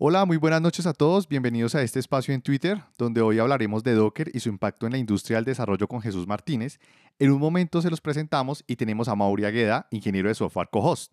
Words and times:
Hola, 0.00 0.24
muy 0.26 0.36
buenas 0.36 0.62
noches 0.62 0.86
a 0.86 0.92
todos. 0.92 1.26
Bienvenidos 1.26 1.74
a 1.74 1.82
este 1.82 1.98
espacio 1.98 2.32
en 2.32 2.40
Twitter, 2.40 2.80
donde 2.98 3.20
hoy 3.20 3.40
hablaremos 3.40 3.82
de 3.82 3.94
Docker 3.94 4.30
y 4.32 4.38
su 4.38 4.48
impacto 4.48 4.86
en 4.86 4.92
la 4.92 4.98
industria 4.98 5.38
del 5.38 5.44
desarrollo 5.44 5.88
con 5.88 6.00
Jesús 6.00 6.28
Martínez. 6.28 6.78
En 7.18 7.32
un 7.32 7.40
momento 7.40 7.82
se 7.82 7.90
los 7.90 8.00
presentamos 8.00 8.62
y 8.68 8.76
tenemos 8.76 9.08
a 9.08 9.16
Mauri 9.16 9.44
Agueda, 9.44 9.88
ingeniero 9.90 10.28
de 10.28 10.36
software 10.36 10.68
co-host. 10.70 11.12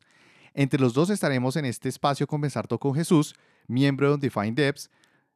Entre 0.53 0.79
los 0.79 0.93
dos 0.93 1.09
estaremos 1.09 1.55
en 1.55 1.65
este 1.65 1.89
espacio 1.89 2.27
conversando 2.27 2.77
con 2.77 2.93
Jesús, 2.93 3.33
miembro 3.67 4.09
de 4.09 4.13
Undefined 4.13 4.53
Devs, 4.53 4.91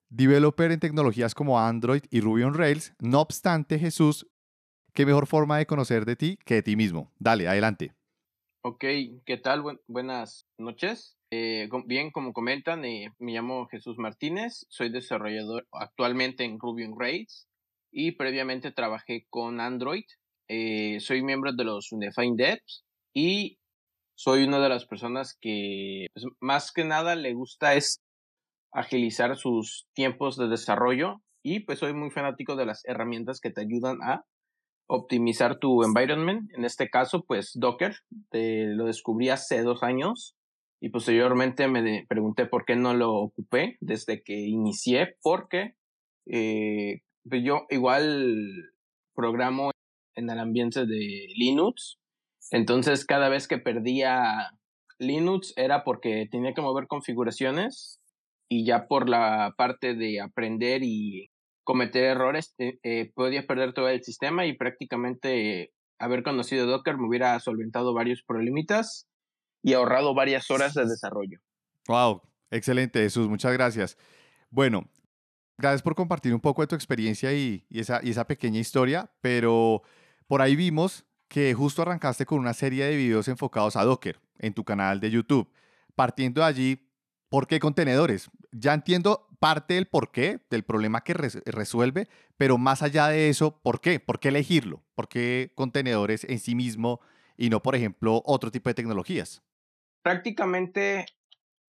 developer 0.10 0.72
en 0.72 0.80
tecnologías 0.80 1.34
como 1.34 1.60
Android 1.60 2.04
y 2.12 2.22
Ruby 2.22 2.44
on 2.44 2.54
Rails. 2.54 2.94
No 3.00 3.20
obstante, 3.20 3.80
Jesús, 3.80 4.28
qué 4.94 5.08
mejor 5.08 5.26
forma 5.26 5.58
de 5.58 5.66
conocer 5.66 6.06
de 6.06 6.16
ti 6.16 6.38
que 6.46 6.54
de 6.54 6.62
ti 6.62 6.76
mismo. 6.76 7.12
Dale, 7.18 7.48
adelante. 7.48 7.96
Ok, 8.62 8.86
¿qué 9.26 9.38
tal? 9.42 9.64
buenas 9.88 10.46
noches. 10.60 11.19
Eh, 11.32 11.70
bien, 11.86 12.10
como 12.10 12.34
comentan, 12.34 12.84
eh, 12.86 13.14
me 13.20 13.34
llamo 13.34 13.68
Jesús 13.68 14.00
Martínez, 14.00 14.66
soy 14.70 14.90
desarrollador 14.90 15.68
actualmente 15.72 16.44
en 16.44 16.60
Ruby 16.60 16.86
on 16.86 17.00
Rails 17.00 17.48
y 17.92 18.14
previamente 18.14 18.72
trabajé 18.72 19.28
con 19.30 19.62
Android. 19.62 20.06
Eh, 20.48 21.00
soy 21.00 21.22
miembro 21.22 21.54
de 21.54 21.64
los 21.64 21.92
Undefined 21.92 22.38
Devs 22.38 22.84
y 23.14 23.60
soy 24.16 24.44
una 24.44 24.60
de 24.60 24.70
las 24.70 24.88
personas 24.88 25.38
que 25.40 26.08
pues, 26.14 26.26
más 26.40 26.72
que 26.72 26.84
nada 26.84 27.16
le 27.16 27.34
gusta 27.34 27.76
es 27.76 28.02
agilizar 28.72 29.38
sus 29.38 29.88
tiempos 29.94 30.36
de 30.36 30.48
desarrollo 30.48 31.22
y 31.44 31.60
pues 31.60 31.78
soy 31.78 31.94
muy 31.94 32.10
fanático 32.10 32.56
de 32.56 32.66
las 32.66 32.84
herramientas 32.86 33.40
que 33.40 33.52
te 33.52 33.62
ayudan 33.62 34.00
a 34.02 34.26
optimizar 34.88 35.60
tu 35.60 35.84
environment. 35.84 36.50
En 36.56 36.66
este 36.66 36.90
caso, 36.90 37.24
pues 37.24 37.52
Docker, 37.54 37.96
lo 38.32 38.86
descubrí 38.86 39.30
hace 39.30 39.62
dos 39.62 39.84
años 39.84 40.36
y 40.82 40.90
posteriormente 40.90 41.68
me 41.68 42.06
pregunté 42.08 42.46
por 42.46 42.66
qué 42.66 42.76
no 42.76 42.94
lo 42.94 43.14
ocupé 43.14 43.78
desde 43.82 44.24
que 44.24 44.34
inicié, 44.34 45.16
porque 45.22 45.76
eh, 46.26 47.02
pues 47.28 47.44
yo 47.44 47.66
igual 47.70 48.72
programo 49.14 49.72
en 50.16 50.30
el 50.30 50.40
ambiente 50.40 50.86
de 50.86 51.28
Linux, 51.36 51.98
entonces 52.52 53.06
cada 53.06 53.30
vez 53.30 53.48
que 53.48 53.58
perdía 53.58 54.52
Linux 55.00 55.54
era 55.58 55.84
porque 55.84 56.28
tenía 56.32 56.54
que 56.54 56.62
mover 56.62 56.88
configuraciones 56.88 58.00
y 58.50 58.66
ya 58.66 58.88
por 58.88 59.10
la 59.10 59.54
parte 59.58 59.96
de 59.96 60.22
aprender 60.22 60.82
y 60.84 61.30
cometer 61.64 62.04
errores 62.06 62.56
eh, 62.58 62.80
eh, 62.84 63.12
podía 63.14 63.46
perder 63.46 63.74
todo 63.74 63.90
el 63.90 64.04
sistema 64.04 64.46
y 64.46 64.58
prácticamente 64.58 65.72
haber 66.00 66.24
conocido 66.24 66.66
Docker 66.66 66.98
me 66.98 67.08
hubiera 67.08 67.40
solventado 67.40 67.94
varios 67.94 68.24
problemitas 68.24 69.09
y 69.62 69.74
ahorrado 69.74 70.14
varias 70.14 70.50
horas 70.52 70.74
de 70.74 70.86
desarrollo. 70.86 71.40
Wow, 71.88 72.22
excelente 72.52 73.00
Jesús, 73.00 73.28
muchas 73.28 73.54
gracias. 73.54 73.98
Bueno, 74.50 74.88
gracias 75.58 75.82
por 75.82 75.96
compartir 75.96 76.34
un 76.34 76.40
poco 76.40 76.62
de 76.62 76.68
tu 76.68 76.76
experiencia 76.76 77.34
y, 77.34 77.66
esa, 77.70 78.00
y 78.04 78.12
esa 78.12 78.26
pequeña 78.26 78.60
historia, 78.60 79.12
pero 79.22 79.84
por 80.28 80.42
ahí 80.42 80.56
vimos 80.56 81.06
que 81.28 81.54
justo 81.54 81.84
arrancaste 81.84 82.26
con 82.26 82.40
una 82.40 82.54
serie 82.54 82.86
de 82.86 82.96
videos 82.96 83.28
enfocados 83.28 83.76
a 83.76 83.84
Docker 83.84 84.20
en 84.40 84.54
tu 84.54 84.64
canal 84.64 85.00
de 85.00 85.12
YouTube. 85.12 85.48
Partiendo 85.96 86.42
de 86.42 86.48
allí, 86.48 86.90
¿por 87.30 87.48
qué 87.48 87.60
contenedores? 87.60 88.30
Ya 88.52 88.74
entiendo 88.74 89.28
parte 89.40 89.76
del 89.76 89.86
por 89.86 90.12
qué, 90.12 90.40
del 90.50 90.64
problema 90.64 91.02
que 91.02 91.14
resuelve, 91.14 92.08
pero 92.38 92.58
más 92.58 92.82
allá 92.82 93.08
de 93.08 93.30
eso, 93.30 93.60
¿por 93.62 93.80
qué? 93.80 94.00
¿Por 94.00 94.20
qué 94.20 94.30
elegirlo? 94.30 94.84
¿Por 94.96 95.08
qué 95.08 95.52
contenedores 95.56 96.24
en 96.26 96.40
sí 96.40 96.56
mismo 96.56 97.00
y 97.38 97.50
no, 97.50 97.62
por 97.62 97.76
ejemplo, 97.76 98.22
otro 98.26 98.52
tipo 98.52 98.70
de 98.70 98.74
tecnologías? 98.74 99.42
Prácticamente 100.02 101.06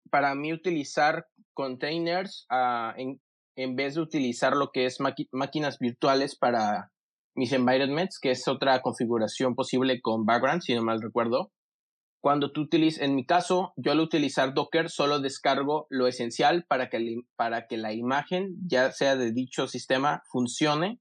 para 0.09 0.35
mí 0.35 0.53
utilizar 0.53 1.27
containers 1.53 2.45
ah, 2.49 2.93
en, 2.97 3.21
en, 3.55 3.75
vez 3.75 3.95
de 3.95 4.01
utilizar 4.01 4.55
lo 4.55 4.71
que 4.71 4.85
es 4.85 4.99
máquinas 5.31 5.79
virtuales 5.79 6.35
para 6.35 6.91
mis 7.35 7.53
environments, 7.53 8.19
que 8.19 8.31
es 8.31 8.47
otra 8.47 8.81
configuración 8.81 9.55
posible 9.55 10.01
con 10.01 10.25
background, 10.25 10.61
si 10.61 10.75
no 10.75 10.83
mal 10.83 11.01
recuerdo. 11.01 11.51
Cuando 12.21 12.51
tú 12.51 12.61
utilizas, 12.61 13.01
en 13.01 13.15
mi 13.15 13.25
caso, 13.25 13.73
yo 13.77 13.93
al 13.93 14.01
utilizar 14.01 14.53
Docker 14.53 14.89
solo 14.89 15.21
descargo 15.21 15.87
lo 15.89 16.07
esencial 16.07 16.65
para 16.67 16.89
que, 16.89 17.21
para 17.37 17.65
que 17.67 17.77
la 17.77 17.93
imagen, 17.93 18.57
ya 18.67 18.91
sea 18.91 19.15
de 19.15 19.31
dicho 19.31 19.67
sistema, 19.67 20.21
funcione. 20.29 20.99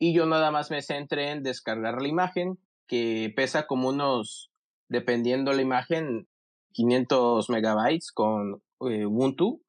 Y 0.00 0.12
yo 0.12 0.26
nada 0.26 0.50
más 0.50 0.70
me 0.70 0.82
centré 0.82 1.30
en 1.30 1.44
descargar 1.44 2.02
la 2.02 2.08
imagen, 2.08 2.58
que 2.88 3.32
pesa 3.36 3.68
como 3.68 3.90
unos, 3.90 4.50
dependiendo 4.88 5.52
la 5.52 5.62
imagen, 5.62 6.26
500 6.72 7.50
megabytes 7.50 8.12
con 8.12 8.62
eh, 8.80 9.06
Ubuntu. 9.06 9.62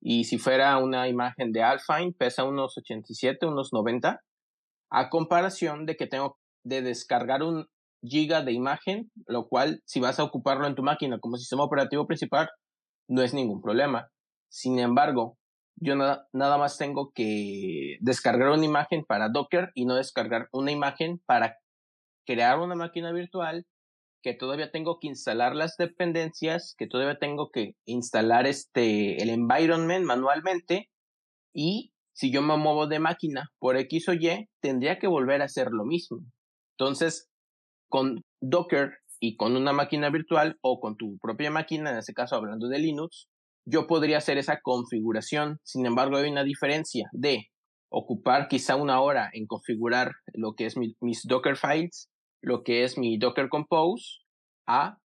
Y 0.00 0.24
si 0.24 0.38
fuera 0.38 0.78
una 0.78 1.08
imagen 1.08 1.52
de 1.52 1.62
Alpine, 1.62 2.12
pesa 2.16 2.44
unos 2.44 2.76
87, 2.78 3.46
unos 3.46 3.72
90. 3.72 4.20
A 4.90 5.10
comparación 5.10 5.86
de 5.86 5.96
que 5.96 6.06
tengo 6.06 6.38
de 6.64 6.82
descargar 6.82 7.42
un 7.42 7.66
giga 8.02 8.42
de 8.42 8.52
imagen, 8.52 9.10
lo 9.26 9.48
cual 9.48 9.82
si 9.84 10.00
vas 10.00 10.20
a 10.20 10.24
ocuparlo 10.24 10.66
en 10.66 10.74
tu 10.74 10.82
máquina 10.82 11.18
como 11.18 11.36
sistema 11.36 11.64
operativo 11.64 12.06
principal, 12.06 12.48
no 13.08 13.22
es 13.22 13.34
ningún 13.34 13.60
problema. 13.60 14.08
Sin 14.48 14.78
embargo, 14.78 15.38
yo 15.76 15.96
nada, 15.96 16.26
nada 16.32 16.56
más 16.58 16.78
tengo 16.78 17.10
que 17.14 17.96
descargar 18.00 18.50
una 18.50 18.64
imagen 18.64 19.04
para 19.04 19.28
Docker 19.28 19.70
y 19.74 19.86
no 19.86 19.94
descargar 19.94 20.48
una 20.52 20.70
imagen 20.70 21.20
para 21.26 21.56
crear 22.26 22.58
una 22.58 22.74
máquina 22.74 23.12
virtual 23.12 23.66
que 24.26 24.34
todavía 24.34 24.72
tengo 24.72 24.98
que 24.98 25.06
instalar 25.06 25.54
las 25.54 25.76
dependencias, 25.76 26.74
que 26.76 26.88
todavía 26.88 27.16
tengo 27.20 27.50
que 27.52 27.76
instalar 27.84 28.48
este, 28.48 29.22
el 29.22 29.30
environment 29.30 30.04
manualmente 30.04 30.90
y 31.54 31.92
si 32.12 32.32
yo 32.32 32.42
me 32.42 32.56
muevo 32.56 32.88
de 32.88 32.98
máquina 32.98 33.52
por 33.60 33.76
X 33.76 34.08
o 34.08 34.14
Y, 34.14 34.48
tendría 34.60 34.98
que 34.98 35.06
volver 35.06 35.42
a 35.42 35.44
hacer 35.44 35.68
lo 35.70 35.84
mismo. 35.84 36.24
Entonces, 36.76 37.28
con 37.88 38.24
Docker 38.40 38.94
y 39.20 39.36
con 39.36 39.54
una 39.54 39.72
máquina 39.72 40.10
virtual 40.10 40.58
o 40.60 40.80
con 40.80 40.96
tu 40.96 41.18
propia 41.18 41.52
máquina, 41.52 41.92
en 41.92 41.98
este 41.98 42.12
caso 42.12 42.34
hablando 42.34 42.66
de 42.66 42.80
Linux, 42.80 43.28
yo 43.64 43.86
podría 43.86 44.18
hacer 44.18 44.38
esa 44.38 44.58
configuración. 44.60 45.60
Sin 45.62 45.86
embargo, 45.86 46.16
hay 46.16 46.28
una 46.28 46.42
diferencia 46.42 47.08
de 47.12 47.46
ocupar 47.92 48.48
quizá 48.48 48.74
una 48.74 49.00
hora 49.00 49.30
en 49.32 49.46
configurar 49.46 50.10
lo 50.34 50.54
que 50.54 50.66
es 50.66 50.74
mis 50.76 51.22
Docker 51.28 51.56
files 51.56 52.10
lo 52.46 52.62
que 52.62 52.84
es 52.84 52.96
mi 52.96 53.18
Docker 53.18 53.48
Compose 53.48 54.20
a 54.68 55.00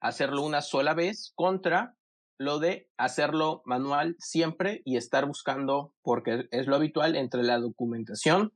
hacerlo 0.00 0.42
una 0.42 0.62
sola 0.62 0.94
vez 0.94 1.32
contra 1.34 1.94
lo 2.38 2.58
de 2.58 2.88
hacerlo 2.96 3.60
manual 3.66 4.16
siempre 4.18 4.80
y 4.86 4.96
estar 4.96 5.26
buscando, 5.26 5.92
porque 6.02 6.48
es 6.50 6.66
lo 6.66 6.76
habitual, 6.76 7.16
entre 7.16 7.42
la 7.42 7.58
documentación 7.58 8.54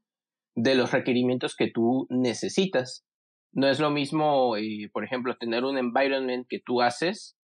de 0.56 0.74
los 0.74 0.90
requerimientos 0.90 1.54
que 1.54 1.70
tú 1.70 2.06
necesitas. 2.08 3.04
No 3.52 3.68
es 3.68 3.78
lo 3.78 3.90
mismo, 3.90 4.56
eh, 4.56 4.88
por 4.90 5.04
ejemplo, 5.04 5.36
tener 5.36 5.64
un 5.64 5.76
environment 5.76 6.46
que 6.48 6.62
tú 6.64 6.80
haces 6.80 7.36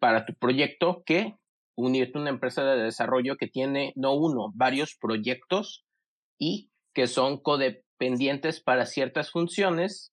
para 0.00 0.24
tu 0.24 0.32
proyecto 0.34 1.02
que 1.04 1.36
unirte 1.76 2.16
a 2.16 2.22
una 2.22 2.30
empresa 2.30 2.64
de 2.64 2.82
desarrollo 2.82 3.36
que 3.36 3.48
tiene 3.48 3.92
no 3.96 4.14
uno, 4.14 4.50
varios 4.54 4.96
proyectos 4.98 5.84
y 6.38 6.70
que 6.94 7.06
son 7.06 7.36
codependientes 7.36 8.62
para 8.62 8.86
ciertas 8.86 9.30
funciones 9.30 10.11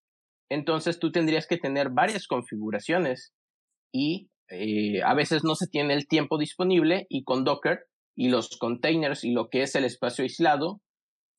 entonces 0.50 1.00
tú 1.00 1.12
tendrías 1.12 1.48
que 1.48 1.58
tener 1.58 1.90
varias 1.90 2.28
configuraciones 2.28 3.34
y 3.92 4.30
eh, 4.50 5.02
a 5.04 5.14
veces 5.14 5.44
no 5.44 5.56
se 5.56 5.68
tiene 5.68 5.94
el 5.94 6.08
tiempo 6.08 6.38
disponible 6.38 7.06
y 7.10 7.24
con 7.24 7.44
Docker 7.44 7.86
y 8.16 8.30
los 8.30 8.58
containers 8.58 9.24
y 9.24 9.32
lo 9.32 9.50
que 9.50 9.62
es 9.62 9.76
el 9.76 9.86
espacio 9.86 10.24
aislado 10.24 10.82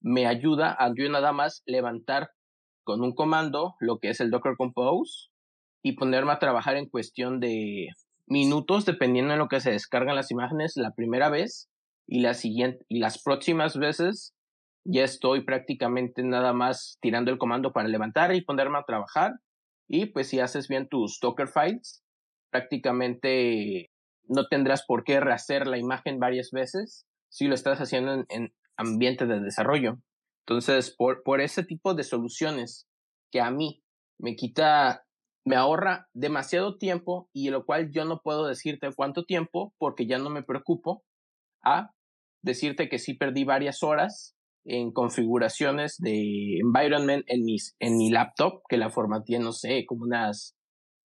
me 0.00 0.26
ayuda 0.26 0.74
a 0.78 0.92
yo 0.96 1.08
nada 1.10 1.32
más 1.32 1.62
levantar 1.66 2.30
con 2.84 3.02
un 3.02 3.14
comando 3.14 3.74
lo 3.80 3.98
que 3.98 4.10
es 4.10 4.20
el 4.20 4.30
Docker 4.30 4.54
Compose 4.56 5.28
y 5.82 5.92
ponerme 5.92 6.32
a 6.32 6.38
trabajar 6.38 6.76
en 6.76 6.88
cuestión 6.88 7.40
de 7.40 7.88
minutos 8.26 8.84
dependiendo 8.84 9.32
de 9.32 9.38
lo 9.38 9.48
que 9.48 9.60
se 9.60 9.72
descargan 9.72 10.16
las 10.16 10.30
imágenes 10.30 10.74
la 10.76 10.94
primera 10.94 11.28
vez 11.28 11.68
y 12.06 12.20
la 12.20 12.34
siguiente 12.34 12.84
y 12.88 13.00
las 13.00 13.22
próximas 13.22 13.76
veces 13.76 14.34
ya 14.84 15.04
estoy 15.04 15.44
prácticamente 15.44 16.22
nada 16.22 16.52
más 16.52 16.98
tirando 17.00 17.30
el 17.30 17.38
comando 17.38 17.72
para 17.72 17.88
levantar 17.88 18.34
y 18.34 18.42
ponerme 18.42 18.78
a 18.78 18.84
trabajar. 18.84 19.32
Y 19.88 20.06
pues 20.06 20.28
si 20.28 20.40
haces 20.40 20.68
bien 20.68 20.88
tus 20.88 21.18
Docker 21.20 21.48
files, 21.48 22.02
prácticamente 22.50 23.90
no 24.28 24.46
tendrás 24.46 24.84
por 24.86 25.04
qué 25.04 25.20
rehacer 25.20 25.66
la 25.66 25.78
imagen 25.78 26.18
varias 26.18 26.50
veces 26.52 27.06
si 27.28 27.46
lo 27.46 27.54
estás 27.54 27.78
haciendo 27.80 28.24
en, 28.28 28.52
ambiente 28.76 29.26
de 29.26 29.40
desarrollo. 29.40 29.98
Entonces, 30.46 30.94
por, 30.96 31.22
por 31.22 31.40
ese 31.40 31.64
tipo 31.64 31.94
de 31.94 32.02
soluciones 32.02 32.88
que 33.30 33.40
a 33.40 33.50
mí 33.50 33.82
me 34.18 34.36
quita, 34.36 35.04
me 35.44 35.56
ahorra 35.56 36.08
demasiado 36.14 36.78
tiempo 36.78 37.28
y 37.32 37.50
lo 37.50 37.66
cual 37.66 37.90
yo 37.90 38.04
no 38.04 38.20
puedo 38.22 38.46
decirte 38.46 38.88
cuánto 38.96 39.24
tiempo 39.24 39.74
porque 39.78 40.06
ya 40.06 40.18
no 40.18 40.30
me 40.30 40.42
preocupo 40.42 41.04
a 41.62 41.92
decirte 42.42 42.88
que 42.88 42.98
sí 42.98 43.14
perdí 43.14 43.44
varias 43.44 43.82
horas 43.82 44.34
en 44.64 44.92
configuraciones 44.92 45.96
de 45.98 46.58
environment 46.58 47.24
en, 47.26 47.44
mis, 47.44 47.74
en 47.78 47.96
mi 47.96 48.10
laptop, 48.10 48.62
que 48.68 48.76
la 48.76 48.90
formateé, 48.90 49.38
no 49.38 49.52
sé, 49.52 49.84
como 49.86 50.04
unas, 50.04 50.56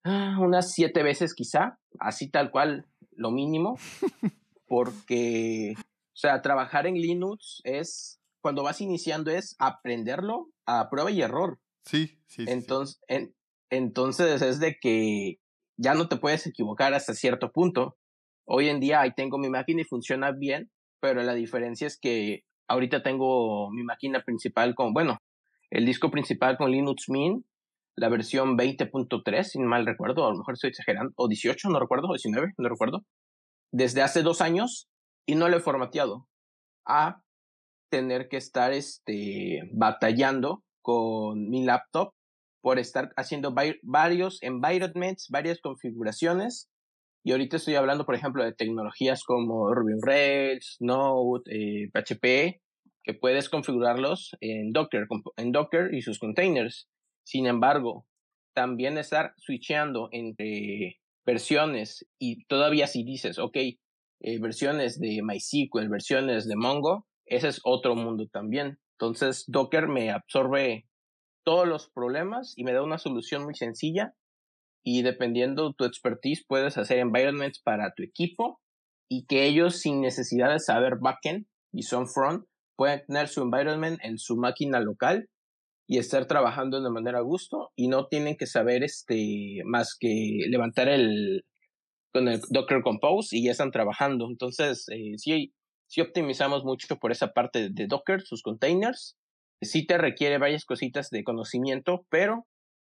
ah, 0.03 0.37
unas 0.39 0.73
siete 0.73 1.03
veces 1.03 1.33
quizá, 1.33 1.79
así 1.99 2.29
tal 2.29 2.51
cual, 2.51 2.85
lo 3.11 3.31
mínimo, 3.31 3.77
porque, 4.67 5.73
o 5.77 6.17
sea, 6.17 6.41
trabajar 6.41 6.87
en 6.87 6.95
Linux 6.95 7.61
es, 7.63 8.19
cuando 8.41 8.63
vas 8.63 8.81
iniciando 8.81 9.31
es 9.31 9.55
aprenderlo 9.59 10.49
a 10.65 10.89
prueba 10.89 11.11
y 11.11 11.21
error. 11.21 11.59
Sí, 11.85 12.19
sí. 12.27 12.45
Entonces, 12.47 13.01
entonces 13.69 14.41
es 14.41 14.59
de 14.59 14.77
que 14.79 15.39
ya 15.77 15.93
no 15.93 16.07
te 16.07 16.17
puedes 16.17 16.45
equivocar 16.47 16.93
hasta 16.93 17.13
cierto 17.13 17.51
punto. 17.51 17.97
Hoy 18.45 18.69
en 18.69 18.79
día 18.79 19.01
ahí 19.01 19.13
tengo 19.15 19.37
mi 19.37 19.49
máquina 19.49 19.81
y 19.81 19.85
funciona 19.85 20.31
bien, 20.31 20.71
pero 20.99 21.23
la 21.23 21.33
diferencia 21.33 21.87
es 21.87 21.97
que 21.99 22.43
ahorita 22.67 23.03
tengo 23.03 23.69
mi 23.71 23.83
máquina 23.83 24.21
principal 24.21 24.75
con, 24.75 24.93
bueno, 24.93 25.19
el 25.69 25.85
disco 25.85 26.11
principal 26.11 26.57
con 26.57 26.71
Linux 26.71 27.09
Mint, 27.09 27.45
la 27.95 28.09
versión 28.09 28.57
20.3, 28.57 29.43
si 29.43 29.59
no 29.59 29.67
mal 29.67 29.85
recuerdo, 29.85 30.25
a 30.25 30.31
lo 30.31 30.37
mejor 30.37 30.55
estoy 30.55 30.69
exagerando, 30.69 31.13
o 31.15 31.27
18, 31.27 31.69
no 31.69 31.79
recuerdo, 31.79 32.07
o 32.07 32.13
19, 32.13 32.53
no 32.57 32.69
recuerdo, 32.69 33.05
desde 33.71 34.01
hace 34.01 34.21
dos 34.21 34.41
años 34.41 34.87
y 35.25 35.35
no 35.35 35.49
lo 35.49 35.57
he 35.57 35.61
formateado. 35.61 36.27
A 36.85 37.21
tener 37.89 38.27
que 38.27 38.37
estar 38.37 38.73
este, 38.73 39.61
batallando 39.71 40.63
con 40.81 41.49
mi 41.49 41.65
laptop 41.65 42.13
por 42.61 42.79
estar 42.79 43.11
haciendo 43.15 43.53
varios 43.83 44.41
environments, 44.41 45.27
varias 45.29 45.59
configuraciones. 45.61 46.69
Y 47.25 47.31
ahorita 47.31 47.57
estoy 47.57 47.73
hablando, 47.73 48.05
por 48.05 48.13
ejemplo, 48.13 48.43
de 48.43 48.53
tecnologías 48.53 49.23
como 49.23 49.73
Ruby 49.73 49.93
on 49.93 50.01
Rails, 50.03 50.77
Node, 50.79 51.89
PHP, 51.91 52.23
eh, 52.23 52.61
que 53.03 53.15
puedes 53.15 53.49
configurarlos 53.49 54.35
en 54.41 54.71
Docker, 54.71 55.07
en 55.37 55.51
Docker 55.51 55.91
y 55.95 56.03
sus 56.03 56.19
containers. 56.19 56.87
Sin 57.23 57.47
embargo, 57.47 58.05
también 58.53 58.99
estar 58.99 59.33
switchando 59.37 60.07
entre 60.11 60.99
versiones 61.25 62.07
y 62.19 62.45
todavía 62.45 62.85
si 62.85 63.03
dices, 63.03 63.39
ok, 63.39 63.57
eh, 63.57 64.39
versiones 64.39 64.99
de 64.99 65.23
MySQL, 65.23 65.89
versiones 65.89 66.47
de 66.47 66.55
Mongo, 66.55 67.07
ese 67.25 67.47
es 67.47 67.59
otro 67.63 67.95
mundo 67.95 68.27
también. 68.31 68.77
Entonces, 68.99 69.45
Docker 69.47 69.87
me 69.87 70.11
absorbe 70.11 70.85
todos 71.43 71.67
los 71.67 71.89
problemas 71.89 72.53
y 72.55 72.63
me 72.65 72.73
da 72.73 72.83
una 72.83 72.99
solución 72.99 73.45
muy 73.45 73.55
sencilla. 73.55 74.13
Y 74.85 75.01
dependiendo 75.01 75.69
de 75.69 75.73
tu 75.77 75.85
expertise, 75.85 76.45
puedes 76.47 76.77
hacer 76.77 76.99
environments 76.99 77.59
para 77.59 77.93
tu 77.95 78.03
equipo 78.03 78.61
y 79.09 79.25
que 79.25 79.45
ellos, 79.45 79.79
sin 79.79 80.01
necesidad 80.01 80.51
de 80.51 80.59
saber 80.59 80.95
backend 81.01 81.47
y 81.73 81.83
son 81.83 82.07
front, 82.07 82.45
pueden 82.77 83.03
tener 83.05 83.27
su 83.27 83.41
environment 83.41 83.99
en 84.03 84.17
su 84.17 84.37
máquina 84.37 84.79
local 84.79 85.29
y 85.87 85.97
estar 85.97 86.25
trabajando 86.25 86.81
de 86.81 86.89
manera 86.89 87.19
a 87.19 87.21
gusto 87.21 87.71
y 87.75 87.87
no 87.87 88.07
tienen 88.07 88.37
que 88.37 88.47
saber 88.47 88.83
este 88.83 89.61
más 89.65 89.95
que 89.99 90.39
levantar 90.49 90.89
el 90.89 91.43
con 92.11 92.27
el 92.27 92.39
Docker 92.49 92.81
Compose 92.81 93.35
y 93.35 93.45
ya 93.45 93.51
están 93.51 93.71
trabajando. 93.71 94.27
Entonces, 94.29 94.87
eh, 94.89 95.17
sí, 95.17 95.53
sí 95.87 96.01
optimizamos 96.01 96.63
mucho 96.63 96.95
por 96.97 97.11
esa 97.11 97.33
parte 97.33 97.69
de 97.69 97.87
Docker, 97.87 98.21
sus 98.21 98.41
containers 98.41 99.17
sí 99.61 99.85
te 99.85 99.97
requiere 99.97 100.37
varias 100.37 100.65
cositas 100.65 101.09
de 101.09 101.23
conocimiento, 101.23 102.05
pero 102.09 102.45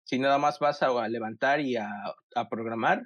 si 0.06 0.20
nada 0.20 0.38
más 0.38 0.60
vas 0.60 0.82
a, 0.84 1.08
levantar 1.08 1.60
y 1.60 1.76
a, 1.76 1.90
programar, 2.50 3.02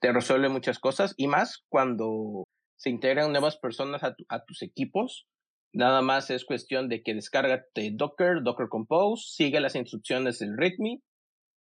te 0.00 0.12
resuelve 0.12 0.48
muchas 0.48 0.78
cosas 0.78 1.12
y 1.16 1.26
más 1.26 1.64
cuando 1.68 2.44
se 2.76 2.88
integran 2.88 3.32
nuevas 3.32 3.58
personas 3.58 4.02
a, 4.02 4.44
tus 4.44 4.62
equipos. 4.62 5.26
Nada 5.72 6.02
más 6.02 6.30
es 6.30 6.44
cuestión 6.44 6.88
de 6.88 7.02
que 7.02 7.14
descárgate 7.14 7.90
Docker, 7.92 8.42
Docker 8.42 8.68
Compose, 8.68 9.24
sigue 9.28 9.60
las 9.60 9.76
instrucciones 9.76 10.38
del 10.38 10.56
README 10.56 11.00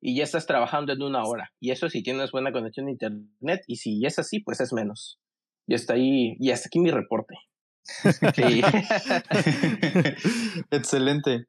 y 0.01 0.15
ya 0.15 0.23
estás 0.23 0.47
trabajando 0.47 0.93
en 0.93 1.01
una 1.01 1.25
hora. 1.25 1.51
Y 1.59 1.71
eso 1.71 1.89
si 1.89 2.01
tienes 2.01 2.31
buena 2.31 2.51
conexión 2.51 2.87
a 2.87 2.91
internet 2.91 3.61
y 3.67 3.75
si 3.75 4.03
es 4.05 4.17
así, 4.17 4.39
pues 4.39 4.61
es 4.61 4.71
menos. 4.71 5.19
Y 5.67 5.75
está 5.75 5.93
ahí, 5.93 6.35
y 6.39 6.51
hasta 6.51 6.67
aquí 6.67 6.79
mi 6.79 6.89
reporte. 6.89 7.35
Excelente. 10.71 11.45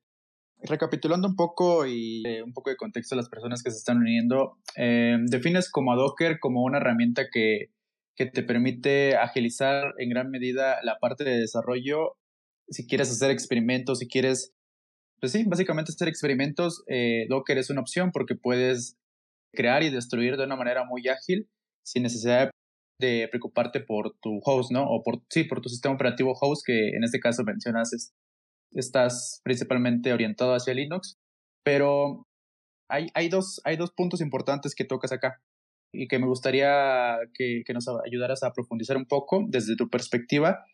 Recapitulando 0.62 1.28
un 1.28 1.36
poco 1.36 1.86
y 1.86 2.22
eh, 2.26 2.42
un 2.42 2.52
poco 2.52 2.70
de 2.70 2.76
contexto 2.76 3.14
a 3.14 3.16
las 3.16 3.28
personas 3.28 3.62
que 3.62 3.70
se 3.70 3.78
están 3.78 3.98
uniendo, 3.98 4.58
eh, 4.76 5.16
defines 5.26 5.70
como 5.70 5.92
a 5.92 5.96
Docker 5.96 6.38
como 6.38 6.62
una 6.62 6.78
herramienta 6.78 7.28
que, 7.32 7.70
que 8.14 8.26
te 8.26 8.42
permite 8.42 9.16
agilizar 9.16 9.94
en 9.98 10.10
gran 10.10 10.30
medida 10.30 10.76
la 10.82 10.98
parte 10.98 11.24
de 11.24 11.38
desarrollo. 11.38 12.16
Si 12.68 12.86
quieres 12.86 13.10
hacer 13.10 13.30
experimentos, 13.30 14.00
si 14.00 14.08
quieres, 14.08 14.52
pues 15.20 15.32
sí, 15.32 15.44
básicamente 15.46 15.92
hacer 15.92 16.08
experimentos, 16.08 16.84
eh, 16.86 17.26
Docker 17.30 17.56
es 17.56 17.70
una 17.70 17.80
opción 17.80 18.10
porque 18.12 18.34
puedes 18.34 18.98
crear 19.54 19.82
y 19.82 19.90
destruir 19.90 20.36
de 20.36 20.44
una 20.44 20.56
manera 20.56 20.84
muy 20.84 21.08
ágil 21.08 21.48
sin 21.82 22.02
necesidad 22.02 22.50
de 23.00 23.26
preocuparte 23.30 23.80
por 23.80 24.14
tu 24.20 24.40
host, 24.44 24.70
¿no? 24.70 24.84
O 24.84 25.02
por, 25.02 25.22
sí, 25.30 25.44
por 25.44 25.60
tu 25.62 25.70
sistema 25.70 25.94
operativo 25.94 26.34
host, 26.38 26.62
que 26.66 26.90
en 26.90 27.02
este 27.02 27.18
caso 27.18 27.42
mencionas, 27.44 28.12
estás 28.72 29.40
principalmente 29.44 30.12
orientado 30.12 30.54
hacia 30.54 30.74
Linux, 30.74 31.18
pero 31.64 32.26
hay, 32.88 33.08
hay, 33.14 33.28
dos, 33.28 33.60
hay 33.64 33.76
dos 33.76 33.92
puntos 33.92 34.20
importantes 34.20 34.74
que 34.74 34.84
tocas 34.84 35.12
acá 35.12 35.40
y 35.92 36.08
que 36.08 36.18
me 36.18 36.26
gustaría 36.26 37.18
que, 37.34 37.62
que 37.64 37.74
nos 37.74 37.86
ayudaras 38.04 38.42
a 38.42 38.52
profundizar 38.52 38.96
un 38.96 39.06
poco 39.06 39.44
desde 39.48 39.76
tu 39.76 39.88
perspectiva. 39.88 40.64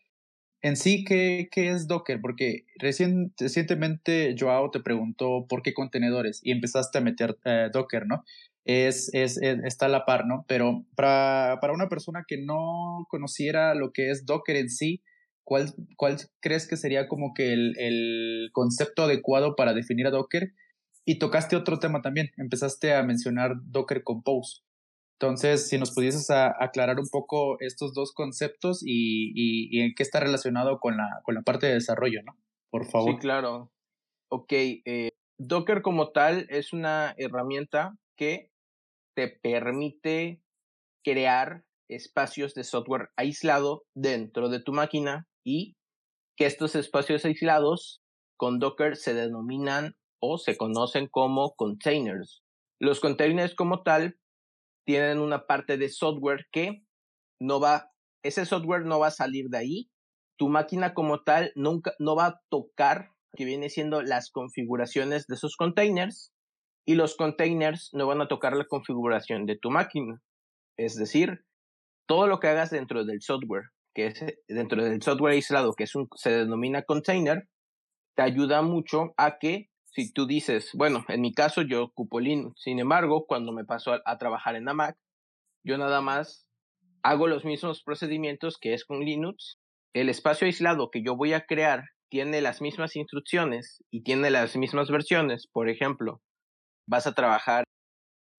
En 0.61 0.75
sí, 0.75 1.03
¿qué, 1.03 1.49
qué 1.51 1.69
es 1.69 1.87
Docker? 1.87 2.19
Porque 2.21 2.65
recién, 2.79 3.33
recientemente 3.39 4.35
Joao 4.37 4.71
te 4.71 4.79
preguntó 4.79 5.45
por 5.47 5.61
qué 5.61 5.73
contenedores 5.73 6.39
y 6.43 6.51
empezaste 6.51 6.97
a 6.97 7.01
meter 7.01 7.37
eh, 7.45 7.69
Docker, 7.71 8.07
¿no? 8.07 8.23
es, 8.67 9.09
es, 9.13 9.37
está 9.41 9.85
a 9.85 9.89
la 9.89 10.05
par, 10.05 10.27
¿no? 10.27 10.45
Pero 10.47 10.85
para, 10.95 11.57
para, 11.61 11.73
una 11.73 11.87
persona 11.87 12.25
que 12.27 12.37
no 12.37 13.07
conociera 13.09 13.73
lo 13.73 13.93
que 13.93 14.11
es 14.11 14.25
Docker 14.25 14.57
en 14.57 14.69
sí, 14.69 15.01
¿cuál, 15.47 15.73
cuál 15.95 16.17
crees 16.41 16.67
que 16.67 16.75
sería 16.75 17.07
como 17.07 17.33
que 17.33 17.53
el, 17.53 17.73
el 17.79 18.49
concepto 18.51 19.03
adecuado 19.03 19.55
para 19.55 19.73
definir 19.73 20.05
a 20.05 20.11
Docker? 20.11 20.51
Y 21.05 21.19
tocaste 21.19 21.55
otro 21.55 21.79
tema 21.79 22.01
también, 22.01 22.31
empezaste 22.35 22.93
a 22.93 23.01
mencionar 23.01 23.53
Docker 23.63 24.03
Compose. 24.03 24.63
Entonces, 25.13 25.69
si 25.69 25.77
nos 25.77 25.95
pudieses 25.95 26.29
aclarar 26.29 26.99
un 26.99 27.07
poco 27.09 27.57
estos 27.61 27.93
dos 27.93 28.11
conceptos 28.13 28.83
y, 28.85 29.31
y, 29.33 29.79
en 29.79 29.93
qué 29.95 30.03
está 30.03 30.19
relacionado 30.19 30.79
con 30.79 30.97
la, 30.97 31.21
con 31.23 31.33
la 31.33 31.43
parte 31.43 31.65
de 31.65 31.75
desarrollo, 31.75 32.21
¿no? 32.23 32.37
Por 32.69 32.85
favor. 32.85 33.13
Sí, 33.13 33.17
claro. 33.19 33.71
Ok, 34.29 34.51
eh, 34.51 35.11
Docker 35.39 35.81
como 35.81 36.11
tal 36.11 36.45
es 36.49 36.73
una 36.73 37.15
herramienta 37.17 37.97
que 38.17 38.51
te 39.15 39.29
permite 39.29 40.41
crear 41.05 41.63
espacios 41.87 42.53
de 42.53 42.65
software 42.65 43.11
aislado 43.15 43.85
dentro 43.95 44.49
de 44.49 44.59
tu 44.59 44.73
máquina 44.73 45.25
y 45.47 45.77
que 46.35 46.45
estos 46.45 46.75
espacios 46.75 47.23
aislados 47.23 48.01
con 48.37 48.59
Docker 48.59 48.97
se 48.97 49.13
denominan 49.13 49.95
o 50.21 50.37
se 50.37 50.57
conocen 50.57 51.07
como 51.07 51.55
containers. 51.55 52.43
Los 52.81 52.99
containers 52.99 53.55
como 53.55 53.81
tal 53.81 54.19
tienen 54.85 55.19
una 55.19 55.47
parte 55.47 55.77
de 55.77 55.87
software 55.87 56.47
que 56.51 56.83
no 57.39 57.61
va, 57.61 57.91
ese 58.23 58.45
software 58.45 58.85
no 58.85 58.99
va 58.99 59.07
a 59.07 59.11
salir 59.11 59.47
de 59.47 59.57
ahí. 59.57 59.89
Tu 60.37 60.49
máquina 60.49 60.93
como 60.93 61.23
tal 61.23 61.53
nunca, 61.55 61.93
no 61.97 62.15
va 62.15 62.25
a 62.25 62.41
tocar, 62.49 63.11
que 63.35 63.45
viene 63.45 63.69
siendo 63.69 64.01
las 64.01 64.31
configuraciones 64.31 65.27
de 65.27 65.35
esos 65.35 65.55
containers, 65.55 66.33
y 66.85 66.95
los 66.95 67.15
containers 67.15 67.89
no 67.93 68.05
van 68.05 68.21
a 68.21 68.27
tocar 68.27 68.55
la 68.55 68.65
configuración 68.65 69.45
de 69.45 69.57
tu 69.57 69.71
máquina. 69.71 70.21
Es 70.77 70.95
decir, 70.95 71.45
todo 72.05 72.27
lo 72.27 72.39
que 72.39 72.47
hagas 72.47 72.69
dentro 72.69 73.05
del 73.05 73.21
software, 73.21 73.71
que 73.97 74.05
es 74.05 74.21
eh, 74.21 74.37
dentro 74.47 74.83
del 74.83 75.01
software 75.01 75.33
aislado, 75.33 75.73
que 75.73 75.85
es 75.85 75.95
un, 75.95 76.07
se 76.15 76.29
denomina 76.29 76.83
container, 76.83 77.49
te 78.15 78.21
ayuda 78.21 78.61
mucho 78.61 79.15
a 79.17 79.39
que 79.39 79.71
si 79.85 80.13
tú 80.13 80.27
dices, 80.27 80.69
bueno, 80.75 81.03
en 81.07 81.21
mi 81.21 81.33
caso 81.33 81.63
yo 81.63 81.85
ocupo 81.85 82.19
Linux, 82.19 82.61
sin 82.61 82.79
embargo, 82.79 83.25
cuando 83.25 83.51
me 83.51 83.65
paso 83.65 83.93
a, 83.93 84.01
a 84.05 84.19
trabajar 84.19 84.55
en 84.55 84.65
la 84.65 84.75
Mac, 84.75 84.95
yo 85.65 85.79
nada 85.79 85.99
más 86.01 86.47
hago 87.01 87.25
los 87.27 87.43
mismos 87.43 87.81
procedimientos 87.81 88.59
que 88.59 88.75
es 88.75 88.85
con 88.85 88.99
Linux. 88.99 89.57
El 89.93 90.09
espacio 90.09 90.45
aislado 90.45 90.91
que 90.91 91.01
yo 91.01 91.15
voy 91.15 91.33
a 91.33 91.47
crear 91.47 91.85
tiene 92.09 92.41
las 92.41 92.61
mismas 92.61 92.95
instrucciones 92.95 93.83
y 93.89 94.03
tiene 94.03 94.29
las 94.29 94.55
mismas 94.55 94.91
versiones. 94.91 95.47
Por 95.51 95.69
ejemplo, 95.69 96.21
vas 96.87 97.07
a 97.07 97.15
trabajar 97.15 97.63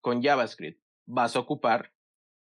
con 0.00 0.22
JavaScript, 0.22 0.80
vas 1.06 1.34
a 1.34 1.40
ocupar 1.40 1.90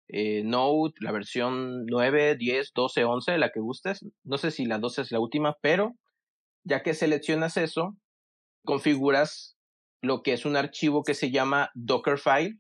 eh, 0.07 0.43
Node, 0.43 0.93
la 1.00 1.12
versión 1.12 1.85
9, 1.85 2.35
10, 2.38 2.71
12, 2.74 3.03
11, 3.03 3.38
la 3.38 3.51
que 3.51 3.59
gustes. 3.59 4.05
No 4.24 4.38
sé 4.38 4.51
si 4.51 4.65
la 4.65 4.79
12 4.79 5.01
es 5.03 5.12
la 5.12 5.19
última, 5.19 5.57
pero 5.62 5.93
ya 6.63 6.83
que 6.83 6.93
seleccionas 6.93 7.57
eso, 7.57 7.95
configuras 8.65 9.55
lo 10.01 10.21
que 10.21 10.33
es 10.33 10.45
un 10.45 10.55
archivo 10.55 11.03
que 11.03 11.13
se 11.13 11.31
llama 11.31 11.71
Dockerfile. 11.74 12.59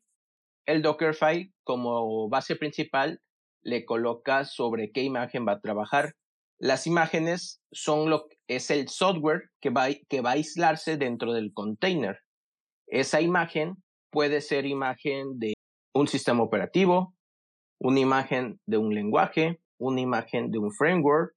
El 0.65 0.81
Dockerfile, 0.81 1.51
como 1.63 2.29
base 2.29 2.55
principal, 2.55 3.21
le 3.63 3.85
colocas 3.85 4.53
sobre 4.53 4.91
qué 4.91 5.03
imagen 5.03 5.45
va 5.47 5.53
a 5.53 5.59
trabajar. 5.59 6.13
Las 6.57 6.87
imágenes 6.87 7.61
son 7.71 8.09
lo 8.09 8.27
es 8.47 8.69
el 8.69 8.87
software 8.87 9.49
que 9.59 9.71
va, 9.71 9.87
que 10.07 10.21
va 10.21 10.31
a 10.31 10.33
aislarse 10.33 10.97
dentro 10.97 11.33
del 11.33 11.51
container. 11.53 12.19
Esa 12.87 13.21
imagen 13.21 13.75
puede 14.11 14.41
ser 14.41 14.65
imagen 14.65 15.39
de 15.39 15.55
un 15.93 16.07
sistema 16.07 16.43
operativo, 16.43 17.14
una 17.79 17.99
imagen 17.99 18.59
de 18.65 18.77
un 18.77 18.93
lenguaje, 18.93 19.59
una 19.79 20.01
imagen 20.01 20.51
de 20.51 20.59
un 20.59 20.71
framework 20.71 21.33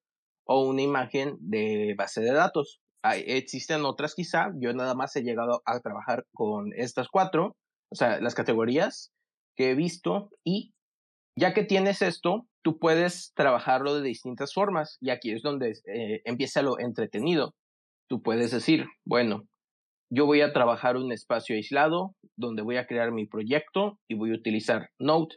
o 0.46 0.66
una 0.66 0.82
imagen 0.82 1.36
de 1.40 1.94
base 1.96 2.20
de 2.20 2.32
datos. 2.32 2.80
Hay, 3.02 3.24
existen 3.26 3.84
otras 3.84 4.14
quizá, 4.14 4.52
yo 4.60 4.72
nada 4.72 4.94
más 4.94 5.14
he 5.16 5.22
llegado 5.22 5.62
a 5.64 5.80
trabajar 5.80 6.24
con 6.32 6.72
estas 6.74 7.08
cuatro, 7.08 7.56
o 7.90 7.94
sea, 7.94 8.20
las 8.20 8.34
categorías 8.34 9.12
que 9.56 9.70
he 9.70 9.74
visto 9.74 10.30
y 10.44 10.72
ya 11.38 11.54
que 11.54 11.62
tienes 11.62 12.02
esto, 12.02 12.48
tú 12.64 12.78
puedes 12.78 13.32
trabajarlo 13.34 13.94
de 13.94 14.02
distintas 14.02 14.52
formas 14.52 14.98
y 15.00 15.10
aquí 15.10 15.30
es 15.30 15.42
donde 15.42 15.70
eh, 15.86 16.20
empieza 16.24 16.62
lo 16.62 16.78
entretenido. 16.80 17.54
Tú 18.08 18.22
puedes 18.22 18.50
decir, 18.50 18.86
bueno, 19.06 19.44
yo 20.10 20.26
voy 20.26 20.40
a 20.40 20.52
trabajar 20.52 20.96
un 20.96 21.12
espacio 21.12 21.54
aislado 21.54 22.14
donde 22.36 22.62
voy 22.62 22.76
a 22.76 22.86
crear 22.86 23.12
mi 23.12 23.26
proyecto 23.26 23.98
y 24.08 24.14
voy 24.14 24.32
a 24.32 24.34
utilizar 24.34 24.88
Node. 24.98 25.36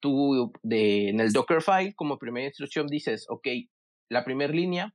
Tú 0.00 0.52
de, 0.62 1.08
en 1.08 1.20
el 1.20 1.32
Dockerfile 1.32 1.94
como 1.94 2.18
primera 2.18 2.46
instrucción 2.46 2.86
dices, 2.86 3.26
ok, 3.28 3.48
la 4.10 4.24
primera 4.24 4.52
línea 4.52 4.94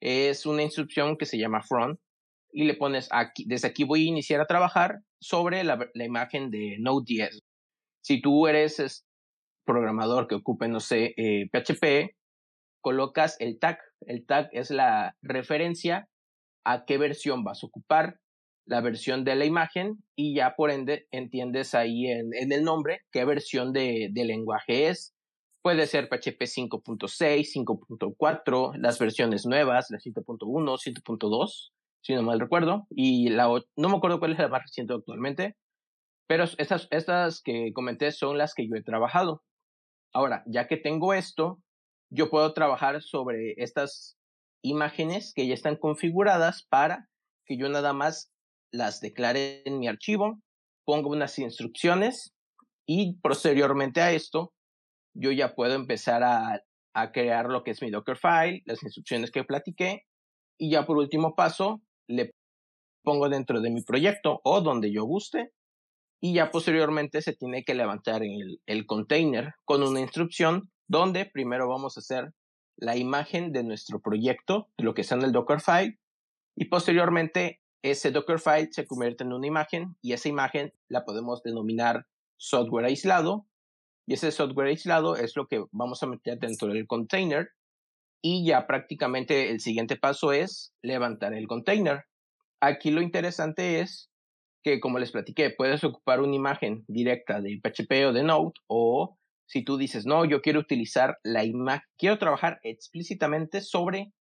es 0.00 0.46
una 0.46 0.62
instrucción 0.62 1.16
que 1.16 1.26
se 1.26 1.38
llama 1.38 1.62
front 1.62 1.98
y 2.52 2.64
le 2.64 2.74
pones 2.74 3.08
aquí, 3.12 3.44
desde 3.46 3.68
aquí 3.68 3.84
voy 3.84 4.04
a 4.04 4.08
iniciar 4.08 4.40
a 4.40 4.46
trabajar 4.46 5.00
sobre 5.20 5.64
la, 5.64 5.78
la 5.94 6.04
imagen 6.04 6.50
de 6.50 6.76
Node.js. 6.78 7.40
Si 8.02 8.20
tú 8.20 8.46
eres 8.46 9.04
programador 9.66 10.28
que 10.28 10.36
ocupe, 10.36 10.68
no 10.68 10.80
sé, 10.80 11.14
PHP, 11.52 11.84
eh, 11.84 12.16
colocas 12.80 13.36
el 13.40 13.58
tag. 13.58 13.78
El 14.06 14.24
tag 14.24 14.48
es 14.52 14.70
la 14.70 15.16
referencia 15.22 16.08
a 16.64 16.84
qué 16.86 16.98
versión 16.98 17.44
vas 17.44 17.62
a 17.62 17.66
ocupar, 17.66 18.20
la 18.66 18.80
versión 18.80 19.24
de 19.24 19.36
la 19.36 19.44
imagen 19.44 20.02
y 20.14 20.34
ya 20.34 20.54
por 20.56 20.70
ende 20.70 21.06
entiendes 21.12 21.74
ahí 21.74 22.06
en, 22.06 22.52
el 22.52 22.64
nombre 22.64 23.02
qué 23.12 23.24
versión 23.24 23.72
de, 23.72 24.08
de 24.12 24.24
lenguaje 24.24 24.88
es. 24.88 25.14
Puede 25.62 25.86
ser 25.86 26.08
PHP 26.08 26.42
5.6, 26.42 27.08
5.4, 27.54 28.76
las 28.78 28.98
versiones 28.98 29.46
nuevas, 29.46 29.90
la 29.90 29.98
7.1, 29.98 30.38
7.2, 30.38 31.72
si 32.02 32.14
no 32.14 32.22
mal 32.22 32.38
recuerdo, 32.38 32.86
y 32.90 33.30
la 33.30 33.48
no 33.76 33.88
me 33.88 33.96
acuerdo 33.96 34.20
cuál 34.20 34.32
es 34.32 34.38
la 34.38 34.48
más 34.48 34.62
reciente 34.62 34.94
actualmente, 34.94 35.56
pero 36.28 36.44
estas, 36.58 36.86
estas 36.90 37.40
que 37.42 37.72
comenté 37.72 38.12
son 38.12 38.38
las 38.38 38.54
que 38.54 38.68
yo 38.68 38.76
he 38.76 38.82
trabajado. 38.82 39.42
Ahora, 40.12 40.44
ya 40.46 40.68
que 40.68 40.76
tengo 40.76 41.14
esto, 41.14 41.60
yo 42.10 42.30
puedo 42.30 42.52
trabajar 42.52 43.02
sobre 43.02 43.54
estas 43.56 44.16
imágenes 44.62 45.32
que 45.34 45.46
ya 45.46 45.54
están 45.54 45.76
configuradas 45.76 46.64
para 46.68 47.08
que 47.44 47.56
yo 47.56 47.68
nada 47.68 47.92
más 47.92 48.32
las 48.72 49.00
declare 49.00 49.62
en 49.64 49.78
mi 49.78 49.88
archivo, 49.88 50.40
pongo 50.84 51.10
unas 51.10 51.38
instrucciones 51.38 52.34
y 52.86 53.14
posteriormente 53.20 54.00
a 54.00 54.12
esto, 54.12 54.52
yo 55.14 55.32
ya 55.32 55.54
puedo 55.54 55.74
empezar 55.74 56.22
a, 56.22 56.60
a 56.94 57.12
crear 57.12 57.46
lo 57.46 57.62
que 57.62 57.72
es 57.72 57.82
mi 57.82 57.90
Dockerfile, 57.90 58.62
las 58.64 58.82
instrucciones 58.82 59.30
que 59.30 59.44
platiqué 59.44 60.02
y 60.58 60.70
ya 60.70 60.86
por 60.86 60.96
último 60.96 61.34
paso, 61.34 61.82
le 62.08 62.32
pongo 63.02 63.28
dentro 63.28 63.60
de 63.60 63.70
mi 63.70 63.82
proyecto 63.82 64.40
o 64.44 64.60
donde 64.60 64.92
yo 64.92 65.04
guste 65.04 65.52
y 66.20 66.34
ya 66.34 66.50
posteriormente 66.50 67.22
se 67.22 67.34
tiene 67.34 67.64
que 67.64 67.74
levantar 67.74 68.22
el, 68.22 68.60
el 68.66 68.86
container 68.86 69.54
con 69.64 69.82
una 69.82 70.00
instrucción 70.00 70.70
donde 70.88 71.26
primero 71.26 71.68
vamos 71.68 71.96
a 71.96 72.00
hacer 72.00 72.32
la 72.76 72.96
imagen 72.96 73.52
de 73.52 73.64
nuestro 73.64 74.00
proyecto, 74.00 74.68
de 74.76 74.84
lo 74.84 74.94
que 74.94 75.02
está 75.02 75.14
en 75.14 75.22
el 75.22 75.32
Dockerfile, 75.32 75.98
y 76.56 76.66
posteriormente 76.66 77.60
ese 77.82 78.10
Dockerfile 78.10 78.72
se 78.72 78.86
convierte 78.86 79.24
en 79.24 79.32
una 79.32 79.46
imagen 79.46 79.96
y 80.02 80.12
esa 80.12 80.28
imagen 80.28 80.72
la 80.88 81.04
podemos 81.04 81.42
denominar 81.42 82.06
software 82.36 82.86
aislado, 82.86 83.46
y 84.06 84.14
ese 84.14 84.30
software 84.30 84.68
aislado 84.68 85.16
es 85.16 85.36
lo 85.36 85.46
que 85.46 85.64
vamos 85.72 86.02
a 86.02 86.06
meter 86.06 86.38
dentro 86.38 86.68
del 86.68 86.86
container, 86.86 87.50
y 88.22 88.46
ya 88.46 88.66
prácticamente 88.66 89.50
el 89.50 89.60
siguiente 89.60 89.96
paso 89.96 90.32
es 90.32 90.74
levantar 90.82 91.34
el 91.34 91.46
container. 91.46 92.04
Aquí 92.60 92.90
lo 92.90 93.02
interesante 93.02 93.80
es 93.80 94.10
que, 94.62 94.80
como 94.80 94.98
les 94.98 95.12
platiqué, 95.12 95.50
puedes 95.50 95.84
ocupar 95.84 96.20
una 96.20 96.34
imagen 96.34 96.84
directa 96.88 97.40
de 97.40 97.60
PHP 97.62 98.06
o 98.08 98.12
de 98.12 98.24
Node, 98.24 98.54
o 98.66 99.18
si 99.46 99.62
tú 99.62 99.76
dices, 99.76 100.06
no, 100.06 100.24
yo 100.24 100.42
quiero 100.42 100.60
utilizar 100.60 101.18
la 101.22 101.44
imagen, 101.44 101.86
quiero 101.96 102.18
trabajar 102.18 102.58
explícitamente 102.62 103.60
sobre 103.60 104.12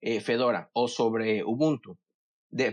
eh, 0.00 0.20
Fedora 0.20 0.70
o 0.72 0.88
sobre 0.88 1.44
Ubuntu. 1.44 1.96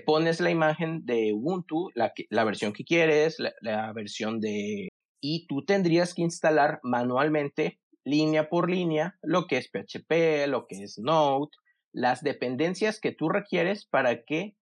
Pones 0.06 0.40
la 0.40 0.52
imagen 0.52 1.06
de 1.06 1.34
Ubuntu, 1.34 1.90
la, 1.96 2.14
la 2.30 2.44
versión 2.44 2.74
que 2.74 2.84
quieres, 2.84 3.40
la, 3.40 3.54
la 3.62 3.92
versión 3.94 4.40
de... 4.40 4.90
Y 5.22 5.48
tú 5.48 5.64
tendrías 5.66 6.14
que 6.14 6.22
instalar 6.22 6.80
manualmente, 6.84 7.80
línea 8.04 8.50
por 8.50 8.70
línea, 8.70 9.18
lo 9.22 9.46
que 9.46 9.58
es 9.58 9.70
PHP, 9.70 10.48
lo 10.48 10.66
que 10.68 10.84
es 10.84 11.00
Node, 11.00 11.50
las 11.94 12.22
dependencias 12.22 13.00
que 13.00 13.12
tú 13.12 13.30
requieres 13.30 13.86
para 13.86 14.24
que 14.24 14.56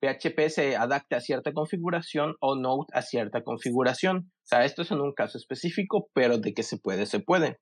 PHP 0.00 0.48
se 0.48 0.76
adapte 0.76 1.16
a 1.16 1.20
cierta 1.20 1.52
configuración 1.52 2.36
o 2.40 2.56
Node 2.56 2.86
a 2.92 3.02
cierta 3.02 3.42
configuración. 3.42 4.30
O 4.44 4.46
sea, 4.46 4.64
esto 4.64 4.82
es 4.82 4.90
en 4.90 5.00
un 5.00 5.12
caso 5.12 5.38
específico, 5.38 6.08
pero 6.12 6.38
de 6.38 6.54
que 6.54 6.62
se 6.62 6.78
puede, 6.78 7.06
se 7.06 7.20
puede. 7.20 7.58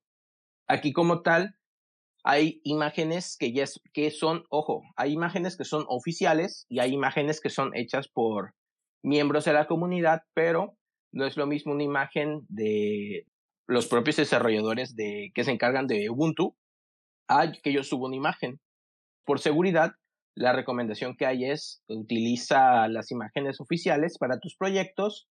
Aquí 0.68 0.92
como 0.92 1.23
tal, 1.23 1.56
hay 2.25 2.61
imágenes 2.64 3.37
que 3.38 3.52
ya 3.52 3.66
que 3.93 4.11
son, 4.11 4.45
ojo, 4.49 4.83
hay 4.97 5.12
imágenes 5.12 5.59
que 5.59 5.64
son 5.64 5.85
oficiales 5.88 6.64
y 6.71 6.81
hay 6.81 6.93
imágenes 6.93 7.40
que 7.40 7.50
son 7.50 7.76
hechas 7.76 8.09
por 8.09 8.54
miembros 9.02 9.45
de 9.45 9.52
la 9.52 9.66
comunidad, 9.66 10.23
pero 10.33 10.75
no 11.12 11.26
es 11.26 11.37
lo 11.37 11.47
mismo 11.47 11.73
una 11.73 11.85
imagen 11.85 12.40
de 12.49 13.26
los 13.69 13.87
propios 13.87 14.16
desarrolladores 14.16 14.97
de, 14.97 15.33
que 15.35 15.45
se 15.45 15.52
encargan 15.52 15.87
de 15.87 16.09
Ubuntu 16.09 16.57
a 17.28 17.52
que 17.52 17.73
yo 17.73 17.85
subo 17.85 18.07
una 18.07 18.16
imagen. 18.16 18.59
Por 19.26 19.38
seguridad, 19.38 19.93
la 20.35 20.54
recomendación 20.54 21.16
que 21.16 21.26
hay 21.26 21.45
es 21.45 21.83
utiliza 21.88 22.88
las 22.88 23.11
imágenes 23.11 23.61
oficiales 23.61 24.16
para 24.19 24.40
tus 24.40 24.57
proyectos 24.57 25.28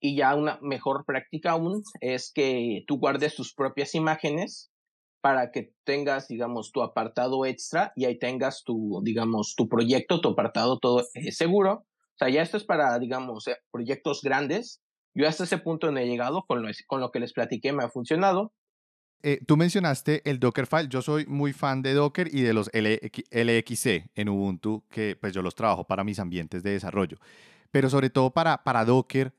y 0.00 0.16
ya 0.16 0.34
una 0.34 0.58
mejor 0.60 1.06
práctica 1.06 1.52
aún 1.52 1.82
es 2.00 2.30
que 2.30 2.84
tú 2.86 2.98
guardes 2.98 3.34
tus 3.34 3.54
propias 3.54 3.94
imágenes 3.94 4.70
para 5.26 5.50
que 5.50 5.72
tengas, 5.82 6.28
digamos, 6.28 6.70
tu 6.70 6.82
apartado 6.82 7.44
extra 7.46 7.92
y 7.96 8.04
ahí 8.04 8.16
tengas 8.16 8.62
tu, 8.62 9.00
digamos, 9.02 9.56
tu 9.56 9.68
proyecto, 9.68 10.20
tu 10.20 10.28
apartado 10.28 10.78
todo 10.78 11.04
eh, 11.14 11.32
seguro. 11.32 11.72
O 11.72 12.16
sea, 12.16 12.28
ya 12.28 12.42
esto 12.42 12.56
es 12.56 12.62
para, 12.62 12.96
digamos, 13.00 13.48
eh, 13.48 13.56
proyectos 13.72 14.22
grandes. 14.22 14.84
Yo 15.14 15.26
hasta 15.26 15.42
ese 15.42 15.58
punto 15.58 15.90
no 15.90 15.98
he 15.98 16.06
llegado, 16.06 16.44
con 16.46 16.62
lo, 16.62 16.68
con 16.86 17.00
lo 17.00 17.10
que 17.10 17.18
les 17.18 17.32
platiqué 17.32 17.72
me 17.72 17.82
ha 17.82 17.88
funcionado. 17.88 18.52
Eh, 19.24 19.40
tú 19.44 19.56
mencionaste 19.56 20.22
el 20.30 20.38
Dockerfile. 20.38 20.86
Yo 20.86 21.02
soy 21.02 21.26
muy 21.26 21.52
fan 21.52 21.82
de 21.82 21.94
Docker 21.94 22.32
y 22.32 22.42
de 22.42 22.52
los 22.54 22.70
LXC 22.72 24.08
en 24.14 24.28
Ubuntu, 24.28 24.84
que 24.88 25.16
pues 25.20 25.32
yo 25.32 25.42
los 25.42 25.56
trabajo 25.56 25.82
para 25.82 26.04
mis 26.04 26.20
ambientes 26.20 26.62
de 26.62 26.70
desarrollo. 26.70 27.16
Pero 27.72 27.90
sobre 27.90 28.10
todo 28.10 28.30
para, 28.30 28.62
para 28.62 28.84
Docker, 28.84 29.34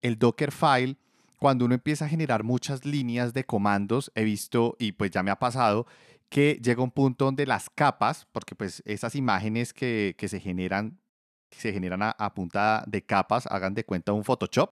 el 0.00 0.18
Dockerfile, 0.18 0.96
cuando 1.42 1.64
uno 1.64 1.74
empieza 1.74 2.04
a 2.04 2.08
generar 2.08 2.44
muchas 2.44 2.84
líneas 2.84 3.34
de 3.34 3.42
comandos, 3.42 4.12
he 4.14 4.22
visto, 4.22 4.76
y 4.78 4.92
pues 4.92 5.10
ya 5.10 5.24
me 5.24 5.32
ha 5.32 5.40
pasado, 5.40 5.88
que 6.28 6.60
llega 6.62 6.84
un 6.84 6.92
punto 6.92 7.24
donde 7.24 7.46
las 7.46 7.68
capas, 7.68 8.28
porque 8.30 8.54
pues 8.54 8.80
esas 8.86 9.16
imágenes 9.16 9.74
que, 9.74 10.14
que 10.16 10.28
se 10.28 10.38
generan, 10.38 11.00
se 11.50 11.72
generan 11.72 12.00
a, 12.04 12.10
a 12.10 12.32
punta 12.32 12.84
de 12.86 13.04
capas, 13.04 13.48
hagan 13.48 13.74
de 13.74 13.84
cuenta 13.84 14.12
un 14.12 14.22
Photoshop, 14.22 14.70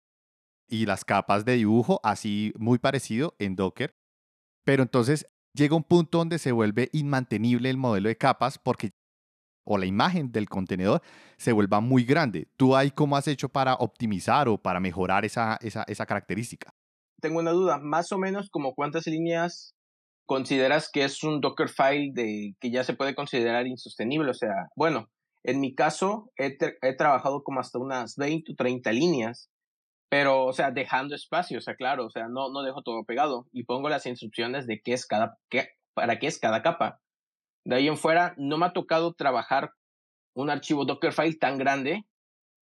y 0.68 0.86
las 0.86 1.04
capas 1.04 1.44
de 1.44 1.52
dibujo, 1.52 2.00
así 2.02 2.52
muy 2.58 2.78
parecido 2.78 3.36
en 3.38 3.54
Docker, 3.54 3.94
pero 4.64 4.82
entonces 4.82 5.28
llega 5.54 5.76
un 5.76 5.84
punto 5.84 6.18
donde 6.18 6.40
se 6.40 6.50
vuelve 6.50 6.88
inmantenible 6.92 7.70
el 7.70 7.76
modelo 7.76 8.08
de 8.08 8.16
capas 8.16 8.58
porque 8.58 8.90
o 9.66 9.76
la 9.76 9.84
imagen 9.84 10.32
del 10.32 10.48
contenedor 10.48 11.02
se 11.36 11.52
vuelva 11.52 11.80
muy 11.80 12.04
grande. 12.04 12.48
¿Tú 12.56 12.74
ahí 12.74 12.90
cómo 12.90 13.16
has 13.16 13.28
hecho 13.28 13.50
para 13.50 13.74
optimizar 13.74 14.48
o 14.48 14.56
para 14.56 14.80
mejorar 14.80 15.26
esa, 15.26 15.58
esa, 15.60 16.06
característica? 16.06 16.72
Tengo 17.20 17.40
una 17.40 17.50
duda, 17.50 17.78
más 17.78 18.10
o 18.12 18.18
menos 18.18 18.48
como 18.48 18.74
cuántas 18.74 19.06
líneas 19.06 19.74
consideras 20.24 20.88
que 20.90 21.04
es 21.04 21.22
un 21.22 21.40
Dockerfile 21.40 22.12
de 22.14 22.54
que 22.60 22.70
ya 22.70 22.84
se 22.84 22.94
puede 22.94 23.14
considerar 23.14 23.66
insostenible. 23.66 24.30
O 24.30 24.34
sea, 24.34 24.68
bueno, 24.74 25.10
en 25.44 25.60
mi 25.60 25.74
caso 25.74 26.30
he, 26.38 26.56
he 26.80 26.96
trabajado 26.96 27.42
como 27.42 27.60
hasta 27.60 27.78
unas 27.78 28.16
20 28.16 28.52
o 28.52 28.54
30 28.56 28.92
líneas 28.92 29.50
pero, 30.08 30.44
o 30.44 30.52
sea, 30.52 30.70
dejando 30.70 31.14
espacio, 31.14 31.58
o 31.58 31.60
sea, 31.60 31.74
claro, 31.74 32.06
o 32.06 32.10
sea, 32.10 32.28
no, 32.28 32.50
no 32.50 32.62
dejo 32.62 32.82
todo 32.82 33.04
pegado 33.04 33.46
y 33.52 33.64
pongo 33.64 33.88
las 33.88 34.06
instrucciones 34.06 34.66
de 34.66 34.80
qué 34.80 34.92
es 34.92 35.06
cada, 35.06 35.36
qué, 35.50 35.70
para 35.94 36.18
qué 36.18 36.28
es 36.28 36.38
cada 36.38 36.62
capa. 36.62 37.00
De 37.66 37.74
ahí 37.74 37.88
en 37.88 37.96
fuera, 37.96 38.32
no 38.38 38.58
me 38.58 38.66
ha 38.66 38.72
tocado 38.72 39.12
trabajar 39.14 39.72
un 40.34 40.50
archivo 40.50 40.84
Dockerfile 40.84 41.34
tan 41.34 41.58
grande. 41.58 42.06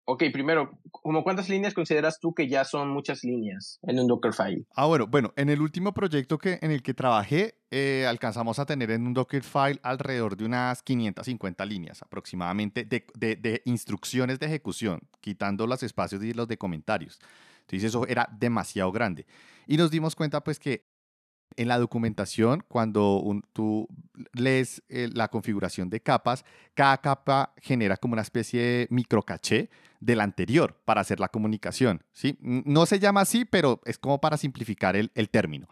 Ok, 0.05 0.23
primero, 0.31 0.79
¿como 0.89 1.21
cuántas 1.21 1.49
líneas 1.49 1.73
consideras 1.73 2.17
tú 2.21 2.33
que 2.33 2.47
ya 2.47 2.63
son 2.63 2.89
muchas 2.91 3.21
líneas 3.21 3.77
en 3.83 3.99
un 3.99 4.07
Dockerfile? 4.07 4.65
Ah, 4.73 4.85
bueno, 4.85 5.05
bueno, 5.05 5.33
en 5.35 5.49
el 5.49 5.59
último 5.59 5.93
proyecto 5.93 6.37
que, 6.37 6.59
en 6.61 6.71
el 6.71 6.81
que 6.81 6.93
trabajé, 6.93 7.55
eh, 7.71 8.05
alcanzamos 8.07 8.57
a 8.57 8.65
tener 8.65 8.89
en 8.91 9.05
un 9.05 9.13
Dockerfile 9.13 9.81
alrededor 9.83 10.37
de 10.37 10.45
unas 10.45 10.81
550 10.81 11.65
líneas 11.65 12.01
aproximadamente 12.01 12.85
de, 12.85 13.05
de, 13.15 13.35
de 13.35 13.63
instrucciones 13.65 14.39
de 14.39 14.45
ejecución, 14.45 15.01
quitando 15.19 15.67
los 15.67 15.83
espacios 15.83 16.23
y 16.23 16.31
los 16.31 16.47
de 16.47 16.57
comentarios. 16.57 17.19
Entonces 17.61 17.89
eso 17.89 18.07
era 18.07 18.29
demasiado 18.31 18.93
grande. 18.93 19.25
Y 19.67 19.75
nos 19.75 19.91
dimos 19.91 20.15
cuenta 20.15 20.41
pues 20.41 20.57
que 20.57 20.85
En 21.57 21.69
la 21.69 21.79
documentación, 21.79 22.63
cuando 22.67 23.23
tú 23.53 23.87
lees 24.33 24.83
eh, 24.89 25.09
la 25.13 25.29
configuración 25.29 25.89
de 25.89 26.01
capas, 26.01 26.43
cada 26.73 26.97
capa 26.97 27.53
genera 27.61 27.95
como 27.97 28.13
una 28.13 28.21
especie 28.21 28.61
de 28.61 28.87
microcaché 28.89 29.69
del 29.99 30.21
anterior 30.21 30.79
para 30.85 31.01
hacer 31.01 31.19
la 31.19 31.29
comunicación. 31.29 32.03
¿sí? 32.11 32.37
No 32.41 32.85
se 32.85 32.99
llama 32.99 33.21
así, 33.21 33.45
pero 33.45 33.81
es 33.85 33.97
como 33.97 34.19
para 34.19 34.37
simplificar 34.37 34.95
el, 34.95 35.29
término. 35.29 35.67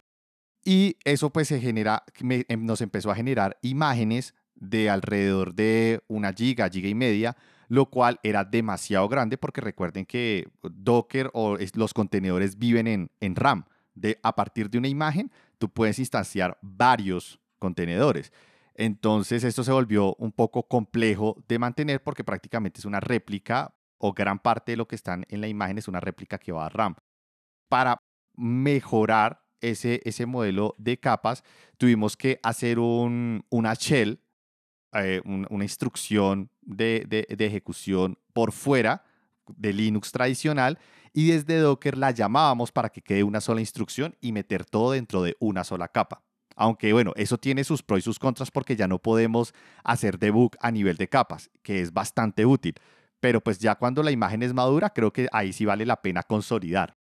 Y 0.63 0.97
eso 1.03 1.29
pues 1.31 1.49
se 1.49 1.59
genera, 1.59 2.03
em, 2.19 2.65
nos 2.65 2.81
empezó 2.81 3.11
a 3.11 3.15
generar 3.15 3.57
imágenes 3.61 4.33
de 4.55 4.89
alrededor 4.89 5.53
de 5.53 6.01
una 6.07 6.33
giga, 6.33 6.69
giga 6.69 6.87
y 6.87 6.95
media, 6.95 7.35
lo 7.67 7.87
cual 7.87 8.19
era 8.23 8.43
demasiado 8.43 9.07
grande 9.09 9.37
porque 9.37 9.61
recuerden 9.61 10.05
que 10.05 10.47
Docker 10.61 11.29
o 11.33 11.57
los 11.73 11.93
contenedores 11.93 12.57
viven 12.57 12.87
en, 12.87 13.11
en 13.19 13.35
RAM. 13.35 13.65
De, 13.95 14.19
a 14.23 14.35
partir 14.35 14.71
de 14.71 14.79
una 14.79 14.87
imagen, 14.87 15.31
tú 15.63 15.69
puedes 15.69 15.97
instanciar 15.97 16.57
varios 16.61 17.39
contenedores. 17.57 18.33
Entonces 18.75 19.45
esto 19.45 19.63
se 19.63 19.71
volvió 19.71 20.13
un 20.15 20.33
poco 20.33 20.67
complejo 20.67 21.41
de 21.47 21.57
mantener 21.57 22.03
porque 22.03 22.25
prácticamente 22.25 22.81
es 22.81 22.85
una 22.85 22.99
réplica 22.99 23.73
o 23.97 24.11
gran 24.11 24.39
parte 24.39 24.73
de 24.73 24.75
lo 24.75 24.89
que 24.89 24.97
están 24.97 25.25
en 25.29 25.39
la 25.39 25.47
imagen 25.47 25.77
es 25.77 25.87
una 25.87 26.01
réplica 26.01 26.37
que 26.37 26.51
va 26.51 26.65
a 26.65 26.69
RAM. 26.69 26.95
Para 27.69 27.97
mejorar 28.35 29.41
ese, 29.61 30.01
ese 30.03 30.25
modelo 30.25 30.75
de 30.77 30.99
capas, 30.99 31.45
tuvimos 31.77 32.17
que 32.17 32.41
hacer 32.43 32.77
un, 32.77 33.45
una 33.49 33.73
shell, 33.73 34.19
eh, 34.91 35.21
una 35.23 35.63
instrucción 35.63 36.49
de, 36.61 37.05
de, 37.07 37.45
ejecución 37.45 38.17
por 38.33 38.51
fuera 38.51 39.05
de 39.47 39.71
Linux 39.71 40.11
tradicional 40.11 40.77
y 41.13 41.27
desde 41.31 41.59
Docker 41.59 41.97
la 41.97 42.11
llamábamos 42.11 42.71
para 42.71 42.89
que 42.89 43.01
quede 43.01 43.23
una 43.23 43.39
sola 43.39 43.61
instrucción 43.61 44.15
y 44.19 44.31
meter 44.31 44.65
todo 44.65 44.91
dentro 44.91 45.21
de 45.21 45.37
una 45.39 45.63
sola 45.63 45.87
capa. 45.87 46.23
Aunque 46.55 46.91
bueno, 46.93 47.13
eso 47.15 47.37
tiene 47.37 47.63
sus 47.63 47.83
pros 47.83 47.99
y 47.99 48.01
sus 48.01 48.19
contras 48.19 48.51
porque 48.51 48.75
ya 48.75 48.87
no 48.87 48.99
podemos 48.99 49.53
hacer 49.83 50.19
debug 50.19 50.51
a 50.59 50.71
nivel 50.71 50.97
de 50.97 51.07
capas, 51.07 51.49
que 51.61 51.81
es 51.81 51.93
bastante 51.93 52.45
útil. 52.45 52.75
Pero 53.19 53.41
pues 53.41 53.59
ya 53.59 53.75
cuando 53.75 54.03
la 54.03 54.11
imagen 54.11 54.43
es 54.43 54.53
madura, 54.53 54.89
creo 54.91 55.13
que 55.13 55.27
ahí 55.31 55.53
sí 55.53 55.65
vale 55.65 55.85
la 55.85 56.01
pena 56.01 56.23
consolidar. 56.23 56.97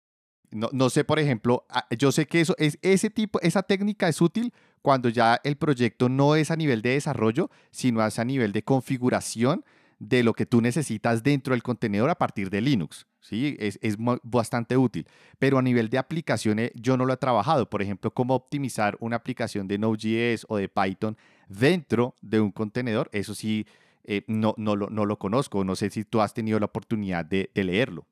No, 0.51 0.69
no 0.73 0.91
sé, 0.91 1.05
por 1.05 1.19
ejemplo, 1.19 1.67
ah, 1.69 1.87
yo 1.99 2.13
sé 2.13 2.27
que 2.27 2.41
eso 2.41 2.55
es 2.59 2.79
ese 2.81 3.11
tipo, 3.11 3.41
esa 3.41 3.63
técnica 3.63 4.09
es 4.09 4.21
útil 4.21 4.53
cuando 4.81 5.09
ya 5.09 5.41
el 5.43 5.57
proyecto 5.57 6.09
no 6.09 6.37
es 6.37 6.53
a 6.53 6.57
nivel 6.57 6.83
de 6.83 6.91
desarrollo, 6.91 7.51
sino 7.73 8.05
es 8.07 8.19
a 8.21 8.25
nivel 8.25 8.53
de 8.53 8.63
configuración 8.63 9.65
de 9.99 10.23
lo 10.23 10.35
que 10.35 10.47
tú 10.47 10.61
necesitas 10.61 11.23
dentro 11.23 11.55
del 11.55 11.63
contenedor 11.63 12.11
a 12.11 12.17
partir 12.17 12.51
de 12.51 12.61
Linux. 12.61 13.07
¿sí? 13.21 13.57
Es, 13.59 13.79
es 13.83 13.97
bastante 14.23 14.77
útil. 14.77 15.07
Pero 15.39 15.59
a 15.59 15.63
nivel 15.63 15.89
de 15.89 15.99
aplicaciones 15.99 16.71
yo 16.75 16.97
no 16.97 17.05
lo 17.05 17.13
he 17.13 17.17
trabajado. 17.17 17.69
Por 17.69 17.83
ejemplo, 17.83 18.13
cómo 18.13 18.35
optimizar 18.35 18.97
una 19.01 19.17
aplicación 19.17 19.69
de 19.69 19.79
Node.js 19.79 20.47
o 20.49 20.57
de 20.57 20.69
Python 20.69 21.17
dentro 21.49 22.17
de 22.21 22.41
un 22.41 22.53
contenedor. 22.53 23.09
Eso 23.13 23.35
sí, 23.35 23.67
eh, 24.05 24.23
no, 24.27 24.55
no, 24.57 24.77
lo, 24.77 24.89
no 24.91 25.07
lo 25.07 25.19
conozco. 25.19 25.65
No 25.65 25.77
sé 25.77 25.91
si 25.91 26.05
tú 26.05 26.21
has 26.21 26.35
tenido 26.35 26.59
la 26.59 26.67
oportunidad 26.67 27.25
de, 27.25 27.51
leerlo. 27.55 28.07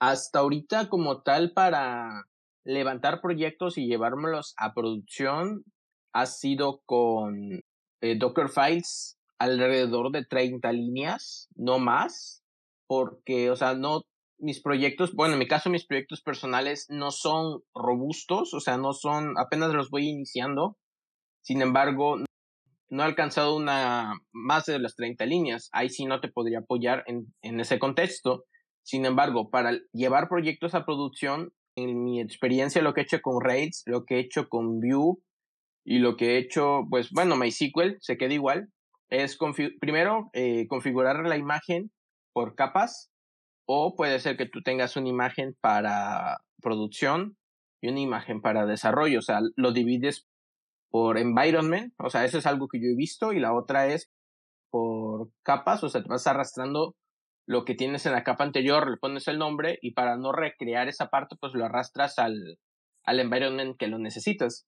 Hasta 0.00 0.40
ahorita 0.40 0.88
como 0.88 1.22
tal 1.22 1.52
para 1.52 2.24
levantar 2.64 3.20
proyectos 3.20 3.78
y 3.78 3.86
llevármelos 3.86 4.54
a 4.56 4.74
producción 4.74 5.64
ha 6.12 6.26
sido 6.26 6.82
con 6.84 7.62
eh, 8.00 8.18
alrededor 9.38 10.12
de 10.12 10.24
30 10.24 10.72
líneas, 10.72 11.48
no 11.54 11.78
más, 11.78 12.42
porque, 12.86 13.50
o 13.50 13.56
sea, 13.56 13.74
no, 13.74 14.02
mis 14.38 14.62
proyectos, 14.62 15.14
bueno, 15.14 15.34
en 15.34 15.40
mi 15.40 15.48
caso 15.48 15.70
mis 15.70 15.86
proyectos 15.86 16.22
personales 16.22 16.86
no 16.88 17.10
son 17.10 17.62
robustos, 17.74 18.54
o 18.54 18.60
sea, 18.60 18.76
no 18.76 18.92
son, 18.92 19.38
apenas 19.38 19.72
los 19.72 19.90
voy 19.90 20.08
iniciando. 20.08 20.76
Sin 21.42 21.62
embargo, 21.62 22.18
no 22.90 23.02
he 23.02 23.06
alcanzado 23.06 23.56
una 23.56 24.14
más 24.32 24.66
de 24.66 24.78
las 24.78 24.96
30 24.96 25.26
líneas. 25.26 25.68
Ahí 25.72 25.88
sí 25.88 26.04
no 26.04 26.20
te 26.20 26.28
podría 26.28 26.60
apoyar 26.60 27.04
en, 27.06 27.34
en 27.42 27.60
ese 27.60 27.78
contexto. 27.78 28.44
Sin 28.82 29.04
embargo, 29.04 29.50
para 29.50 29.78
llevar 29.92 30.28
proyectos 30.28 30.74
a 30.74 30.84
producción, 30.84 31.52
en 31.78 32.02
mi 32.02 32.20
experiencia, 32.20 32.82
lo 32.82 32.92
que 32.92 33.02
he 33.02 33.04
hecho 33.04 33.20
con 33.22 33.42
Rails, 33.42 33.82
lo 33.86 34.04
que 34.04 34.16
he 34.16 34.20
hecho 34.20 34.48
con 34.48 34.80
Vue 34.80 35.16
y 35.84 35.98
lo 35.98 36.16
que 36.16 36.34
he 36.34 36.38
hecho, 36.38 36.82
pues 36.90 37.10
bueno, 37.10 37.36
MySQL 37.36 37.98
se 38.00 38.16
queda 38.16 38.34
igual, 38.34 38.68
es 39.10 39.38
primero 39.80 40.30
eh, 40.32 40.66
configurar 40.68 41.26
la 41.26 41.36
imagen 41.36 41.90
por 42.32 42.54
capas 42.54 43.10
o 43.66 43.94
puede 43.96 44.18
ser 44.20 44.36
que 44.36 44.46
tú 44.46 44.62
tengas 44.62 44.96
una 44.96 45.08
imagen 45.08 45.56
para 45.60 46.38
producción 46.62 47.36
y 47.80 47.88
una 47.88 48.00
imagen 48.00 48.40
para 48.40 48.66
desarrollo, 48.66 49.18
o 49.18 49.22
sea, 49.22 49.40
lo 49.56 49.72
divides 49.72 50.26
por 50.90 51.18
environment, 51.18 51.92
o 51.98 52.10
sea, 52.10 52.24
eso 52.24 52.38
es 52.38 52.46
algo 52.46 52.66
que 52.68 52.80
yo 52.80 52.86
he 52.86 52.96
visto 52.96 53.32
y 53.32 53.40
la 53.40 53.54
otra 53.54 53.86
es 53.88 54.10
por 54.70 55.30
capas, 55.42 55.84
o 55.84 55.88
sea, 55.88 56.02
te 56.02 56.08
vas 56.08 56.26
arrastrando 56.26 56.96
lo 57.46 57.64
que 57.64 57.74
tienes 57.74 58.04
en 58.06 58.12
la 58.12 58.24
capa 58.24 58.44
anterior, 58.44 58.90
le 58.90 58.96
pones 58.98 59.28
el 59.28 59.38
nombre 59.38 59.78
y 59.80 59.92
para 59.92 60.16
no 60.16 60.32
recrear 60.32 60.88
esa 60.88 61.08
parte, 61.08 61.36
pues 61.40 61.54
lo 61.54 61.64
arrastras 61.64 62.18
al, 62.18 62.58
al 63.04 63.20
environment 63.20 63.76
que 63.78 63.86
lo 63.86 63.98
necesitas. 63.98 64.66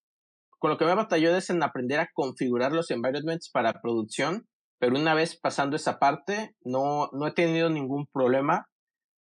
Con 0.60 0.70
lo 0.70 0.78
que 0.78 0.84
me 0.84 0.94
batalló 0.94 1.36
es 1.36 1.50
en 1.50 1.62
aprender 1.62 1.98
a 1.98 2.10
configurar 2.12 2.70
los 2.70 2.92
environments 2.92 3.50
para 3.50 3.80
producción, 3.80 4.46
pero 4.78 4.96
una 4.96 5.14
vez 5.14 5.36
pasando 5.36 5.74
esa 5.74 5.98
parte, 5.98 6.54
no, 6.62 7.08
no 7.12 7.26
he 7.26 7.32
tenido 7.32 7.70
ningún 7.70 8.06
problema 8.12 8.66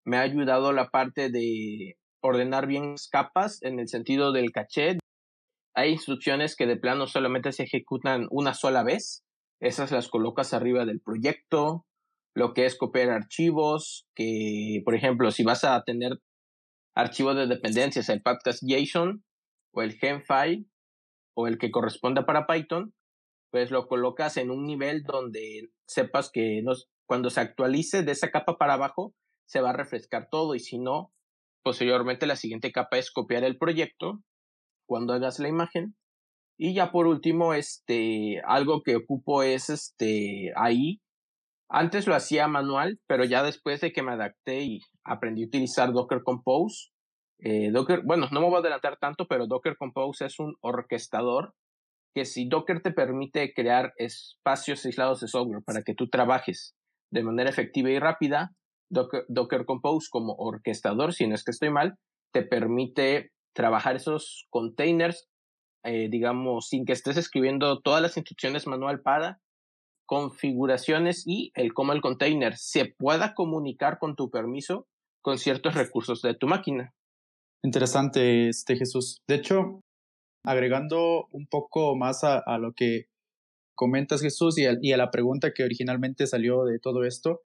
me 0.08 0.16
ha 0.16 0.22
ayudado 0.22 0.72
la 0.72 0.88
parte 0.88 1.28
de 1.30 1.98
ordenar 2.22 2.66
bien 2.66 2.92
las 2.92 3.08
capas 3.08 3.62
en 3.62 3.78
el 3.78 3.88
sentido 3.88 4.32
del 4.32 4.52
caché. 4.52 4.98
Hay 5.74 5.90
instrucciones 5.92 6.56
que 6.56 6.66
de 6.66 6.78
plano 6.78 7.06
solamente 7.06 7.52
se 7.52 7.64
ejecutan 7.64 8.26
una 8.30 8.54
sola 8.54 8.82
vez. 8.82 9.22
Esas 9.60 9.92
las 9.92 10.08
colocas 10.08 10.54
arriba 10.54 10.86
del 10.86 11.02
proyecto. 11.02 11.84
Lo 12.34 12.54
que 12.54 12.64
es 12.64 12.76
copiar 12.76 13.10
archivos, 13.10 14.06
que 14.14 14.80
por 14.84 14.94
ejemplo, 14.94 15.30
si 15.30 15.44
vas 15.44 15.64
a 15.64 15.82
tener 15.82 16.12
archivos 16.96 17.36
de 17.36 17.46
dependencias, 17.46 18.08
el 18.08 18.22
podcast 18.22 18.62
JSON 18.66 19.24
o 19.74 19.82
el 19.82 19.92
Gemfile 19.92 20.64
o 21.40 21.46
el 21.46 21.56
que 21.56 21.70
corresponda 21.70 22.26
para 22.26 22.48
Python, 22.48 22.92
pues 23.52 23.70
lo 23.70 23.86
colocas 23.86 24.36
en 24.38 24.50
un 24.50 24.64
nivel 24.64 25.04
donde 25.04 25.70
sepas 25.86 26.32
que 26.32 26.64
cuando 27.06 27.30
se 27.30 27.40
actualice 27.40 28.02
de 28.02 28.10
esa 28.10 28.32
capa 28.32 28.58
para 28.58 28.74
abajo, 28.74 29.14
se 29.46 29.60
va 29.60 29.70
a 29.70 29.76
refrescar 29.76 30.30
todo 30.32 30.56
y 30.56 30.58
si 30.58 30.80
no, 30.80 31.12
posteriormente 31.62 32.26
la 32.26 32.34
siguiente 32.34 32.72
capa 32.72 32.98
es 32.98 33.12
copiar 33.12 33.44
el 33.44 33.56
proyecto 33.56 34.20
cuando 34.84 35.12
hagas 35.12 35.38
la 35.38 35.48
imagen. 35.48 35.94
Y 36.58 36.74
ya 36.74 36.90
por 36.90 37.06
último, 37.06 37.54
este, 37.54 38.42
algo 38.44 38.82
que 38.82 38.96
ocupo 38.96 39.44
es 39.44 39.70
este, 39.70 40.52
ahí. 40.56 41.00
Antes 41.70 42.08
lo 42.08 42.16
hacía 42.16 42.48
manual, 42.48 42.98
pero 43.06 43.24
ya 43.24 43.44
después 43.44 43.80
de 43.80 43.92
que 43.92 44.02
me 44.02 44.10
adapté 44.10 44.62
y 44.62 44.80
aprendí 45.04 45.44
a 45.44 45.46
utilizar 45.46 45.92
Docker 45.92 46.24
Compose, 46.24 46.90
eh, 47.40 47.70
Docker, 47.70 48.02
bueno, 48.04 48.28
no 48.32 48.40
me 48.40 48.46
voy 48.46 48.56
a 48.56 48.58
adelantar 48.58 48.98
tanto, 48.98 49.26
pero 49.26 49.46
Docker 49.46 49.76
Compose 49.76 50.26
es 50.26 50.38
un 50.38 50.56
orquestador 50.60 51.54
que 52.14 52.24
si 52.24 52.48
Docker 52.48 52.82
te 52.82 52.90
permite 52.90 53.52
crear 53.54 53.92
espacios 53.96 54.84
aislados 54.84 55.20
de 55.20 55.28
software 55.28 55.62
para 55.64 55.82
que 55.82 55.94
tú 55.94 56.08
trabajes 56.08 56.74
de 57.12 57.22
manera 57.22 57.50
efectiva 57.50 57.90
y 57.90 57.98
rápida, 57.98 58.52
Docker, 58.90 59.66
Compose 59.66 60.08
como 60.10 60.34
orquestador, 60.34 61.12
si 61.12 61.26
no 61.26 61.34
es 61.34 61.44
que 61.44 61.50
estoy 61.50 61.70
mal, 61.70 61.96
te 62.32 62.42
permite 62.42 63.30
trabajar 63.54 63.96
esos 63.96 64.46
containers, 64.50 65.28
eh, 65.84 66.08
digamos, 66.10 66.68
sin 66.68 66.84
que 66.84 66.92
estés 66.92 67.16
escribiendo 67.16 67.80
todas 67.80 68.02
las 68.02 68.16
instrucciones 68.16 68.66
manual 68.66 69.00
para 69.00 69.40
configuraciones 70.06 71.24
y 71.26 71.52
el 71.54 71.74
cómo 71.74 71.92
el 71.92 72.00
container 72.00 72.56
se 72.56 72.86
pueda 72.86 73.34
comunicar 73.34 73.98
con 73.98 74.16
tu 74.16 74.30
permiso 74.30 74.86
con 75.22 75.36
ciertos 75.36 75.74
recursos 75.74 76.22
de 76.22 76.34
tu 76.34 76.46
máquina. 76.46 76.94
Interesante, 77.62 78.48
este 78.48 78.76
Jesús. 78.76 79.22
De 79.28 79.36
hecho, 79.36 79.80
agregando 80.44 81.26
un 81.32 81.46
poco 81.46 81.96
más 81.96 82.24
a, 82.24 82.58
lo 82.58 82.72
que 82.72 83.06
comentas, 83.74 84.22
Jesús, 84.22 84.58
y 84.58 84.66
y 84.82 84.92
a 84.92 84.96
la 84.96 85.10
pregunta 85.10 85.52
que 85.52 85.64
originalmente 85.64 86.26
salió 86.26 86.64
de 86.64 86.78
todo 86.78 87.04
esto, 87.04 87.42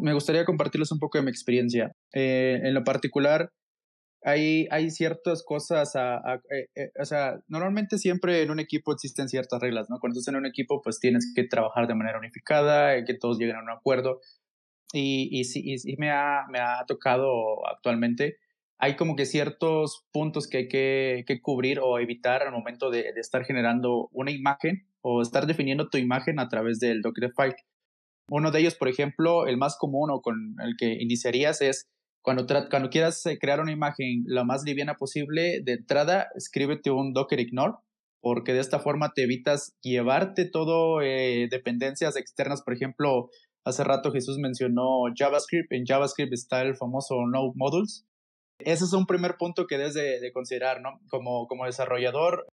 me 0.00 0.14
gustaría 0.14 0.44
compartirles 0.44 0.92
un 0.92 0.98
poco 0.98 1.18
de 1.18 1.24
mi 1.24 1.30
experiencia. 1.30 1.92
Eh, 2.12 2.60
en 2.62 2.74
lo 2.74 2.84
particular, 2.84 3.52
hay, 4.22 4.66
hay 4.70 4.90
ciertas 4.90 5.44
cosas, 5.44 5.94
eh, 5.94 6.68
eh, 6.74 6.90
o 7.00 7.04
sea, 7.04 7.40
normalmente 7.46 7.98
siempre 7.98 8.42
en 8.42 8.50
un 8.50 8.60
equipo 8.60 8.92
existen 8.92 9.28
ciertas 9.28 9.60
reglas, 9.60 9.88
¿no? 9.90 9.98
Cuando 10.00 10.18
estás 10.18 10.32
en 10.32 10.38
un 10.38 10.46
equipo, 10.46 10.82
pues 10.82 10.98
tienes 10.98 11.32
que 11.34 11.44
trabajar 11.44 11.86
de 11.86 11.94
manera 11.94 12.18
unificada, 12.18 13.04
que 13.04 13.14
todos 13.14 13.38
lleguen 13.38 13.56
a 13.56 13.62
un 13.62 13.70
acuerdo. 13.70 14.20
Y, 14.92 15.28
y, 15.30 15.44
sí, 15.44 15.62
y 15.64 15.96
me, 15.98 16.10
ha, 16.10 16.46
me 16.50 16.58
ha 16.58 16.84
tocado 16.86 17.66
actualmente, 17.68 18.38
hay 18.78 18.96
como 18.96 19.16
que 19.16 19.26
ciertos 19.26 20.06
puntos 20.12 20.48
que 20.48 20.58
hay 20.58 20.68
que, 20.68 21.40
cubrir 21.42 21.80
o 21.80 21.98
evitar 21.98 22.42
al 22.42 22.52
momento 22.52 22.90
de, 22.90 23.10
estar 23.16 23.44
generando 23.44 24.08
una 24.12 24.30
imagen 24.30 24.86
o 25.00 25.20
estar 25.20 25.46
definiendo 25.46 25.88
tu 25.88 25.98
imagen 25.98 26.38
a 26.38 26.48
través 26.48 26.78
del 26.78 27.02
Dockerfile. 27.02 27.56
Uno 28.30 28.50
de 28.50 28.60
ellos, 28.60 28.74
por 28.74 28.88
ejemplo, 28.88 29.46
el 29.46 29.56
más 29.56 29.76
común 29.78 30.10
o 30.10 30.20
con 30.20 30.56
el 30.62 30.76
que 30.78 30.98
iniciarías 31.00 31.60
es 31.60 31.88
cuando, 32.22 32.46
cuando 32.70 32.90
quieras 32.90 33.24
eh, 33.26 33.38
crear 33.40 33.60
una 33.60 33.72
imagen 33.72 34.24
lo 34.26 34.44
más 34.44 34.62
liviana 34.64 34.94
posible, 34.94 35.60
de 35.64 35.72
entrada, 35.72 36.28
escríbete 36.36 36.90
un 36.90 37.14
Docker 37.14 37.40
Ignore, 37.40 37.74
porque 38.20 38.52
de 38.52 38.60
esta 38.60 38.80
forma 38.80 39.12
te 39.14 39.22
evitas 39.22 39.76
llevarte 39.80 40.44
todo 40.44 41.00
eh, 41.00 41.48
dependencias 41.50 42.16
externas. 42.16 42.62
Por 42.62 42.74
ejemplo, 42.74 43.30
hace 43.64 43.82
rato 43.82 44.12
Jesús 44.12 44.38
mencionó 44.38 45.04
JavaScript. 45.16 45.72
En 45.72 45.86
JavaScript 45.86 46.32
está 46.32 46.62
el 46.62 46.76
famoso 46.76 47.14
Node 47.26 47.52
Modules. 47.54 48.07
Ese 48.58 48.84
es 48.84 48.92
un 48.92 49.06
primer 49.06 49.36
punto 49.36 49.66
que 49.66 49.78
debes 49.78 49.94
de, 49.94 50.30
considerar, 50.32 50.80
¿no? 50.80 51.00
Como, 51.08 51.46
como 51.46 51.64
desarrollador, 51.64 52.46